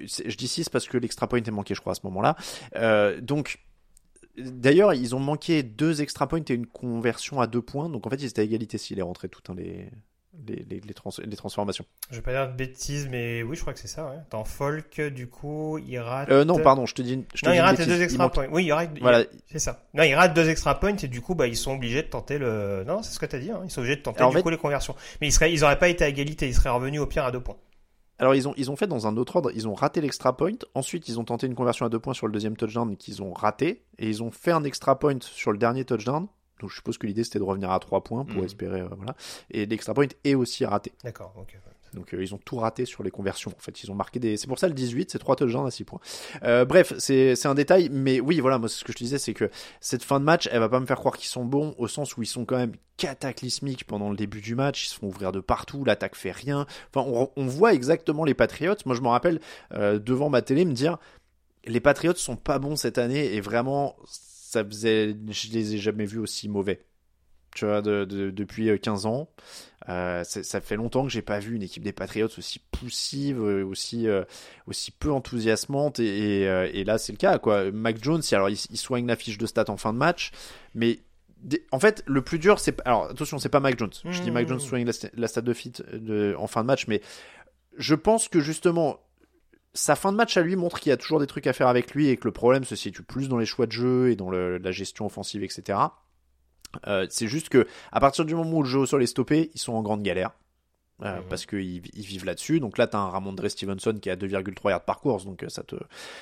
c'est- 0.07 0.29
je 0.29 0.37
dis 0.37 0.47
6 0.47 0.69
parce 0.69 0.87
que 0.87 0.97
l'extra 0.97 1.27
point 1.27 1.39
est 1.41 1.51
manqué, 1.51 1.75
je 1.75 1.81
crois, 1.81 1.91
à 1.91 1.95
ce 1.95 2.01
moment-là. 2.05 2.35
Euh, 2.77 3.19
donc 3.19 3.59
D'ailleurs, 4.37 4.93
ils 4.93 5.13
ont 5.13 5.19
manqué 5.19 5.61
deux 5.61 6.01
extra 6.01 6.25
points 6.25 6.39
et 6.47 6.53
une 6.53 6.65
conversion 6.65 7.41
à 7.41 7.47
deux 7.47 7.61
points. 7.61 7.89
Donc 7.89 8.07
en 8.07 8.09
fait, 8.09 8.15
ils 8.15 8.27
étaient 8.27 8.41
à 8.41 8.45
égalité 8.45 8.77
s'il 8.77 8.97
est 8.97 9.01
rentré 9.03 9.27
tout 9.27 9.41
hein, 9.49 9.55
les, 9.57 9.89
les, 10.47 10.65
les, 10.69 10.79
les, 10.79 10.93
trans- 10.93 11.11
les 11.23 11.35
transformations. 11.35 11.85
Je 12.09 12.15
vais 12.15 12.21
pas 12.21 12.31
dire 12.31 12.47
de 12.49 12.55
bêtises, 12.55 13.07
mais 13.09 13.43
oui, 13.43 13.55
je 13.55 13.61
crois 13.61 13.73
que 13.73 13.79
c'est 13.79 13.87
ça, 13.87 14.05
ouais. 14.05 14.17
Dans 14.29 14.43
Folk, 14.45 14.99
du 15.13 15.27
coup, 15.27 15.77
il 15.79 15.97
rate. 15.99 16.29
Euh, 16.29 16.45
non, 16.45 16.59
pardon, 16.59 16.85
je 16.85 16.93
te 16.95 17.01
dis. 17.01 17.23
Je 17.35 17.41
te 17.41 17.45
Non, 17.45 17.51
dis 17.51 17.57
il 17.57 17.61
rate 17.61 17.81
deux 17.85 18.01
extra 18.01 18.23
manque- 18.25 18.33
points. 18.33 18.47
Oui, 18.51 18.65
il 18.65 18.71
rate. 18.73 18.89
il- 18.95 19.01
Voilà. 19.01 19.23
C'est 19.51 19.59
ça. 19.59 19.83
Non, 19.93 20.03
il 20.03 20.13
rate 20.15 20.33
deux 20.33 20.49
extra 20.49 20.79
points 20.79 20.95
et 20.95 21.07
du 21.07 21.21
coup, 21.21 21.35
bah, 21.35 21.47
ils 21.47 21.57
sont 21.57 21.73
obligés 21.73 22.01
de 22.03 22.07
tenter 22.07 22.37
le. 22.37 22.83
Non, 22.87 23.03
c'est 23.03 23.13
ce 23.13 23.19
que 23.19 23.25
t'as 23.25 23.39
dit. 23.39 23.51
Hein. 23.51 23.61
Ils 23.65 23.69
sont 23.71 23.81
obligés 23.81 23.97
de 23.97 24.01
tenter 24.01 24.19
Alors, 24.19 24.31
du 24.31 24.37
fait- 24.37 24.43
coup 24.43 24.49
les 24.49 24.57
conversions. 24.57 24.95
Mais 25.19 25.27
ils 25.27 25.31
seraient, 25.31 25.51
ils 25.51 25.63
auraient 25.63 25.79
pas 25.79 25.89
été 25.89 26.03
à 26.03 26.07
égalité. 26.07 26.47
Ils 26.47 26.55
seraient 26.55 26.69
revenus 26.69 27.01
au 27.01 27.05
pire 27.07 27.25
à 27.25 27.31
deux 27.31 27.41
points. 27.41 27.57
Alors 28.19 28.35
ils 28.35 28.47
ont 28.47 28.53
ils 28.55 28.69
ont 28.69 28.75
fait 28.75 28.85
dans 28.85 29.07
un 29.07 29.17
autre 29.17 29.37
ordre, 29.37 29.49
ils 29.55 29.67
ont 29.67 29.73
raté 29.73 29.99
l'extra 29.99 30.37
point, 30.37 30.51
ensuite 30.75 31.07
ils 31.09 31.19
ont 31.19 31.23
tenté 31.23 31.47
une 31.47 31.55
conversion 31.55 31.87
à 31.87 31.89
deux 31.89 31.97
points 31.97 32.13
sur 32.13 32.27
le 32.27 32.31
deuxième 32.33 32.55
touchdown 32.55 32.95
qu'ils 32.95 33.23
ont 33.23 33.33
raté, 33.33 33.81
et 33.97 34.07
ils 34.07 34.21
ont 34.21 34.29
fait 34.29 34.51
un 34.51 34.63
extra 34.63 34.99
point 34.99 35.17
sur 35.21 35.51
le 35.51 35.57
dernier 35.57 35.85
touchdown. 35.85 36.27
Donc 36.61 36.69
je 36.69 36.75
suppose 36.75 36.97
que 36.97 37.05
l'idée 37.07 37.23
c'était 37.25 37.39
de 37.39 37.43
revenir 37.43 37.71
à 37.71 37.79
trois 37.79 38.03
points 38.03 38.23
pour 38.23 38.37
Mhm. 38.39 38.45
espérer 38.45 38.81
euh, 38.81 38.87
voilà. 38.95 39.15
Et 39.49 39.65
l'extra 39.65 39.93
point 39.93 40.05
est 40.23 40.35
aussi 40.35 40.63
raté. 40.65 40.93
D'accord. 41.03 41.33
Ok. 41.37 41.57
Donc 41.93 42.13
euh, 42.13 42.23
ils 42.23 42.33
ont 42.33 42.37
tout 42.37 42.55
raté 42.55 42.85
sur 42.85 43.03
les 43.03 43.11
conversions. 43.11 43.51
En 43.51 43.59
fait, 43.59 43.83
ils 43.83 43.91
ont 43.91 43.95
marqué 43.95 44.17
des. 44.17 44.37
C'est 44.37 44.47
pour 44.47 44.57
ça 44.57 44.69
le 44.69 44.73
18, 44.73 45.11
c'est 45.11 45.19
trois 45.19 45.35
touchdowns 45.35 45.67
à 45.67 45.71
6 45.71 45.83
points. 45.83 45.99
Euh, 46.43 46.63
bref, 46.63 46.93
c'est 46.99 47.35
c'est 47.35 47.49
un 47.49 47.53
détail, 47.53 47.89
mais 47.91 48.21
oui, 48.21 48.39
voilà, 48.39 48.57
moi 48.59 48.69
ce 48.69 48.85
que 48.85 48.93
je 48.93 48.97
te 48.97 49.03
disais, 49.03 49.17
c'est 49.17 49.33
que 49.33 49.49
cette 49.81 50.01
fin 50.03 50.21
de 50.21 50.23
match, 50.23 50.47
elle 50.53 50.59
va 50.61 50.69
pas 50.69 50.79
me 50.79 50.85
faire 50.85 50.95
croire 50.95 51.17
qu'ils 51.17 51.27
sont 51.27 51.43
bons 51.43 51.75
au 51.77 51.89
sens 51.89 52.15
où 52.15 52.21
ils 52.21 52.27
sont 52.27 52.45
quand 52.45 52.55
même 52.55 52.71
cataclysmiques 52.95 53.83
pendant 53.85 54.09
le 54.09 54.15
début 54.15 54.39
du 54.39 54.55
match. 54.55 54.85
Ils 54.85 54.89
se 54.89 54.95
font 54.95 55.07
ouvrir 55.07 55.33
de 55.33 55.41
partout, 55.41 55.83
l'attaque 55.83 56.15
fait 56.15 56.31
rien. 56.31 56.65
Enfin, 56.95 57.05
on, 57.09 57.29
on 57.35 57.45
voit 57.47 57.73
exactement 57.73 58.23
les 58.23 58.35
Patriots. 58.35 58.75
Moi, 58.85 58.95
je 58.95 59.01
me 59.01 59.07
rappelle 59.09 59.41
euh, 59.73 59.99
devant 59.99 60.29
ma 60.29 60.41
télé 60.41 60.63
me 60.63 60.71
dire 60.73 60.97
les 61.65 61.81
Patriots 61.81 62.15
sont 62.15 62.37
pas 62.37 62.57
bons 62.57 62.77
cette 62.77 62.97
année 62.99 63.33
et 63.35 63.41
vraiment 63.41 63.95
ça 64.51 64.65
faisait, 64.65 65.15
je 65.29 65.49
les 65.51 65.75
ai 65.75 65.77
jamais 65.77 66.05
vus 66.05 66.19
aussi 66.19 66.49
mauvais. 66.49 66.81
Tu 67.55 67.65
vois, 67.65 67.81
de, 67.81 68.05
de- 68.05 68.29
depuis 68.31 68.69
euh, 68.69 68.77
15 68.77 69.05
ans. 69.05 69.29
Euh, 69.89 70.23
ça 70.23 70.61
fait 70.61 70.75
longtemps 70.75 71.03
que 71.03 71.09
j'ai 71.09 71.21
pas 71.21 71.39
vu 71.39 71.55
une 71.55 71.63
équipe 71.63 71.83
des 71.83 71.91
Patriots 71.91 72.29
aussi 72.37 72.59
poussive, 72.71 73.41
euh, 73.41 73.65
aussi 73.65 74.07
euh, 74.07 74.23
aussi 74.67 74.91
peu 74.91 75.11
enthousiasmante 75.11 75.99
et, 75.99 76.41
et, 76.41 76.47
euh, 76.47 76.69
et 76.71 76.83
là 76.83 76.97
c'est 76.97 77.11
le 77.11 77.17
cas 77.17 77.39
quoi. 77.39 77.71
Mac 77.71 78.01
Jones, 78.03 78.21
alors 78.31 78.49
il, 78.49 78.57
il 78.69 78.77
soigne 78.77 79.07
la 79.07 79.15
fiche 79.15 79.37
de 79.37 79.45
stats 79.45 79.69
en 79.69 79.77
fin 79.77 79.91
de 79.91 79.97
match, 79.97 80.31
mais 80.75 80.99
en 81.71 81.79
fait 81.79 82.03
le 82.05 82.21
plus 82.21 82.37
dur 82.39 82.59
c'est 82.59 82.79
alors 82.85 83.05
attention 83.09 83.39
c'est 83.39 83.49
pas 83.49 83.59
Mac 83.59 83.77
Jones. 83.79 83.89
Je 84.05 84.21
dis 84.21 84.31
Mac 84.31 84.47
Jones 84.47 84.59
soigne 84.59 84.85
la, 84.85 84.93
la 85.15 85.27
stat 85.27 85.41
de 85.41 85.53
fit 85.53 85.73
de, 85.93 86.35
en 86.37 86.47
fin 86.47 86.61
de 86.61 86.67
match, 86.67 86.85
mais 86.87 87.01
je 87.77 87.95
pense 87.95 88.27
que 88.27 88.39
justement 88.39 88.99
sa 89.73 89.95
fin 89.95 90.11
de 90.11 90.17
match 90.17 90.35
à 90.37 90.41
lui 90.41 90.55
montre 90.55 90.79
qu'il 90.79 90.89
y 90.89 90.93
a 90.93 90.97
toujours 90.97 91.19
des 91.19 91.27
trucs 91.27 91.47
à 91.47 91.53
faire 91.53 91.67
avec 91.67 91.93
lui 91.93 92.09
et 92.09 92.17
que 92.17 92.25
le 92.27 92.31
problème 92.33 92.63
se 92.65 92.75
situe 92.75 93.03
plus 93.03 93.29
dans 93.29 93.37
les 93.37 93.45
choix 93.45 93.65
de 93.67 93.71
jeu 93.71 94.09
et 94.11 94.15
dans 94.15 94.29
le- 94.29 94.57
la 94.57 94.71
gestion 94.71 95.05
offensive, 95.05 95.43
etc. 95.43 95.79
Euh, 96.87 97.05
c'est 97.09 97.27
juste 97.27 97.49
que 97.49 97.67
à 97.91 97.99
partir 97.99 98.25
du 98.25 98.35
moment 98.35 98.57
où 98.57 98.63
le 98.63 98.69
jeu 98.69 98.79
au 98.79 98.85
sol 98.85 99.03
est 99.03 99.07
stoppé, 99.07 99.51
ils 99.53 99.59
sont 99.59 99.73
en 99.73 99.81
grande 99.81 100.03
galère. 100.03 100.31
Euh, 101.03 101.17
Mhm. 101.17 101.23
Parce 101.29 101.45
qu'ils 101.47 101.81
ils 101.95 102.05
vivent 102.05 102.25
là-dessus. 102.25 102.59
Donc 102.59 102.77
là, 102.77 102.85
t'as 102.85 102.99
un 102.99 103.09
Ramondre 103.09 103.49
Stevenson 103.49 103.97
qui 103.99 104.09
a 104.11 104.15
2,3 104.15 104.69
yards 104.69 104.85
par 104.85 104.99
course, 104.99 105.25
donc 105.25 105.41
euh, 105.43 105.49
ça 105.49 105.63
te, 105.63 105.75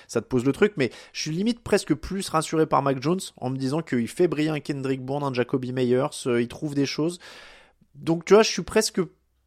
ça 0.07 0.21
te 0.21 0.25
pose 0.27 0.45
le 0.45 0.53
truc. 0.53 0.73
Mais 0.77 0.89
je 1.11 1.19
suis 1.21 1.31
limite 1.31 1.61
presque 1.61 1.93
plus 1.93 2.29
rassuré 2.29 2.65
par 2.65 2.81
Mac 2.81 3.01
Jones 3.01 3.19
en 3.37 3.49
me 3.49 3.57
disant 3.57 3.81
qu'il 3.81 4.07
fait 4.07 4.29
briller 4.29 4.49
un 4.51 4.61
Kendrick 4.61 5.01
Bourne, 5.03 5.23
un 5.23 5.33
Jacoby 5.33 5.73
Meyers, 5.73 6.07
euh, 6.27 6.41
il 6.41 6.47
trouve 6.47 6.75
des 6.75 6.85
choses. 6.85 7.19
Donc 7.95 8.23
tu 8.23 8.33
vois, 8.35 8.43
je 8.43 8.51
suis 8.51 8.61
presque 8.61 9.01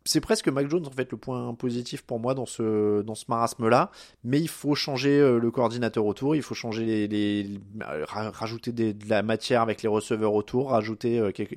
c'est 0.04 0.20
presque 0.20 0.48
Mac 0.48 0.68
Jones 0.68 0.86
en 0.86 0.90
fait 0.90 1.10
le 1.12 1.16
point 1.16 1.54
positif 1.54 2.02
pour 2.02 2.18
moi 2.18 2.34
dans 2.34 2.46
ce 2.46 3.02
marasme 3.28 3.68
là 3.68 3.90
mais 4.24 4.40
il 4.40 4.48
faut 4.48 4.74
changer 4.74 5.18
euh, 5.20 5.38
le 5.38 5.50
coordinateur 5.50 6.04
autour 6.06 6.34
il 6.36 6.42
faut 6.42 6.54
changer 6.54 7.06
les, 7.08 7.60
euh, 7.82 8.04
ra- 8.06 8.30
rajouter 8.30 8.72
de 8.72 8.94
la 9.08 9.22
matière 9.22 9.62
avec 9.62 9.82
les 9.82 9.88
receveurs 9.88 10.34
autour 10.34 10.70
rajouter 10.70 11.18
euh, 11.18 11.30
quelque- 11.30 11.56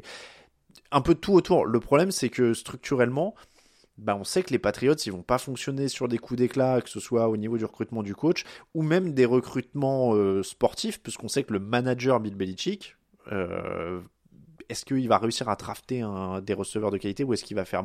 un 0.92 1.02
peu 1.02 1.16
tout 1.16 1.34
autour. 1.34 1.66
Le 1.66 1.80
problème 1.80 2.12
c'est 2.12 2.30
que 2.30 2.54
structurellement 2.54 3.34
bah, 3.98 4.16
on 4.20 4.24
sait 4.26 4.44
que 4.44 4.52
les 4.52 4.60
Patriots 4.60 4.94
ils 5.06 5.12
vont 5.12 5.24
pas 5.24 5.38
fonctionner 5.38 5.88
sur 5.88 6.08
des 6.08 6.18
coups 6.18 6.38
d'éclat 6.38 6.82
que 6.82 6.90
ce 6.90 7.00
soit 7.00 7.30
au 7.30 7.38
niveau 7.38 7.58
du 7.58 7.66
recrutement 7.66 8.04
du 8.04 8.14
coach 8.14 8.44
ou 8.74 8.84
même 8.84 9.14
des 9.14 9.26
recrutements 9.26 10.14
sportifs 10.44 11.02
puisqu'on 11.02 11.30
sait 11.30 11.44
que 11.44 11.54
le 11.54 11.60
manager 11.60 12.20
Bill 12.20 12.36
Belichick 12.36 12.96
est-ce 14.70 14.86
qu'il 14.86 15.08
va 15.08 15.18
réussir 15.18 15.50
à 15.50 15.56
drafter 15.56 16.04
des 16.44 16.54
receveurs 16.54 16.92
de 16.92 16.98
qualité 16.98 17.24
ou 17.24 17.34
est-ce 17.34 17.44
qu'il 17.44 17.56
va 17.56 17.66
faire 17.66 17.84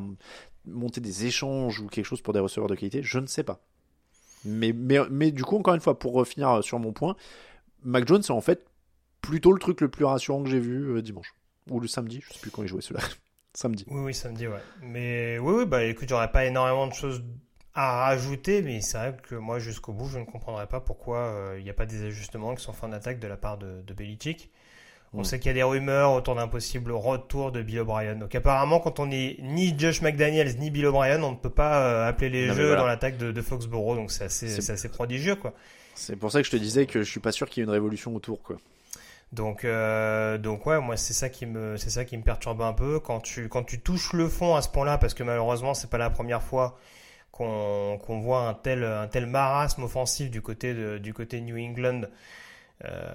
monter 0.66 1.00
des 1.00 1.26
échanges 1.26 1.80
ou 1.80 1.86
quelque 1.88 2.04
chose 2.04 2.20
pour 2.20 2.32
des 2.32 2.40
receveurs 2.40 2.68
de 2.68 2.74
qualité? 2.74 3.02
Je 3.02 3.18
ne 3.18 3.26
sais 3.26 3.42
pas. 3.42 3.60
Mais, 4.44 4.72
mais, 4.72 4.98
mais 5.10 5.30
du 5.30 5.44
coup, 5.44 5.56
encore 5.56 5.74
une 5.74 5.80
fois, 5.80 5.98
pour 5.98 6.26
finir 6.26 6.64
sur 6.64 6.78
mon 6.78 6.92
point, 6.92 7.16
Mac 7.82 8.06
Jones, 8.06 8.22
c'est 8.22 8.32
en 8.32 8.40
fait 8.40 8.66
plutôt 9.20 9.52
le 9.52 9.58
truc 9.58 9.80
le 9.80 9.88
plus 9.88 10.04
rassurant 10.04 10.42
que 10.42 10.48
j'ai 10.48 10.60
vu 10.60 10.96
euh, 10.96 11.02
dimanche. 11.02 11.34
Ou 11.70 11.80
le 11.80 11.88
samedi, 11.88 12.22
je 12.26 12.32
sais 12.32 12.40
plus 12.40 12.50
quand 12.50 12.62
il 12.62 12.68
jouait 12.68 12.80
celui-là. 12.80 13.06
samedi. 13.54 13.84
Oui, 13.88 14.00
oui, 14.00 14.14
samedi, 14.14 14.46
ouais. 14.46 14.60
Mais 14.82 15.38
oui, 15.38 15.54
oui, 15.58 15.66
bah 15.66 15.84
écoute, 15.84 16.08
j'aurais 16.08 16.30
pas 16.30 16.46
énormément 16.46 16.86
de 16.86 16.94
choses 16.94 17.22
à 17.74 18.04
rajouter, 18.06 18.62
mais 18.62 18.80
c'est 18.80 18.98
vrai 18.98 19.16
que 19.22 19.34
moi, 19.34 19.58
jusqu'au 19.58 19.92
bout, 19.92 20.08
je 20.08 20.18
ne 20.18 20.24
comprendrais 20.24 20.66
pas 20.66 20.80
pourquoi 20.80 21.18
euh, 21.18 21.56
il 21.58 21.64
n'y 21.64 21.70
a 21.70 21.74
pas 21.74 21.86
des 21.86 22.02
ajustements 22.04 22.54
qui 22.54 22.64
sont 22.64 22.72
faits 22.72 22.84
en 22.84 22.92
attaque 22.92 23.20
de 23.20 23.28
la 23.28 23.36
part 23.36 23.58
de 23.58 23.94
Belichick. 23.94 24.50
On 25.12 25.20
Mm. 25.20 25.24
sait 25.24 25.38
qu'il 25.40 25.48
y 25.48 25.50
a 25.50 25.54
des 25.54 25.62
rumeurs 25.64 26.12
autour 26.12 26.36
d'un 26.36 26.46
possible 26.46 26.92
retour 26.92 27.50
de 27.50 27.62
Bill 27.62 27.80
O'Brien. 27.80 28.14
Donc 28.14 28.34
apparemment, 28.34 28.78
quand 28.78 29.00
on 29.00 29.06
n'est 29.06 29.36
ni 29.42 29.76
Josh 29.78 30.02
McDaniels 30.02 30.56
ni 30.58 30.70
Bill 30.70 30.86
O'Brien, 30.86 31.20
on 31.22 31.32
ne 31.32 31.36
peut 31.36 31.50
pas 31.50 31.80
euh, 31.82 32.08
appeler 32.08 32.28
les 32.30 32.46
Non, 32.48 32.54
jeux 32.54 32.66
voilà. 32.66 32.80
dans 32.82 32.86
l'attaque 32.86 33.16
de, 33.18 33.32
de 33.32 33.42
Foxborough. 33.42 33.96
Donc 33.96 34.12
c'est 34.12 34.24
assez, 34.24 34.48
C'est- 34.48 34.60
c'est 34.60 34.72
assez 34.74 34.88
prodigieux, 34.88 35.34
quoi. 35.34 35.52
C'est 35.96 36.14
pour 36.16 36.30
ça 36.30 36.40
que 36.40 36.46
je 36.46 36.52
te 36.52 36.56
disais 36.56 36.86
que 36.86 37.02
je 37.02 37.10
suis 37.10 37.18
pas 37.20 37.32
sûr 37.32 37.48
qu'il 37.48 37.60
y 37.60 37.62
ait 37.62 37.66
une 37.66 37.72
révolution 37.72 38.14
autour. 38.14 38.40
Quoi. 38.42 38.56
Donc, 39.32 39.64
euh, 39.64 40.38
donc 40.38 40.64
ouais, 40.66 40.80
moi 40.80 40.96
c'est 40.96 41.12
ça 41.12 41.28
qui 41.28 41.44
me, 41.46 41.76
c'est 41.76 41.90
ça 41.90 42.04
qui 42.04 42.16
me 42.16 42.22
perturbe 42.22 42.62
un 42.62 42.72
peu 42.72 43.00
quand 43.00 43.20
tu, 43.20 43.48
quand 43.48 43.62
tu 43.64 43.80
touches 43.80 44.12
le 44.12 44.28
fond 44.28 44.54
à 44.54 44.62
ce 44.62 44.68
point-là, 44.68 44.96
parce 44.98 45.14
que 45.14 45.22
malheureusement 45.24 45.74
c'est 45.74 45.90
pas 45.90 45.98
la 45.98 46.10
première 46.10 46.42
fois 46.42 46.78
qu'on, 47.32 47.98
qu'on 48.04 48.20
voit 48.20 48.48
un 48.48 48.54
tel, 48.54 48.82
un 48.84 49.06
tel 49.08 49.26
marasme 49.26 49.82
offensif 49.84 50.30
du 50.30 50.40
côté 50.42 50.72
de, 50.74 50.98
du 50.98 51.12
côté 51.14 51.40
New 51.40 51.56
England. 51.58 52.02
Euh, 52.84 53.10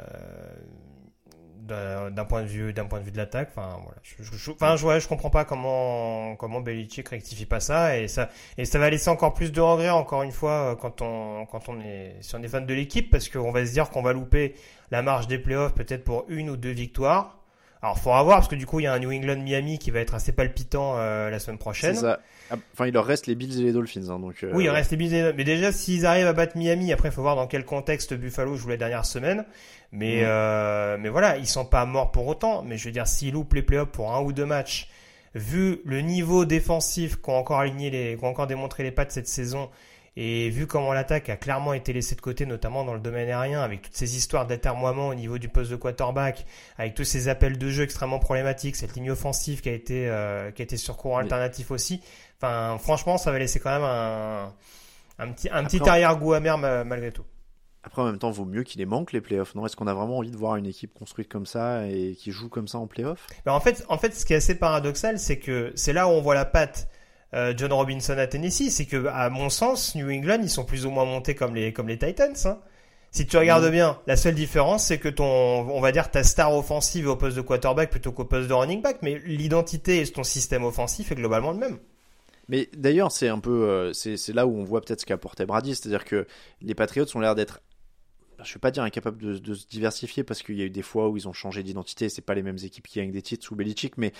d'un 1.66 2.12
d'un 2.12 2.26
point 2.26 2.42
de 2.44 2.48
vue 2.48 2.74
d'un 2.74 2.86
point 2.86 3.00
de 3.00 3.06
vue 3.06 3.12
de 3.12 3.18
l'attaque 3.18 3.50
enfin 3.56 3.78
voilà 3.84 3.98
je, 4.04 4.24
je, 4.24 4.32
je- 4.38 5.00
je, 5.00 5.08
comprends 5.08 5.30
pas 5.30 5.46
comment 5.46 6.36
comment 6.36 6.62
Belichick 6.62 7.10
rectifie 7.10 7.46
pas 7.46 7.60
ça 7.60 7.98
et 7.98 8.08
ça 8.08 8.30
et 8.58 8.66
ça 8.66 8.80
va 8.80 8.90
laisser 8.90 9.10
encore 9.10 9.34
plus 9.34 9.52
de 9.52 9.62
regrets 9.62 9.90
encore 9.90 10.24
une 10.24 10.32
fois 10.32 10.52
euh, 10.72 10.76
quand 10.76 11.02
on 11.02 11.46
quand 11.46 11.68
on 11.70 11.80
est 11.82 12.16
si 12.22 12.36
on 12.36 12.44
est 12.44 12.48
fan 12.48 12.66
de 12.66 12.74
l'équipe 12.74 13.10
parce 13.10 13.30
qu'on 13.30 13.52
va 13.52 13.66
se 13.66 13.72
dire 13.72 13.90
qu'on 13.90 14.02
va 14.04 14.14
louper 14.14 14.56
la 14.92 15.02
marge 15.02 15.28
des 15.28 15.40
playoffs 15.40 15.74
peut-être 15.74 16.04
pour 16.04 16.26
une 16.30 16.50
ou 16.50 16.58
deux 16.58 16.72
victoires. 16.72 17.38
Alors, 17.82 18.00
faudra 18.00 18.24
voir 18.24 18.38
parce 18.38 18.48
que 18.48 18.56
du 18.56 18.66
coup, 18.66 18.80
il 18.80 18.84
y 18.84 18.88
a 18.88 18.94
un 18.94 19.00
New 19.00 19.12
England 19.12 19.38
Miami 19.44 19.78
qui 19.78 19.92
va 19.92 20.00
être 20.00 20.16
assez 20.16 20.32
palpitant 20.32 20.96
euh, 20.98 21.30
la 21.30 21.38
semaine 21.38 21.60
prochaine. 21.60 21.96
ça. 21.96 22.20
Ah, 22.52 22.56
Enfin, 22.74 22.88
il 22.88 22.94
leur 22.94 23.06
reste 23.06 23.28
les 23.28 23.36
Bills 23.36 23.60
et 23.60 23.64
les 23.64 23.72
Dolphins. 23.72 24.10
hein, 24.10 24.20
donc, 24.20 24.44
euh, 24.44 24.52
Oui, 24.54 24.66
il 24.66 24.70
reste 24.70 24.92
les 24.92 24.98
Bills. 24.98 25.34
Mais 25.36 25.44
déjà, 25.44 25.72
s'ils 25.72 26.06
arrivent 26.06 26.28
à 26.28 26.34
battre 26.34 26.58
Miami, 26.58 26.92
après, 26.94 27.10
il 27.10 27.12
faut 27.12 27.22
voir 27.22 27.36
dans 27.36 27.48
quel 27.48 27.66
contexte 27.66 28.14
Buffalo 28.14 28.56
joue 28.56 28.70
la 28.70 28.78
dernière 28.78 29.06
semaine. 29.06 29.46
Mais, 29.92 30.22
euh, 30.24 30.98
mais 31.00 31.10
voilà, 31.10 31.38
ils 31.38 31.48
sont 31.48 31.66
pas 31.66 31.86
morts 31.86 32.12
pour 32.12 32.28
autant. 32.28 32.62
Mais 32.64 32.78
je 32.78 32.86
veux 32.86 32.92
dire, 32.92 33.08
s'ils 33.08 33.34
loupent 33.34 33.54
les 33.54 33.62
playoffs 33.62 33.90
pour 33.90 34.14
un 34.14 34.22
ou 34.22 34.32
deux 34.34 34.46
matchs, 34.46 34.90
vu 35.34 35.80
le 35.86 36.02
niveau 36.02 36.46
défensif 36.46 37.16
qu'ont 37.18 37.36
encore 37.38 37.60
aligné 37.60 37.90
les, 37.90 38.16
qu'ont 38.16 38.28
encore 38.28 38.48
démontré 38.48 38.84
les 38.84 38.92
pattes 38.92 39.12
cette 39.12 39.28
saison, 39.28 39.70
Et 40.18 40.50
vu 40.50 40.66
comment 40.66 40.94
l'attaque 40.94 41.30
a 41.30 41.36
clairement 41.36 41.74
été 41.74 41.92
laissée 41.92 42.16
de 42.16 42.22
côté, 42.22 42.46
notamment 42.46 42.86
dans 42.86 42.94
le 42.94 43.02
domaine 43.02 43.28
aérien, 43.28 43.62
avec 43.62 43.82
toutes 43.82 43.96
ces 43.96 44.16
histoires 44.16 44.48
d'atermoiement 44.48 45.10
au 45.10 45.14
niveau 45.14 45.38
du 45.38 45.50
poste 45.50 45.72
de 45.72 45.76
quarterback, 45.76 46.46
avec 46.78 46.94
tous 46.96 47.04
ces 47.04 47.28
appels 47.28 47.58
de 47.58 47.70
jeu 47.70 47.84
extrêmement 47.84 48.20
problématiques, 48.20 48.78
cette 48.78 48.96
ligne 48.96 49.12
offensive 49.12 49.62
qui 49.62 49.70
a 49.70 49.74
été 49.74 50.08
euh, 50.08 50.52
qui 50.52 50.62
a 50.62 50.64
été 50.64 50.78
sur 50.78 50.96
courant 50.96 51.18
alternatif 51.18 51.70
aussi. 51.72 52.02
Enfin, 52.38 52.78
franchement, 52.78 53.18
ça 53.18 53.32
va 53.32 53.40
laisser 53.40 53.60
quand 53.60 53.72
même 53.72 53.84
un 53.84 54.54
un 55.20 55.32
petit 55.32 55.50
un 55.52 55.64
petit 55.66 55.82
arrière-goût 55.88 56.34
amer 56.34 56.58
malgré 56.86 57.12
tout. 57.12 57.26
Après, 57.86 58.02
en 58.02 58.06
même 58.06 58.18
temps, 58.18 58.32
vaut 58.32 58.46
mieux 58.46 58.64
qu'il 58.64 58.80
les 58.80 58.88
manque 58.88 59.12
les 59.12 59.22
playoffs, 59.22 59.54
non? 59.54 59.66
Est-ce 59.66 59.76
qu'on 59.76 59.86
a 59.86 59.94
vraiment 59.94 60.18
envie 60.18 60.32
de 60.32 60.38
voir 60.38 60.56
une 60.56 60.66
équipe 60.66 60.92
construite 60.94 61.30
comme 61.30 61.46
ça 61.46 61.88
et 61.88 62.16
qui 62.16 62.32
joue 62.32 62.50
comme 62.50 62.68
ça 62.68 62.80
en 62.80 62.88
playoffs 62.88 63.28
ben 63.46 63.52
En 63.52 63.60
fait, 63.60 63.86
en 63.90 64.00
fait, 64.00 64.16
ce 64.16 64.26
qui 64.26 64.34
est 64.34 64.38
assez 64.38 64.58
paradoxal, 64.58 65.20
c'est 65.20 65.38
que 65.38 65.72
c'est 65.76 65.94
là 65.94 66.08
où 66.08 66.12
on 66.12 66.22
voit 66.22 66.34
la 66.34 66.46
patte 66.46 66.88
euh, 67.36 67.54
John 67.56 67.74
Robinson 67.74 68.18
à 68.18 68.28
Tennessee, 68.28 68.70
c'est 68.70 68.86
que 68.86 69.08
à 69.08 69.30
mon 69.30 69.50
sens, 69.50 69.96
New 69.96 70.10
England, 70.10 70.40
ils 70.42 70.50
sont 70.50 70.64
plus 70.66 70.86
ou 70.86 70.92
moins 70.92 71.06
montés 71.06 71.36
comme 71.36 71.54
les 71.54 71.74
comme 71.74 71.88
les 71.88 71.98
Titans. 71.98 72.36
Hein. 72.46 72.60
Si 73.12 73.26
tu 73.26 73.38
regardes 73.38 73.68
mm. 73.68 73.72
bien, 73.72 74.00
la 74.08 74.18
seule 74.18 74.36
différence, 74.36 74.86
c'est 74.86 74.98
que 74.98 75.10
ton, 75.10 75.26
on 75.26 75.80
va 75.82 75.92
dire, 75.92 76.12
ta 76.12 76.24
star 76.24 76.54
offensive 76.54 77.08
au 77.08 77.16
poste 77.16 77.38
de 77.38 77.42
quarterback 77.42 77.90
plutôt 77.90 78.12
qu'au 78.12 78.26
poste 78.26 78.48
de 78.48 78.54
running 78.54 78.82
back, 78.82 78.98
mais 79.02 79.20
l'identité 79.26 80.02
et 80.02 80.08
ton 80.08 80.24
système 80.24 80.64
offensif 80.64 81.12
est 81.12 81.16
globalement 81.16 81.52
le 81.52 81.58
même. 81.58 81.78
Mais 82.48 82.70
d'ailleurs, 82.76 83.12
c'est 83.12 83.28
un 83.28 83.40
peu, 83.40 83.70
euh, 83.70 83.94
c'est 83.94 84.34
là 84.34 84.46
où 84.46 84.56
on 84.56 84.64
voit 84.64 84.82
peut-être 84.82 85.02
ce 85.02 85.06
qu'a 85.06 85.16
apporté 85.16 85.46
Brady, 85.46 85.76
c'est-à-dire 85.76 86.06
que 86.06 86.28
les 86.62 86.76
Patriots 86.76 87.06
ont 87.16 87.20
l'air 87.20 87.36
d'être 87.36 87.62
je 88.44 88.52
ne 88.52 88.54
vais 88.56 88.60
pas 88.60 88.72
dire 88.72 88.84
incapable 88.84 89.18
de, 89.18 89.38
de 89.38 89.54
se 89.54 89.66
diversifier 89.66 90.24
parce 90.24 90.44
qu'il 90.44 90.56
y 90.56 90.62
a 90.62 90.66
eu 90.66 90.70
des 90.70 90.82
fois 90.82 91.10
où 91.10 91.18
ils 91.18 91.28
ont 91.28 91.34
changé 91.34 91.64
d'identité, 91.64 92.10
c'est 92.10 92.22
pas 92.22 92.36
les 92.36 92.44
mêmes 92.44 92.58
équipes 92.64 92.88
qui 92.88 93.00
gagnent 93.00 93.12
des 93.12 93.22
titres 93.22 93.46
sous 93.46 93.56
Belichick, 93.56 93.98
mais 93.98 94.12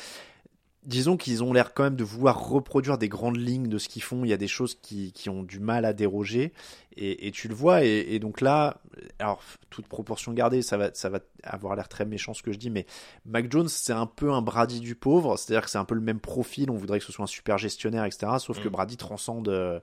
disons 0.86 1.18
qu'ils 1.18 1.44
ont 1.44 1.54
l'air 1.54 1.74
quand 1.74 1.84
même 1.84 1.96
de 1.96 2.04
vouloir 2.04 2.48
reproduire 2.48 2.98
des 2.98 3.10
grandes 3.10 3.38
lignes 3.38 3.68
de 3.68 3.78
ce 3.78 3.90
qu'ils 3.90 4.04
font. 4.04 4.24
Il 4.24 4.30
y 4.30 4.34
a 4.34 4.38
des 4.38 4.48
choses 4.48 4.76
qui, 4.82 5.12
qui 5.12 5.30
ont 5.30 5.44
du 5.44 5.60
mal 5.60 5.86
à 5.86 5.94
déroger 5.94 6.54
et, 6.96 7.28
et 7.28 7.32
tu 7.32 7.48
le 7.48 7.56
vois. 7.56 7.84
Et, 7.84 8.06
et, 8.10 8.20
donc 8.20 8.42
là, 8.42 8.82
alors 9.20 9.42
toute 9.70 9.88
proportion 9.88 10.34
gardée, 10.34 10.62
ça 10.62 10.78
va, 10.78 10.92
ça 10.94 11.10
va 11.10 11.20
avoir 11.44 11.76
l'air 11.76 11.88
très 11.88 12.06
méchant 12.06 12.34
ce 12.34 12.44
que 12.44 12.52
je 12.52 12.58
dis, 12.58 12.70
mais 12.70 12.86
Mac 13.26 13.52
Jones 13.52 13.68
c'est 13.68 13.94
un 13.94 14.06
peu 14.06 14.32
un 14.32 14.42
Brady 14.42 14.80
du 14.80 14.96
pauvre, 14.96 15.38
c'est-à-dire 15.38 15.64
que 15.64 15.70
c'est 15.70 15.78
un 15.78 15.86
peu 15.86 15.96
le 15.96 16.02
même 16.02 16.20
profil. 16.20 16.72
On 16.72 16.76
voudrait 16.76 17.00
que 17.00 17.06
ce 17.06 17.12
soit 17.12 17.24
un 17.24 17.28
super 17.28 17.58
gestionnaire, 17.58 18.06
etc. 18.06 18.34
Sauf 18.40 18.62
que 18.62 18.68
mm. 18.68 18.72
Brady 18.72 18.98
transcende, 18.98 19.50
euh, 19.50 19.80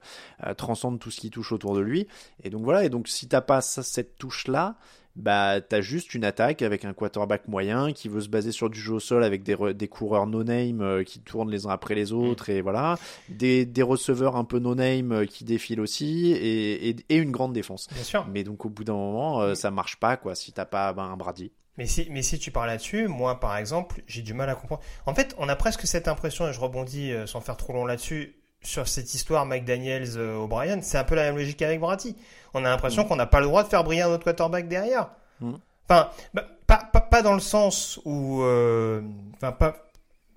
transcende 0.57 0.99
tout 0.99 1.11
ce 1.11 1.19
qui 1.19 1.29
touche 1.29 1.51
autour 1.51 1.75
de 1.75 1.81
lui. 1.81 2.07
Et 2.43 2.49
donc 2.49 2.63
voilà. 2.63 2.85
Et 2.85 2.89
donc 2.89 3.07
si 3.07 3.27
t'as 3.27 3.41
pas 3.41 3.61
cette 3.61 4.17
touche 4.17 4.47
là 4.47 4.77
bah 5.15 5.61
t'as 5.61 5.81
juste 5.81 6.15
une 6.15 6.25
attaque 6.25 6.61
avec 6.61 6.85
un 6.85 6.93
quarterback 6.93 7.47
moyen 7.47 7.93
qui 7.93 8.09
veut 8.09 8.21
se 8.21 8.29
baser 8.29 8.51
sur 8.51 8.69
du 8.69 8.79
jeu 8.79 8.93
au 8.93 8.99
sol 8.99 9.23
avec 9.23 9.43
des, 9.43 9.55
des 9.73 9.87
coureurs 9.87 10.25
no-name 10.25 10.81
euh, 10.81 11.03
qui 11.03 11.19
tournent 11.19 11.51
les 11.51 11.67
uns 11.67 11.69
après 11.69 11.93
les 11.93 12.13
autres 12.13 12.49
et 12.49 12.61
voilà 12.61 12.97
des, 13.29 13.65
des 13.65 13.83
receveurs 13.83 14.35
un 14.35 14.43
peu 14.43 14.57
no-name 14.59 15.11
euh, 15.11 15.25
qui 15.25 15.43
défilent 15.43 15.81
aussi 15.81 16.31
et, 16.31 16.89
et, 16.89 16.95
et, 17.09 17.17
une 17.17 17.31
grande 17.31 17.53
défense. 17.53 17.87
Bien 17.93 18.03
sûr. 18.03 18.25
Mais 18.31 18.43
donc 18.43 18.65
au 18.65 18.69
bout 18.69 18.83
d'un 18.83 18.93
moment 18.93 19.41
euh, 19.41 19.53
ça 19.53 19.69
marche 19.69 19.97
pas 19.97 20.17
quoi 20.17 20.33
si 20.33 20.51
t'as 20.51 20.65
pas 20.65 20.93
ben, 20.93 21.03
un 21.03 21.17
Brady. 21.17 21.51
Mais 21.77 21.85
si, 21.85 22.07
mais 22.11 22.21
si 22.21 22.37
tu 22.39 22.51
parles 22.51 22.67
là-dessus, 22.67 23.07
moi 23.07 23.39
par 23.39 23.57
exemple, 23.57 24.01
j'ai 24.07 24.21
du 24.21 24.33
mal 24.33 24.47
à 24.49 24.55
comprendre. 24.55 24.81
En 25.07 25.15
fait, 25.15 25.33
on 25.39 25.49
a 25.49 25.55
presque 25.55 25.87
cette 25.87 26.07
impression, 26.07 26.47
et 26.47 26.53
je 26.53 26.59
rebondis 26.59 27.11
sans 27.25 27.41
faire 27.41 27.57
trop 27.57 27.73
long 27.73 27.87
là-dessus, 27.87 28.35
sur 28.63 28.87
cette 28.87 29.13
histoire 29.13 29.45
McDaniels 29.45 30.17
euh, 30.17 30.37
O'Brien, 30.37 30.81
c'est 30.81 30.97
un 30.97 31.03
peu 31.03 31.15
la 31.15 31.23
même 31.23 31.37
logique 31.37 31.57
qu'avec 31.57 31.79
Brady. 31.79 32.15
On 32.53 32.65
a 32.65 32.69
l'impression 32.69 33.03
mm. 33.03 33.07
qu'on 33.07 33.15
n'a 33.15 33.25
pas 33.25 33.39
le 33.39 33.47
droit 33.47 33.63
de 33.63 33.69
faire 33.69 33.83
briller 33.83 34.03
un 34.03 34.09
autre 34.09 34.23
quarterback 34.23 34.67
derrière. 34.67 35.09
Mm. 35.39 35.53
Enfin, 35.89 36.09
bah, 36.33 36.45
pas, 36.67 36.89
pas, 36.91 37.01
pas, 37.01 37.21
dans 37.21 37.33
le 37.33 37.39
sens 37.39 37.99
où, 38.05 38.41
euh, 38.43 39.01
enfin, 39.35 39.51
pas 39.51 39.75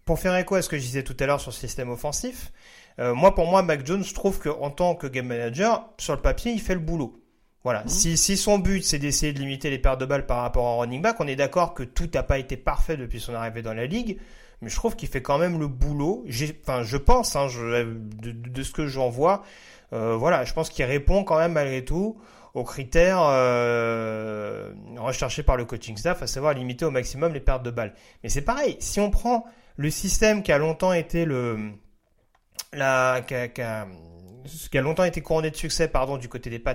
pour 0.04 0.18
faire 0.18 0.36
écho 0.36 0.54
à 0.54 0.62
ce 0.62 0.68
que 0.68 0.78
je 0.78 0.82
disais 0.82 1.02
tout 1.02 1.16
à 1.20 1.26
l'heure 1.26 1.40
sur 1.40 1.50
le 1.50 1.56
système 1.56 1.90
offensif. 1.90 2.52
Euh, 2.98 3.14
moi, 3.14 3.34
pour 3.34 3.46
moi, 3.46 3.62
Mac 3.62 3.84
Jones, 3.84 4.04
je 4.04 4.14
trouve 4.14 4.40
qu'en 4.40 4.70
tant 4.70 4.94
que 4.94 5.06
game 5.06 5.26
manager, 5.26 5.90
sur 5.98 6.14
le 6.14 6.22
papier, 6.22 6.52
il 6.52 6.60
fait 6.60 6.74
le 6.74 6.80
boulot. 6.80 7.20
Voilà. 7.66 7.82
Mm. 7.82 7.88
Si, 7.88 8.16
si 8.16 8.36
son 8.36 8.60
but, 8.60 8.84
c'est 8.84 9.00
d'essayer 9.00 9.32
de 9.32 9.40
limiter 9.40 9.70
les 9.70 9.80
pertes 9.80 10.00
de 10.00 10.06
balles 10.06 10.24
par 10.24 10.42
rapport 10.42 10.68
à 10.68 10.76
running 10.82 11.02
back, 11.02 11.16
on 11.18 11.26
est 11.26 11.34
d'accord 11.34 11.74
que 11.74 11.82
tout 11.82 12.08
n'a 12.14 12.22
pas 12.22 12.38
été 12.38 12.56
parfait 12.56 12.96
depuis 12.96 13.18
son 13.18 13.34
arrivée 13.34 13.60
dans 13.60 13.74
la 13.74 13.86
ligue 13.86 14.18
mais 14.62 14.70
je 14.70 14.76
trouve 14.76 14.96
qu'il 14.96 15.08
fait 15.08 15.20
quand 15.20 15.36
même 15.36 15.58
le 15.58 15.66
boulot. 15.66 16.24
Enfin, 16.62 16.82
je 16.82 16.96
pense, 16.96 17.36
hein, 17.36 17.48
je, 17.48 17.84
de, 17.84 18.30
de, 18.30 18.62
ce 18.62 18.72
que 18.72 18.86
j'en 18.86 19.10
vois, 19.10 19.42
euh, 19.92 20.16
voilà, 20.16 20.44
je 20.44 20.52
pense 20.54 20.70
qu'il 20.70 20.84
répond 20.84 21.24
quand 21.24 21.38
même 21.38 21.52
malgré 21.52 21.84
tout 21.84 22.16
aux 22.54 22.64
critères 22.64 23.20
euh, 23.20 24.72
recherchés 24.96 25.42
par 25.42 25.58
le 25.58 25.66
coaching 25.66 25.96
staff, 25.96 26.22
à 26.22 26.26
savoir 26.26 26.54
limiter 26.54 26.86
au 26.86 26.90
maximum 26.90 27.34
les 27.34 27.40
pertes 27.40 27.64
de 27.64 27.70
balles. 27.70 27.92
Mais 28.22 28.30
c'est 28.30 28.42
pareil, 28.42 28.76
si 28.78 28.98
on 28.98 29.10
prend 29.10 29.44
le 29.76 29.90
système 29.90 30.42
qui 30.42 30.52
a 30.52 30.58
longtemps 30.58 30.94
été 30.94 31.26
le 31.26 31.72
la 32.72 33.20
qui 33.26 33.34
a, 33.34 33.48
qui 33.48 33.60
a, 33.60 33.86
qui 34.46 34.78
a 34.78 34.80
longtemps 34.80 35.04
été 35.04 35.20
couronné 35.20 35.50
de 35.50 35.56
succès 35.56 35.88
pardon 35.88 36.16
du 36.16 36.28
côté 36.28 36.50
des 36.50 36.58
Pats, 36.58 36.74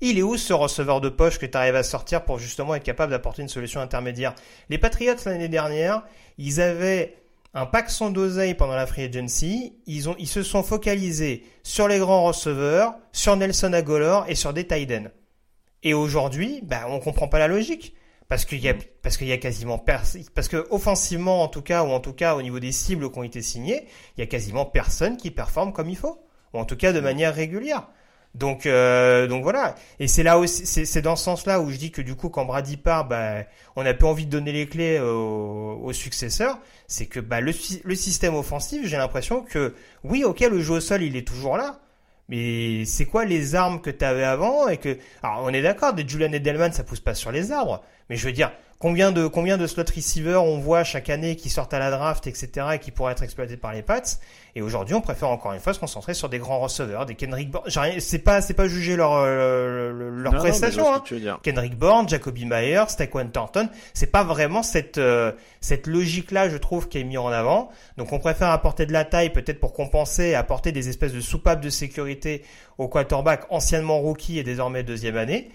il 0.00 0.18
est 0.18 0.22
où 0.22 0.36
ce 0.36 0.52
receveur 0.52 1.00
de 1.00 1.08
poche 1.08 1.38
que 1.38 1.46
tu 1.46 1.56
arrives 1.56 1.76
à 1.76 1.82
sortir 1.82 2.24
pour 2.24 2.38
justement 2.38 2.74
être 2.74 2.82
capable 2.82 3.10
d'apporter 3.10 3.42
une 3.42 3.48
solution 3.48 3.80
intermédiaire? 3.80 4.34
Les 4.68 4.78
Patriots 4.78 5.14
l'année 5.26 5.48
dernière, 5.48 6.02
ils 6.38 6.60
avaient 6.60 7.16
un 7.54 7.66
pack 7.66 7.90
sans 7.90 8.10
d'oseille 8.10 8.54
pendant 8.54 8.76
la 8.76 8.86
free 8.86 9.04
agency. 9.04 9.74
Ils, 9.86 10.08
ont, 10.08 10.16
ils 10.18 10.28
se 10.28 10.42
sont 10.42 10.62
focalisés 10.62 11.44
sur 11.62 11.88
les 11.88 11.98
grands 11.98 12.24
receveurs, 12.24 12.94
sur 13.12 13.36
Nelson 13.36 13.72
Agolor 13.72 14.26
et 14.28 14.34
sur 14.34 14.52
des 14.52 14.66
Tiden. 14.66 15.10
Et 15.82 15.94
aujourd'hui, 15.94 16.60
bah, 16.62 16.86
on 16.88 17.00
comprend 17.00 17.28
pas 17.28 17.38
la 17.38 17.48
logique. 17.48 17.94
Parce 18.28 18.44
qu'il 18.44 18.60
y 18.60 18.68
a, 18.68 18.74
parce 19.00 19.16
qu'il 19.16 19.26
y 19.26 19.32
a 19.32 19.38
quasiment 19.38 19.78
parce 19.78 20.48
que 20.48 20.66
offensivement, 20.68 21.42
en 21.42 21.48
tout 21.48 21.62
cas, 21.62 21.82
ou 21.82 21.88
en 21.92 22.00
tout 22.00 22.12
cas, 22.12 22.34
au 22.34 22.42
niveau 22.42 22.60
des 22.60 22.72
cibles 22.72 23.10
qui 23.10 23.18
ont 23.18 23.22
été 23.22 23.40
signées, 23.40 23.86
il 24.16 24.20
y 24.20 24.22
a 24.22 24.26
quasiment 24.26 24.66
personne 24.66 25.16
qui 25.16 25.30
performe 25.30 25.72
comme 25.72 25.88
il 25.88 25.96
faut. 25.96 26.20
Ou 26.54 26.58
en 26.58 26.64
tout 26.64 26.76
cas, 26.76 26.92
de 26.92 27.00
manière 27.00 27.34
régulière. 27.34 27.88
Donc, 28.34 28.66
euh, 28.66 29.26
donc 29.26 29.42
voilà. 29.42 29.74
Et 30.00 30.06
c'est 30.06 30.22
là 30.22 30.38
aussi, 30.38 30.66
c'est 30.66 31.02
dans 31.02 31.16
ce 31.16 31.24
sens-là 31.24 31.60
où 31.60 31.70
je 31.70 31.76
dis 31.76 31.90
que 31.90 32.02
du 32.02 32.14
coup, 32.14 32.28
quand 32.28 32.44
Brady 32.44 32.76
part, 32.76 33.08
bah, 33.08 33.44
on 33.74 33.84
a 33.86 33.94
plus 33.94 34.06
envie 34.06 34.26
de 34.26 34.30
donner 34.30 34.52
les 34.52 34.68
clés 34.68 35.00
au, 35.00 35.80
au 35.82 35.92
successeur. 35.92 36.58
C'est 36.86 37.06
que 37.06 37.20
bah, 37.20 37.40
le, 37.40 37.52
le 37.84 37.94
système 37.94 38.34
offensif, 38.34 38.86
j'ai 38.86 38.96
l'impression 38.96 39.42
que 39.42 39.74
oui, 40.04 40.24
ok, 40.24 40.40
le 40.40 40.60
jeu 40.60 40.74
au 40.74 40.80
sol, 40.80 41.02
il 41.02 41.16
est 41.16 41.26
toujours 41.26 41.56
là. 41.56 41.80
Mais 42.28 42.84
c'est 42.84 43.06
quoi 43.06 43.24
les 43.24 43.54
armes 43.54 43.80
que 43.80 43.90
tu 43.90 44.04
avais 44.04 44.24
avant 44.24 44.68
et 44.68 44.76
que 44.76 44.98
alors 45.22 45.40
on 45.44 45.48
est 45.48 45.62
d'accord, 45.62 45.94
des 45.94 46.06
Julian 46.06 46.32
Edelman 46.32 46.72
ça 46.72 46.84
pousse 46.84 47.00
pas 47.00 47.14
sur 47.14 47.32
les 47.32 47.52
arbres, 47.52 47.82
mais 48.10 48.16
je 48.16 48.26
veux 48.26 48.32
dire 48.32 48.52
combien 48.78 49.12
de 49.12 49.26
combien 49.26 49.58
de 49.58 49.66
slot 49.66 49.84
receivers 49.94 50.42
on 50.42 50.58
voit 50.58 50.84
chaque 50.84 51.10
année 51.10 51.36
qui 51.36 51.50
sortent 51.50 51.74
à 51.74 51.78
la 51.78 51.90
draft 51.90 52.26
etc 52.26 52.68
et 52.74 52.78
qui 52.78 52.90
pourraient 52.90 53.12
être 53.12 53.22
exploités 53.22 53.56
par 53.56 53.72
les 53.72 53.82
Pats? 53.82 54.02
Et 54.54 54.62
aujourd'hui, 54.62 54.94
on 54.94 55.00
préfère 55.00 55.28
encore 55.28 55.52
une 55.52 55.60
fois 55.60 55.72
se 55.72 55.78
concentrer 55.78 56.14
sur 56.14 56.28
des 56.28 56.38
grands 56.38 56.58
receveurs, 56.58 57.06
des 57.06 57.14
Kendrick 57.14 57.50
Bourne. 57.50 57.70
C'est 58.00 58.18
pas, 58.18 58.40
c'est 58.40 58.54
pas 58.54 58.66
juger 58.66 58.96
leur 58.96 59.12
euh, 59.14 60.10
leur 60.10 60.34
prestation. 60.34 60.92
Hein. 60.92 61.02
Kendrick 61.42 61.76
Bourne, 61.76 62.08
Jacoby 62.08 62.44
Myers, 62.44 62.86
Taquan 62.96 63.28
Thornton. 63.28 63.68
C'est 63.94 64.10
pas 64.10 64.24
vraiment 64.24 64.64
cette 64.64 64.98
euh, 64.98 65.32
cette 65.60 65.86
logique-là, 65.86 66.48
je 66.48 66.56
trouve, 66.56 66.88
qui 66.88 66.98
est 66.98 67.04
mise 67.04 67.18
en 67.18 67.28
avant. 67.28 67.70
Donc, 67.98 68.12
on 68.12 68.18
préfère 68.18 68.50
apporter 68.50 68.86
de 68.86 68.92
la 68.92 69.04
taille, 69.04 69.30
peut-être 69.30 69.60
pour 69.60 69.72
compenser, 69.72 70.34
apporter 70.34 70.72
des 70.72 70.88
espèces 70.88 71.12
de 71.12 71.20
soupapes 71.20 71.60
de 71.60 71.70
sécurité 71.70 72.42
au 72.78 72.88
quarterback 72.88 73.44
anciennement 73.50 74.00
rookie 74.00 74.38
et 74.38 74.42
désormais 74.42 74.82
deuxième 74.82 75.16
année. 75.16 75.50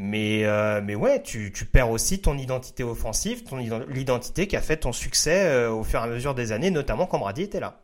Mais, 0.00 0.44
euh, 0.44 0.80
mais 0.84 0.94
ouais, 0.94 1.22
tu, 1.22 1.52
tu 1.52 1.64
perds 1.64 1.90
aussi 1.90 2.20
ton 2.20 2.38
identité 2.38 2.84
offensive, 2.84 3.42
ton 3.42 3.56
l'identité 3.56 4.46
qui 4.46 4.54
a 4.54 4.60
fait 4.60 4.76
ton 4.76 4.92
succès 4.92 5.66
au 5.66 5.82
fur 5.82 5.98
et 5.98 6.04
à 6.04 6.06
mesure 6.06 6.36
des 6.36 6.52
années, 6.52 6.70
notamment 6.70 7.06
quand 7.06 7.18
Brady 7.18 7.42
était 7.42 7.58
là. 7.58 7.80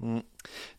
Mm. 0.00 0.18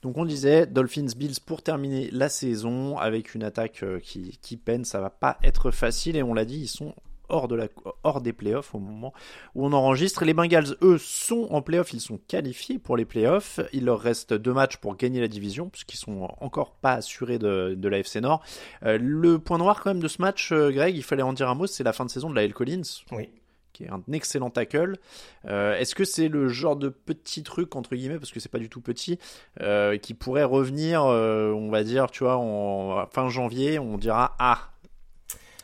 Donc 0.01 0.17
on 0.17 0.25
disait 0.25 0.67
Dolphins 0.67 1.07
Bills 1.15 1.39
pour 1.45 1.61
terminer 1.61 2.09
la 2.11 2.29
saison 2.29 2.97
avec 2.97 3.35
une 3.35 3.43
attaque 3.43 3.83
euh, 3.83 3.99
qui, 3.99 4.37
qui 4.41 4.57
peine, 4.57 4.85
ça 4.85 4.99
va 4.99 5.09
pas 5.09 5.37
être 5.43 5.71
facile 5.71 6.15
et 6.15 6.23
on 6.23 6.33
l'a 6.33 6.45
dit, 6.45 6.59
ils 6.59 6.67
sont 6.67 6.93
hors, 7.29 7.47
de 7.47 7.55
la, 7.55 7.67
hors 8.03 8.21
des 8.21 8.33
playoffs 8.33 8.73
au 8.75 8.79
moment 8.79 9.13
où 9.55 9.65
on 9.65 9.73
enregistre. 9.73 10.25
Les 10.25 10.33
Bengals, 10.33 10.75
eux, 10.81 10.97
sont 10.97 11.47
en 11.51 11.61
playoffs, 11.61 11.93
ils 11.93 12.01
sont 12.01 12.19
qualifiés 12.27 12.79
pour 12.79 12.97
les 12.97 13.05
playoffs. 13.05 13.59
Il 13.73 13.85
leur 13.85 13.99
reste 13.99 14.33
deux 14.33 14.53
matchs 14.53 14.77
pour 14.77 14.95
gagner 14.95 15.19
la 15.19 15.27
division, 15.27 15.69
puisqu'ils 15.69 15.97
sont 15.97 16.29
encore 16.39 16.75
pas 16.75 16.93
assurés 16.93 17.39
de, 17.39 17.75
de 17.77 17.89
la 17.89 17.99
FC 17.99 18.21
Nord. 18.21 18.43
Euh, 18.83 18.97
le 18.99 19.39
point 19.39 19.57
noir 19.57 19.81
quand 19.81 19.91
même 19.91 20.03
de 20.03 20.07
ce 20.07 20.21
match, 20.21 20.51
euh, 20.51 20.71
Greg, 20.71 20.95
il 20.95 21.03
fallait 21.03 21.23
en 21.23 21.33
dire 21.33 21.49
un 21.49 21.55
mot, 21.55 21.67
c'est 21.67 21.83
la 21.83 21.93
fin 21.93 22.05
de 22.05 22.09
saison 22.09 22.29
de 22.29 22.35
la 22.35 22.43
L. 22.43 22.53
Collins. 22.53 22.81
Oui 23.11 23.29
qui 23.77 23.83
est 23.83 23.89
un 23.89 24.01
excellent 24.11 24.49
tackle. 24.49 24.97
Euh, 25.45 25.77
est-ce 25.77 25.93
que 25.93 26.03
c'est 26.03 26.29
le 26.29 26.47
genre 26.47 26.75
de 26.75 26.89
petit 26.89 27.43
truc 27.43 27.75
entre 27.75 27.95
guillemets 27.95 28.17
parce 28.17 28.31
que 28.31 28.39
c'est 28.39 28.51
pas 28.51 28.57
du 28.57 28.69
tout 28.69 28.81
petit 28.81 29.19
euh, 29.61 29.97
qui 29.97 30.15
pourrait 30.15 30.43
revenir, 30.43 31.03
euh, 31.03 31.51
on 31.51 31.69
va 31.69 31.83
dire, 31.83 32.09
tu 32.09 32.23
vois, 32.23 32.37
en 32.37 33.05
fin 33.07 33.29
janvier, 33.29 33.77
on 33.77 33.97
dira 33.97 34.35
ah. 34.39 34.71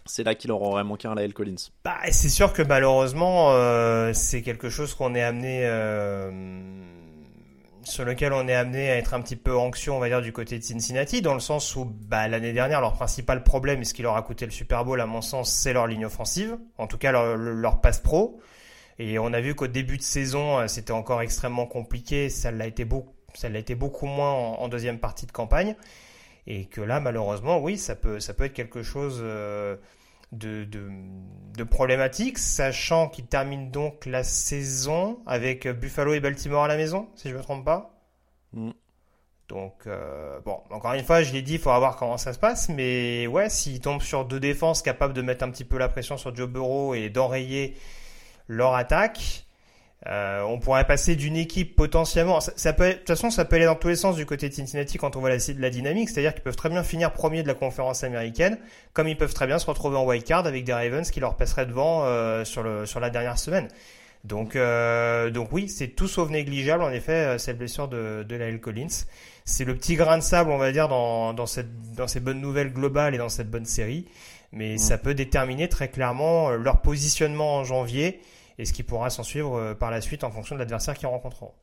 C'est 0.05 0.23
là 0.23 0.35
qu'il 0.35 0.49
leur 0.49 0.61
aurait 0.61 0.83
manqué 0.83 1.07
un 1.07 1.15
Lael 1.15 1.33
Collins. 1.33 1.55
Bah, 1.85 1.97
c'est 2.11 2.29
sûr 2.29 2.53
que 2.53 2.61
malheureusement, 2.61 3.53
c'est 4.13 4.41
quelque 4.41 4.69
chose 4.69 4.93
qu'on 4.93 5.15
est 5.15 5.23
amené 5.23 5.65
sur 7.85 8.05
lequel 8.05 8.33
on 8.33 8.47
est 8.47 8.53
amené 8.53 8.89
à 8.89 8.97
être 8.97 9.13
un 9.13 9.21
petit 9.21 9.35
peu 9.35 9.55
anxieux, 9.55 9.91
on 9.91 9.99
va 9.99 10.09
dire, 10.09 10.21
du 10.21 10.31
côté 10.31 10.57
de 10.57 10.63
Cincinnati, 10.63 11.21
dans 11.21 11.33
le 11.33 11.39
sens 11.39 11.75
où 11.75 11.85
bah, 11.85 12.27
l'année 12.27 12.53
dernière, 12.53 12.81
leur 12.81 12.93
principal 12.93 13.43
problème, 13.43 13.81
et 13.81 13.85
ce 13.85 13.93
qui 13.93 14.01
leur 14.01 14.15
a 14.15 14.21
coûté 14.21 14.45
le 14.45 14.51
Super 14.51 14.85
Bowl, 14.85 14.99
à 15.01 15.05
mon 15.05 15.21
sens, 15.21 15.51
c'est 15.51 15.73
leur 15.73 15.87
ligne 15.87 16.05
offensive, 16.05 16.57
en 16.77 16.87
tout 16.87 16.97
cas 16.97 17.11
leur, 17.11 17.35
leur 17.35 17.81
passe 17.81 17.99
pro. 17.99 18.39
Et 18.99 19.19
on 19.19 19.33
a 19.33 19.41
vu 19.41 19.55
qu'au 19.55 19.67
début 19.67 19.97
de 19.97 20.03
saison, 20.03 20.59
euh, 20.59 20.67
c'était 20.67 20.91
encore 20.91 21.21
extrêmement 21.21 21.65
compliqué, 21.65 22.29
ça 22.29 22.51
l'a 22.51 22.67
été, 22.67 22.85
beaucoup, 22.85 23.13
ça 23.33 23.49
l'a 23.49 23.59
été 23.59 23.75
beaucoup 23.75 24.05
moins 24.05 24.31
en, 24.31 24.67
deuxième 24.67 24.99
partie 24.99 25.25
de 25.25 25.31
campagne. 25.31 25.75
Et 26.45 26.65
que 26.65 26.81
là, 26.81 26.99
malheureusement, 26.99 27.59
oui, 27.59 27.77
ça 27.77 27.95
peut, 27.95 28.19
ça 28.19 28.33
peut 28.33 28.43
être 28.45 28.53
quelque 28.53 28.83
chose 28.83 29.23
de, 30.33 30.63
de, 30.65 30.89
de, 31.57 31.63
problématique, 31.63 32.37
sachant 32.37 33.07
qu'il 33.07 33.25
termine 33.25 33.71
donc 33.71 34.05
la 34.05 34.23
saison 34.23 35.19
avec 35.25 35.67
Buffalo 35.67 36.13
et 36.13 36.19
Baltimore 36.19 36.63
à 36.63 36.67
la 36.67 36.77
maison, 36.77 37.07
si 37.15 37.29
je 37.29 37.33
ne 37.33 37.39
me 37.39 37.43
trompe 37.43 37.65
pas. 37.65 37.93
Mm. 38.53 38.71
Donc, 39.49 39.73
euh, 39.87 40.39
bon, 40.41 40.57
encore 40.69 40.93
une 40.93 41.03
fois, 41.03 41.21
je 41.21 41.33
l'ai 41.33 41.41
dit, 41.41 41.53
il 41.53 41.59
faudra 41.59 41.77
voir 41.77 41.95
comment 41.95 42.17
ça 42.17 42.33
se 42.33 42.39
passe. 42.39 42.69
Mais 42.69 43.27
ouais, 43.27 43.49
s'ils 43.49 43.81
tombent 43.81 44.01
sur 44.01 44.25
deux 44.25 44.39
défenses 44.39 44.81
capables 44.81 45.13
de 45.13 45.21
mettre 45.21 45.43
un 45.43 45.51
petit 45.51 45.65
peu 45.65 45.77
la 45.77 45.89
pression 45.89 46.17
sur 46.17 46.35
Joe 46.35 46.49
Burrow 46.49 46.95
et 46.95 47.09
d'enrayer 47.09 47.75
leur 48.47 48.73
attaque, 48.73 49.45
euh, 50.07 50.41
on 50.41 50.59
pourrait 50.59 50.85
passer 50.85 51.15
d'une 51.15 51.37
équipe 51.37 51.75
potentiellement. 51.75 52.39
Ça, 52.41 52.73
peut, 52.73 52.89
de 52.89 52.93
toute 52.93 53.07
façon, 53.07 53.29
ça 53.29 53.45
peut 53.45 53.55
aller 53.55 53.65
dans 53.65 53.75
tous 53.75 53.87
les 53.87 53.95
sens 53.95 54.15
du 54.15 54.25
côté 54.25 54.49
de 54.49 54.53
Cincinnati 54.53 54.97
quand 54.97 55.15
on 55.15 55.19
voit 55.19 55.29
la, 55.29 55.37
la 55.57 55.69
dynamique. 55.69 56.09
C'est-à-dire 56.09 56.33
qu'ils 56.33 56.43
peuvent 56.43 56.55
très 56.55 56.69
bien 56.69 56.83
finir 56.83 57.13
premier 57.13 57.41
de 57.43 57.47
la 57.47 57.53
conférence 57.53 58.03
américaine, 58.03 58.57
comme 58.93 59.07
ils 59.07 59.17
peuvent 59.17 59.33
très 59.33 59.47
bien 59.47 59.59
se 59.59 59.65
retrouver 59.65 59.97
en 59.97 60.05
wild 60.05 60.23
card 60.23 60.45
avec 60.45 60.65
des 60.65 60.73
Ravens 60.73 61.09
qui 61.09 61.19
leur 61.19 61.35
passeraient 61.35 61.65
devant 61.65 62.03
euh, 62.03 62.43
sur, 62.43 62.63
le, 62.63 62.85
sur 62.85 62.99
la 62.99 63.09
dernière 63.09 63.39
semaine. 63.39 63.67
Donc, 64.23 64.55
euh, 64.55 65.29
donc 65.31 65.49
oui, 65.51 65.67
c'est 65.67 65.89
tout 65.89 66.07
sauf 66.07 66.29
négligeable 66.29 66.81
en 66.81 66.91
effet 66.91 67.11
euh, 67.11 67.37
cette 67.37 67.57
blessure 67.57 67.89
de, 67.89 68.23
de 68.27 68.35
Lyle 68.35 68.59
Collins. 68.59 69.05
C'est 69.43 69.65
le 69.65 69.75
petit 69.75 69.95
grain 69.95 70.17
de 70.17 70.23
sable, 70.23 70.51
on 70.51 70.57
va 70.57 70.71
dire, 70.71 70.87
dans, 70.87 71.33
dans, 71.33 71.45
cette, 71.45 71.91
dans 71.95 72.07
ces 72.07 72.21
bonnes 72.21 72.39
nouvelles 72.39 72.71
globales 72.71 73.13
et 73.15 73.17
dans 73.17 73.27
cette 73.27 73.49
bonne 73.49 73.65
série. 73.65 74.05
Mais 74.53 74.77
ça 74.77 74.97
peut 74.97 75.13
déterminer 75.13 75.67
très 75.67 75.89
clairement 75.89 76.51
euh, 76.51 76.57
leur 76.57 76.81
positionnement 76.81 77.57
en 77.57 77.63
janvier 77.65 78.21
et 78.57 78.65
ce 78.65 78.73
qui 78.73 78.83
pourra 78.83 79.09
s'en 79.09 79.23
suivre 79.23 79.73
par 79.73 79.91
la 79.91 80.01
suite 80.01 80.23
en 80.23 80.31
fonction 80.31 80.55
de 80.55 80.59
l'adversaire 80.59 80.95
qu'ils 80.95 81.07
rencontreront. 81.07 81.53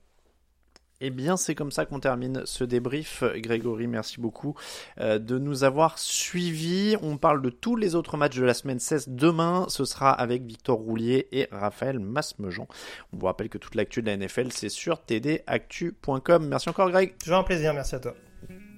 Eh 1.03 1.11
bien, 1.11 1.39
c'est 1.39 1.55
comme 1.55 1.73
ça 1.73 1.87
qu'on 1.87 1.99
termine 1.99 2.43
ce 2.45 2.63
débrief. 2.63 3.25
Grégory, 3.37 3.87
merci 3.87 4.21
beaucoup 4.21 4.55
euh, 5.01 5.19
de 5.19 5.39
nous 5.39 5.65
avoir 5.65 5.99
suivis. 5.99 6.95
On 7.01 7.17
parle 7.17 7.41
de 7.41 7.49
tous 7.49 7.75
les 7.75 7.95
autres 7.95 8.19
matchs 8.19 8.37
de 8.37 8.45
la 8.45 8.53
semaine 8.53 8.79
16. 8.79 9.09
Demain, 9.09 9.65
ce 9.69 9.87
sera 9.87 10.13
avec 10.13 10.43
Victor 10.43 10.79
Roulier 10.79 11.29
et 11.33 11.49
Raphaël 11.51 11.99
Masmejean. 11.99 12.67
On 13.13 13.17
vous 13.17 13.27
rappelle 13.27 13.49
que 13.49 13.57
toute 13.57 13.77
l'actu 13.77 14.03
de 14.03 14.11
la 14.11 14.17
NFL, 14.19 14.53
c'est 14.53 14.69
sur 14.69 15.01
tdactu.com. 15.07 16.47
Merci 16.47 16.69
encore, 16.69 16.91
Greg. 16.91 17.17
Toujours 17.17 17.39
un 17.39 17.45
plaisir, 17.45 17.73
merci 17.73 17.95
à 17.95 18.01
toi. 18.01 18.15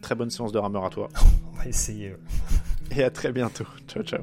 Très 0.00 0.14
bonne 0.14 0.30
séance 0.30 0.52
de 0.52 0.58
rameur 0.58 0.84
à 0.84 0.90
toi. 0.90 1.08
On 1.52 1.56
va 1.56 1.66
essayer. 1.66 2.14
Et 2.96 3.02
à 3.02 3.10
très 3.10 3.32
bientôt. 3.32 3.66
Ciao, 3.88 4.04
ciao. 4.04 4.22